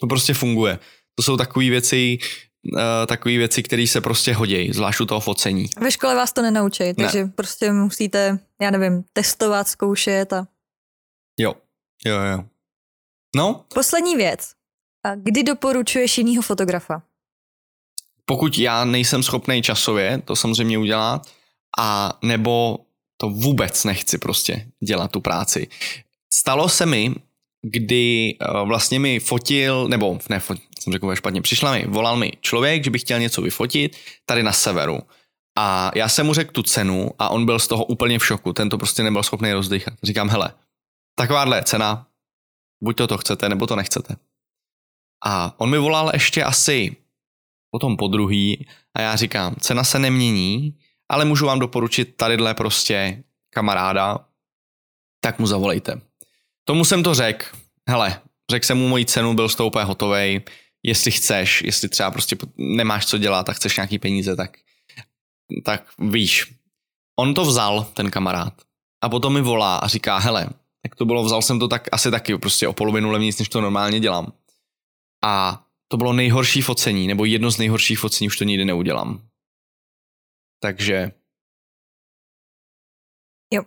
To 0.00 0.06
prostě 0.06 0.34
funguje. 0.34 0.78
To 1.14 1.22
jsou 1.22 1.36
takové 1.36 1.70
věci, 1.70 2.18
uh, 2.72 2.80
takové 3.06 3.36
věci, 3.36 3.62
které 3.62 3.86
se 3.86 4.00
prostě 4.00 4.34
hodí, 4.34 4.72
zvlášť 4.72 5.00
u 5.00 5.06
toho 5.06 5.20
focení. 5.20 5.66
Ve 5.80 5.90
škole 5.90 6.14
vás 6.14 6.32
to 6.32 6.42
nenaučí, 6.42 6.94
takže 6.94 7.24
ne. 7.24 7.32
prostě 7.34 7.72
musíte, 7.72 8.38
já 8.60 8.70
nevím, 8.70 9.04
testovat, 9.12 9.68
zkoušet 9.68 10.32
a... 10.32 10.46
Jo, 11.38 11.54
jo, 12.06 12.16
jo. 12.16 12.44
No? 13.36 13.64
Poslední 13.74 14.16
věc. 14.16 14.52
A 15.04 15.14
kdy 15.14 15.42
doporučuješ 15.42 16.18
jinýho 16.18 16.42
fotografa? 16.42 17.02
Pokud 18.24 18.58
já 18.58 18.84
nejsem 18.84 19.22
schopný 19.22 19.62
časově 19.62 20.22
to 20.24 20.36
samozřejmě 20.36 20.78
udělat, 20.78 21.26
a 21.78 22.18
nebo 22.22 22.78
to 23.24 23.30
vůbec 23.30 23.84
nechci 23.84 24.18
prostě 24.18 24.66
dělat 24.86 25.10
tu 25.10 25.20
práci. 25.20 25.68
Stalo 26.32 26.68
se 26.68 26.86
mi, 26.86 27.14
kdy 27.62 28.36
uh, 28.40 28.68
vlastně 28.68 28.98
mi 28.98 29.20
fotil, 29.20 29.88
nebo 29.88 30.18
ne, 30.30 30.40
jsem 30.80 30.92
řekl 30.92 31.14
špatně, 31.14 31.42
přišla 31.42 31.72
mi, 31.72 31.86
volal 31.86 32.16
mi 32.16 32.32
člověk, 32.40 32.84
že 32.84 32.90
by 32.90 32.98
chtěl 32.98 33.18
něco 33.18 33.42
vyfotit 33.42 33.96
tady 34.26 34.42
na 34.42 34.52
severu. 34.52 34.98
A 35.58 35.90
já 35.94 36.08
jsem 36.08 36.26
mu 36.26 36.34
řekl 36.34 36.52
tu 36.52 36.62
cenu 36.62 37.10
a 37.18 37.28
on 37.28 37.46
byl 37.46 37.58
z 37.58 37.68
toho 37.68 37.84
úplně 37.84 38.18
v 38.18 38.26
šoku, 38.26 38.52
ten 38.52 38.68
to 38.68 38.78
prostě 38.78 39.02
nebyl 39.02 39.22
schopný 39.22 39.52
rozdýchat. 39.52 39.94
Říkám, 40.02 40.28
hele, 40.28 40.52
takováhle 41.16 41.62
cena, 41.62 42.06
buď 42.82 42.96
to 42.96 43.06
to 43.06 43.18
chcete, 43.18 43.48
nebo 43.48 43.66
to 43.66 43.76
nechcete. 43.76 44.16
A 45.26 45.54
on 45.60 45.70
mi 45.70 45.78
volal 45.78 46.10
ještě 46.12 46.44
asi 46.44 46.96
potom 47.70 47.96
po 47.96 48.08
druhý 48.08 48.66
a 48.94 49.00
já 49.00 49.16
říkám, 49.16 49.54
cena 49.60 49.84
se 49.84 49.98
nemění, 49.98 50.78
ale 51.14 51.24
můžu 51.24 51.46
vám 51.46 51.58
doporučit 51.58 52.16
tadyhle 52.16 52.54
prostě 52.54 53.24
kamaráda, 53.50 54.18
tak 55.20 55.38
mu 55.38 55.46
zavolejte. 55.46 56.00
Tomu 56.64 56.84
jsem 56.84 57.02
to 57.02 57.14
řekl, 57.14 57.46
hele, 57.88 58.20
řekl 58.50 58.66
jsem 58.66 58.78
mu 58.78 58.88
moji 58.88 59.04
cenu, 59.04 59.34
byl 59.34 59.48
toho 59.48 59.66
úplně 59.66 59.84
hotovej, 59.84 60.42
jestli 60.82 61.10
chceš, 61.10 61.62
jestli 61.62 61.88
třeba 61.88 62.10
prostě 62.10 62.36
nemáš 62.56 63.06
co 63.06 63.18
dělat 63.18 63.48
a 63.48 63.52
chceš 63.52 63.76
nějaký 63.76 63.98
peníze, 63.98 64.36
tak, 64.36 64.56
tak 65.64 65.88
víš. 65.98 66.54
On 67.18 67.34
to 67.34 67.44
vzal, 67.44 67.86
ten 67.94 68.10
kamarád, 68.10 68.54
a 69.02 69.08
potom 69.08 69.34
mi 69.34 69.40
volá 69.40 69.76
a 69.76 69.88
říká, 69.88 70.18
hele, 70.18 70.48
jak 70.84 70.94
to 70.94 71.04
bylo, 71.04 71.24
vzal 71.24 71.42
jsem 71.42 71.58
to 71.58 71.68
tak 71.68 71.88
asi 71.92 72.10
taky 72.10 72.38
prostě 72.38 72.68
o 72.68 72.72
polovinu 72.72 73.10
levnější, 73.10 73.36
než 73.38 73.48
to 73.48 73.60
normálně 73.60 74.00
dělám. 74.00 74.32
A 75.24 75.64
to 75.88 75.96
bylo 75.96 76.12
nejhorší 76.12 76.62
focení, 76.62 77.06
nebo 77.06 77.24
jedno 77.24 77.50
z 77.50 77.58
nejhorších 77.58 77.98
focení, 77.98 78.28
už 78.28 78.38
to 78.38 78.44
nikdy 78.44 78.64
neudělám. 78.64 79.22
Takže... 80.64 81.12
Jo. 83.52 83.62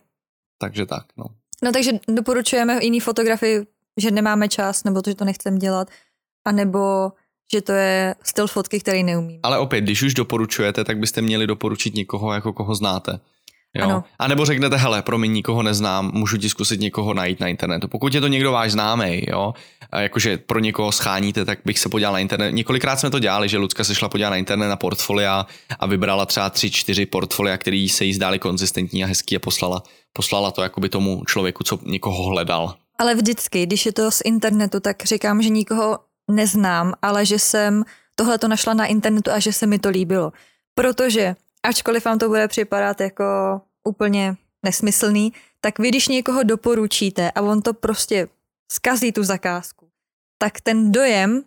Takže 0.57 0.85
tak, 0.85 1.05
no. 1.17 1.25
No 1.63 1.71
takže 1.71 1.91
doporučujeme 2.07 2.79
jiný 2.83 2.99
fotografii, 2.99 3.67
že 3.97 4.11
nemáme 4.11 4.49
čas, 4.49 4.83
nebo 4.83 5.01
to, 5.01 5.09
že 5.09 5.15
to 5.15 5.25
nechcem 5.25 5.57
dělat, 5.57 5.87
anebo 6.45 7.11
že 7.53 7.61
to 7.61 7.71
je 7.71 8.15
styl 8.23 8.47
fotky, 8.47 8.79
který 8.79 9.03
neumím. 9.03 9.39
Ale 9.43 9.59
opět, 9.59 9.81
když 9.81 10.03
už 10.03 10.13
doporučujete, 10.13 10.83
tak 10.83 10.97
byste 10.97 11.21
měli 11.21 11.47
doporučit 11.47 11.93
někoho, 11.95 12.33
jako 12.33 12.53
koho 12.53 12.75
znáte. 12.75 13.19
Jo? 13.77 13.83
Ano. 13.83 14.03
A 14.19 14.27
nebo 14.27 14.45
řeknete, 14.45 14.77
hele, 14.77 15.01
promiň, 15.01 15.31
nikoho 15.31 15.63
neznám, 15.63 16.11
můžu 16.13 16.37
ti 16.37 16.49
zkusit 16.49 16.79
někoho 16.79 17.13
najít 17.13 17.39
na 17.39 17.47
internetu. 17.47 17.87
Pokud 17.87 18.13
je 18.13 18.21
to 18.21 18.27
někdo 18.27 18.51
váš 18.51 18.71
známý, 18.71 19.21
jo, 19.27 19.53
a 19.91 19.99
jakože 19.99 20.37
pro 20.37 20.59
někoho 20.59 20.91
scháníte, 20.91 21.45
tak 21.45 21.59
bych 21.65 21.79
se 21.79 21.89
podíval 21.89 22.13
na 22.13 22.19
internet. 22.19 22.51
Několikrát 22.51 22.95
jsme 22.95 23.09
to 23.09 23.19
dělali, 23.19 23.49
že 23.49 23.57
Lucka 23.57 23.83
se 23.83 23.95
šla 23.95 24.09
podívat 24.09 24.29
na 24.29 24.35
internet 24.35 24.67
na 24.67 24.75
portfolia 24.75 25.45
a 25.79 25.85
vybrala 25.85 26.25
třeba 26.25 26.49
tři, 26.49 26.71
čtyři 26.71 27.05
portfolia, 27.05 27.57
které 27.57 27.87
se 27.91 28.05
jí 28.05 28.13
zdály 28.13 28.39
konzistentní 28.39 29.03
a 29.03 29.07
hezký 29.07 29.35
a 29.35 29.39
poslala, 29.39 29.83
poslala 30.13 30.51
to 30.51 30.61
jakoby 30.61 30.89
tomu 30.89 31.23
člověku, 31.25 31.63
co 31.63 31.79
někoho 31.83 32.23
hledal. 32.23 32.75
Ale 32.99 33.15
vždycky, 33.15 33.65
když 33.65 33.85
je 33.85 33.93
to 33.93 34.11
z 34.11 34.21
internetu, 34.25 34.79
tak 34.79 35.05
říkám, 35.05 35.41
že 35.41 35.49
nikoho 35.49 35.99
neznám, 36.31 36.93
ale 37.01 37.25
že 37.25 37.39
jsem 37.39 37.83
tohle 38.15 38.37
to 38.37 38.47
našla 38.47 38.73
na 38.73 38.85
internetu 38.85 39.31
a 39.31 39.39
že 39.39 39.53
se 39.53 39.67
mi 39.67 39.79
to 39.79 39.89
líbilo. 39.89 40.31
Protože 40.75 41.35
ačkoliv 41.63 42.05
vám 42.05 42.19
to 42.19 42.27
bude 42.27 42.47
připadat 42.47 43.01
jako 43.01 43.23
úplně 43.87 44.35
nesmyslný, 44.65 45.33
tak 45.61 45.79
vy, 45.79 45.89
když 45.89 46.07
někoho 46.07 46.43
doporučíte 46.43 47.31
a 47.31 47.41
on 47.41 47.61
to 47.61 47.73
prostě 47.73 48.27
zkazí 48.71 49.11
tu 49.11 49.23
zakázku, 49.23 49.89
tak 50.37 50.61
ten 50.61 50.91
dojem, 50.91 51.43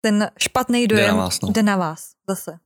ten 0.00 0.30
špatný 0.38 0.86
dojem 0.86 1.06
jde 1.06 1.12
na 1.12 1.16
vás, 1.16 1.40
no. 1.40 1.52
jde 1.52 1.62
na 1.62 1.76
vás 1.76 2.12
zase. 2.28 2.58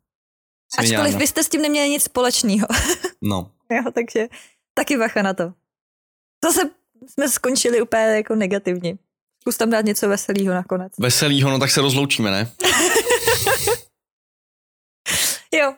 Ačkoliv 0.79 1.17
vy 1.17 1.27
jste 1.27 1.45
s 1.45 1.49
tím 1.49 1.63
neměli 1.63 1.89
nic 1.89 2.03
společného. 2.03 2.67
No. 3.25 3.51
jo, 3.71 3.83
takže 3.95 4.29
taky 4.75 4.99
bacha 4.99 5.23
na 5.23 5.35
to. 5.35 5.53
Zase 6.45 6.61
jsme 7.09 7.29
skončili 7.29 7.83
úplně 7.83 8.03
jako 8.03 8.35
negativně. 8.35 8.99
Zkus 9.41 9.57
tam 9.57 9.71
dát 9.71 9.85
něco 9.85 10.09
veselého 10.09 10.55
nakonec. 10.55 10.93
Veselého, 10.99 11.51
no 11.51 11.59
tak 11.59 11.71
se 11.71 11.81
rozloučíme, 11.81 12.31
ne? 12.31 12.53
jo, 15.55 15.75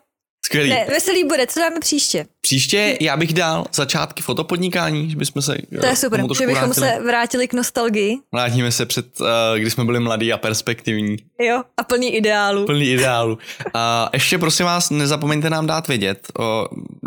Skvělý. 0.46 0.70
Ne, 0.70 0.86
veselý 0.88 1.24
bude, 1.24 1.46
co 1.46 1.60
dáme 1.60 1.80
příště? 1.80 2.26
Příště 2.40 2.98
já 3.00 3.16
bych 3.16 3.32
dal 3.34 3.64
začátky 3.74 4.22
fotopodnikání, 4.22 5.10
že 5.10 5.16
bychom 5.16 5.42
se 5.42 5.56
To 5.80 5.86
je 5.86 5.96
super, 5.96 6.20
že 6.38 6.46
bychom 6.46 6.70
vrátili. 6.70 6.74
se 6.74 6.98
vrátili 7.06 7.48
k 7.48 7.52
nostalgii. 7.52 8.16
Vrátíme 8.32 8.72
se 8.72 8.86
před, 8.86 9.20
uh, 9.20 9.26
když 9.58 9.72
jsme 9.72 9.84
byli 9.84 10.00
mladí 10.00 10.32
a 10.32 10.38
perspektivní. 10.38 11.16
Jo, 11.40 11.62
a 11.76 11.84
plný 11.84 12.14
ideálu. 12.16 12.66
Plný 12.66 12.86
ideálu. 12.90 13.38
A 13.74 14.10
ještě 14.12 14.38
prosím 14.38 14.66
vás, 14.66 14.90
nezapomeňte 14.90 15.50
nám 15.50 15.66
dát 15.66 15.88
vědět. 15.88 16.32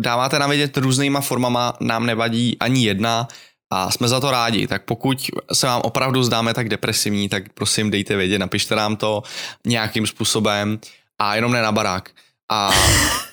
Dáváte 0.03 0.39
nám 0.39 0.49
vědět 0.49 0.77
různýma 0.77 1.21
formama, 1.21 1.73
nám 1.81 2.05
nevadí 2.05 2.57
ani 2.59 2.85
jedna 2.85 3.27
a 3.71 3.91
jsme 3.91 4.07
za 4.07 4.19
to 4.19 4.31
rádi. 4.31 4.67
Tak 4.67 4.85
pokud 4.85 5.17
se 5.53 5.67
vám 5.67 5.81
opravdu 5.81 6.23
zdáme 6.23 6.53
tak 6.53 6.69
depresivní, 6.69 7.29
tak 7.29 7.43
prosím 7.53 7.91
dejte 7.91 8.15
vědět, 8.15 8.39
napište 8.39 8.75
nám 8.75 8.95
to 8.95 9.23
nějakým 9.65 10.07
způsobem 10.07 10.79
a 11.19 11.35
jenom 11.35 11.51
ne 11.51 11.61
na 11.61 11.71
barák. 11.71 12.09
A 12.51 12.71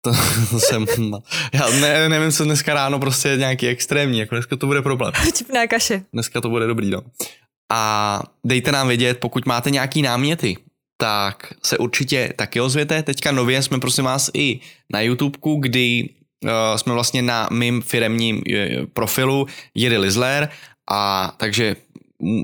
to, 0.00 0.12
to 0.50 0.60
jsem, 0.60 0.86
já 1.54 1.70
ne, 1.70 2.08
nevím, 2.08 2.32
co 2.32 2.44
dneska 2.44 2.74
ráno 2.74 2.98
prostě 2.98 3.28
je 3.28 3.36
nějaký 3.36 3.68
extrémní, 3.68 4.18
jako 4.18 4.34
dneska 4.34 4.56
to 4.56 4.66
bude 4.66 4.82
problém. 4.82 5.12
Čipná 5.36 5.66
kaše. 5.66 6.02
Dneska 6.12 6.40
to 6.40 6.48
bude 6.48 6.66
dobrý, 6.66 6.90
no. 6.90 7.02
A 7.72 8.22
dejte 8.46 8.72
nám 8.72 8.88
vědět, 8.88 9.18
pokud 9.18 9.46
máte 9.46 9.70
nějaký 9.70 10.02
náměty, 10.02 10.56
tak 10.96 11.52
se 11.62 11.78
určitě 11.78 12.32
taky 12.36 12.60
ozvěte. 12.60 13.02
Teďka 13.02 13.32
nově 13.32 13.62
jsme 13.62 13.80
prosím 13.80 14.04
vás 14.04 14.30
i 14.34 14.60
na 14.92 15.00
YouTubeku, 15.00 15.56
kdy 15.56 16.08
uh, 16.44 16.50
jsme 16.76 16.92
vlastně 16.92 17.22
na 17.22 17.48
mým 17.52 17.82
firemním 17.82 18.36
uh, 18.36 18.86
profilu 18.92 19.46
Jiry 19.74 19.98
Lizler 19.98 20.48
a 20.90 21.32
takže 21.36 21.76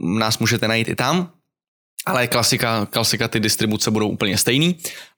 nás 0.02 0.38
můžete 0.38 0.68
najít 0.68 0.88
i 0.88 0.94
tam, 0.94 1.30
ale 2.06 2.26
klasika, 2.26 2.86
klasika 2.86 3.28
ty 3.28 3.40
distribuce 3.40 3.90
budou 3.90 4.08
úplně 4.08 4.38
stejný 4.38 4.76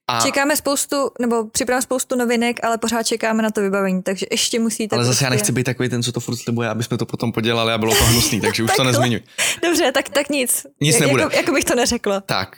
a... 0.09 0.21
Čekáme 0.21 0.57
spoustu, 0.57 1.11
nebo 1.21 1.45
připravíme 1.45 1.83
spoustu 1.83 2.17
novinek, 2.17 2.65
ale 2.65 2.79
pořád 2.79 3.03
čekáme 3.03 3.43
na 3.43 3.51
to 3.51 3.61
vybavení, 3.61 4.03
takže 4.03 4.27
ještě 4.31 4.61
musíte... 4.61 4.97
Ale 4.97 5.05
zase 5.05 5.13
prostě... 5.13 5.25
já 5.25 5.31
nechci 5.31 5.53
být 5.53 5.65
takový 5.65 5.89
ten, 5.89 6.03
co 6.03 6.13
to 6.13 6.21
furt 6.21 6.37
slibuje, 6.37 6.69
aby 6.69 6.85
jsme 6.85 6.99
to 6.99 7.07
potom 7.07 7.33
podělali 7.33 7.73
a 7.73 7.79
bylo 7.79 7.95
to 7.95 8.05
hnusný, 8.05 8.41
takže 8.47 8.63
už 8.63 8.71
to 8.77 8.85
nezmiňuj. 8.85 9.21
Dobře, 9.63 9.93
tak, 9.93 10.09
tak 10.09 10.29
nic. 10.29 10.67
Nic 10.81 10.99
nebude. 10.99 11.23
Jako, 11.23 11.37
jako 11.37 11.53
bych 11.53 11.65
to 11.65 11.75
neřekla. 11.75 12.21
Tak, 12.21 12.57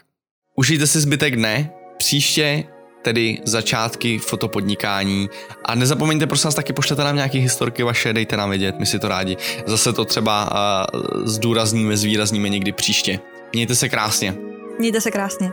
užijte 0.56 0.86
si 0.86 1.00
zbytek 1.00 1.36
dne, 1.36 1.70
příště 1.98 2.64
tedy 3.02 3.38
začátky 3.44 4.18
fotopodnikání 4.18 5.30
a 5.64 5.74
nezapomeňte 5.74 6.26
prosím 6.26 6.48
vás 6.48 6.54
taky 6.54 6.72
pošlete 6.72 7.04
nám 7.04 7.16
nějaké 7.16 7.38
historky 7.38 7.82
vaše, 7.82 8.12
dejte 8.12 8.36
nám 8.36 8.50
vědět, 8.50 8.78
my 8.78 8.86
si 8.86 8.98
to 8.98 9.08
rádi. 9.08 9.36
Zase 9.66 9.92
to 9.92 10.04
třeba 10.04 10.50
uh, 10.94 11.26
zdůrazníme, 11.26 11.96
zvýrazníme 11.96 12.48
někdy 12.48 12.72
příště. 12.72 13.20
Mějte 13.52 13.74
se 13.74 13.88
krásně. 13.88 14.34
Mějte 14.78 15.00
se 15.00 15.10
krásně. 15.10 15.50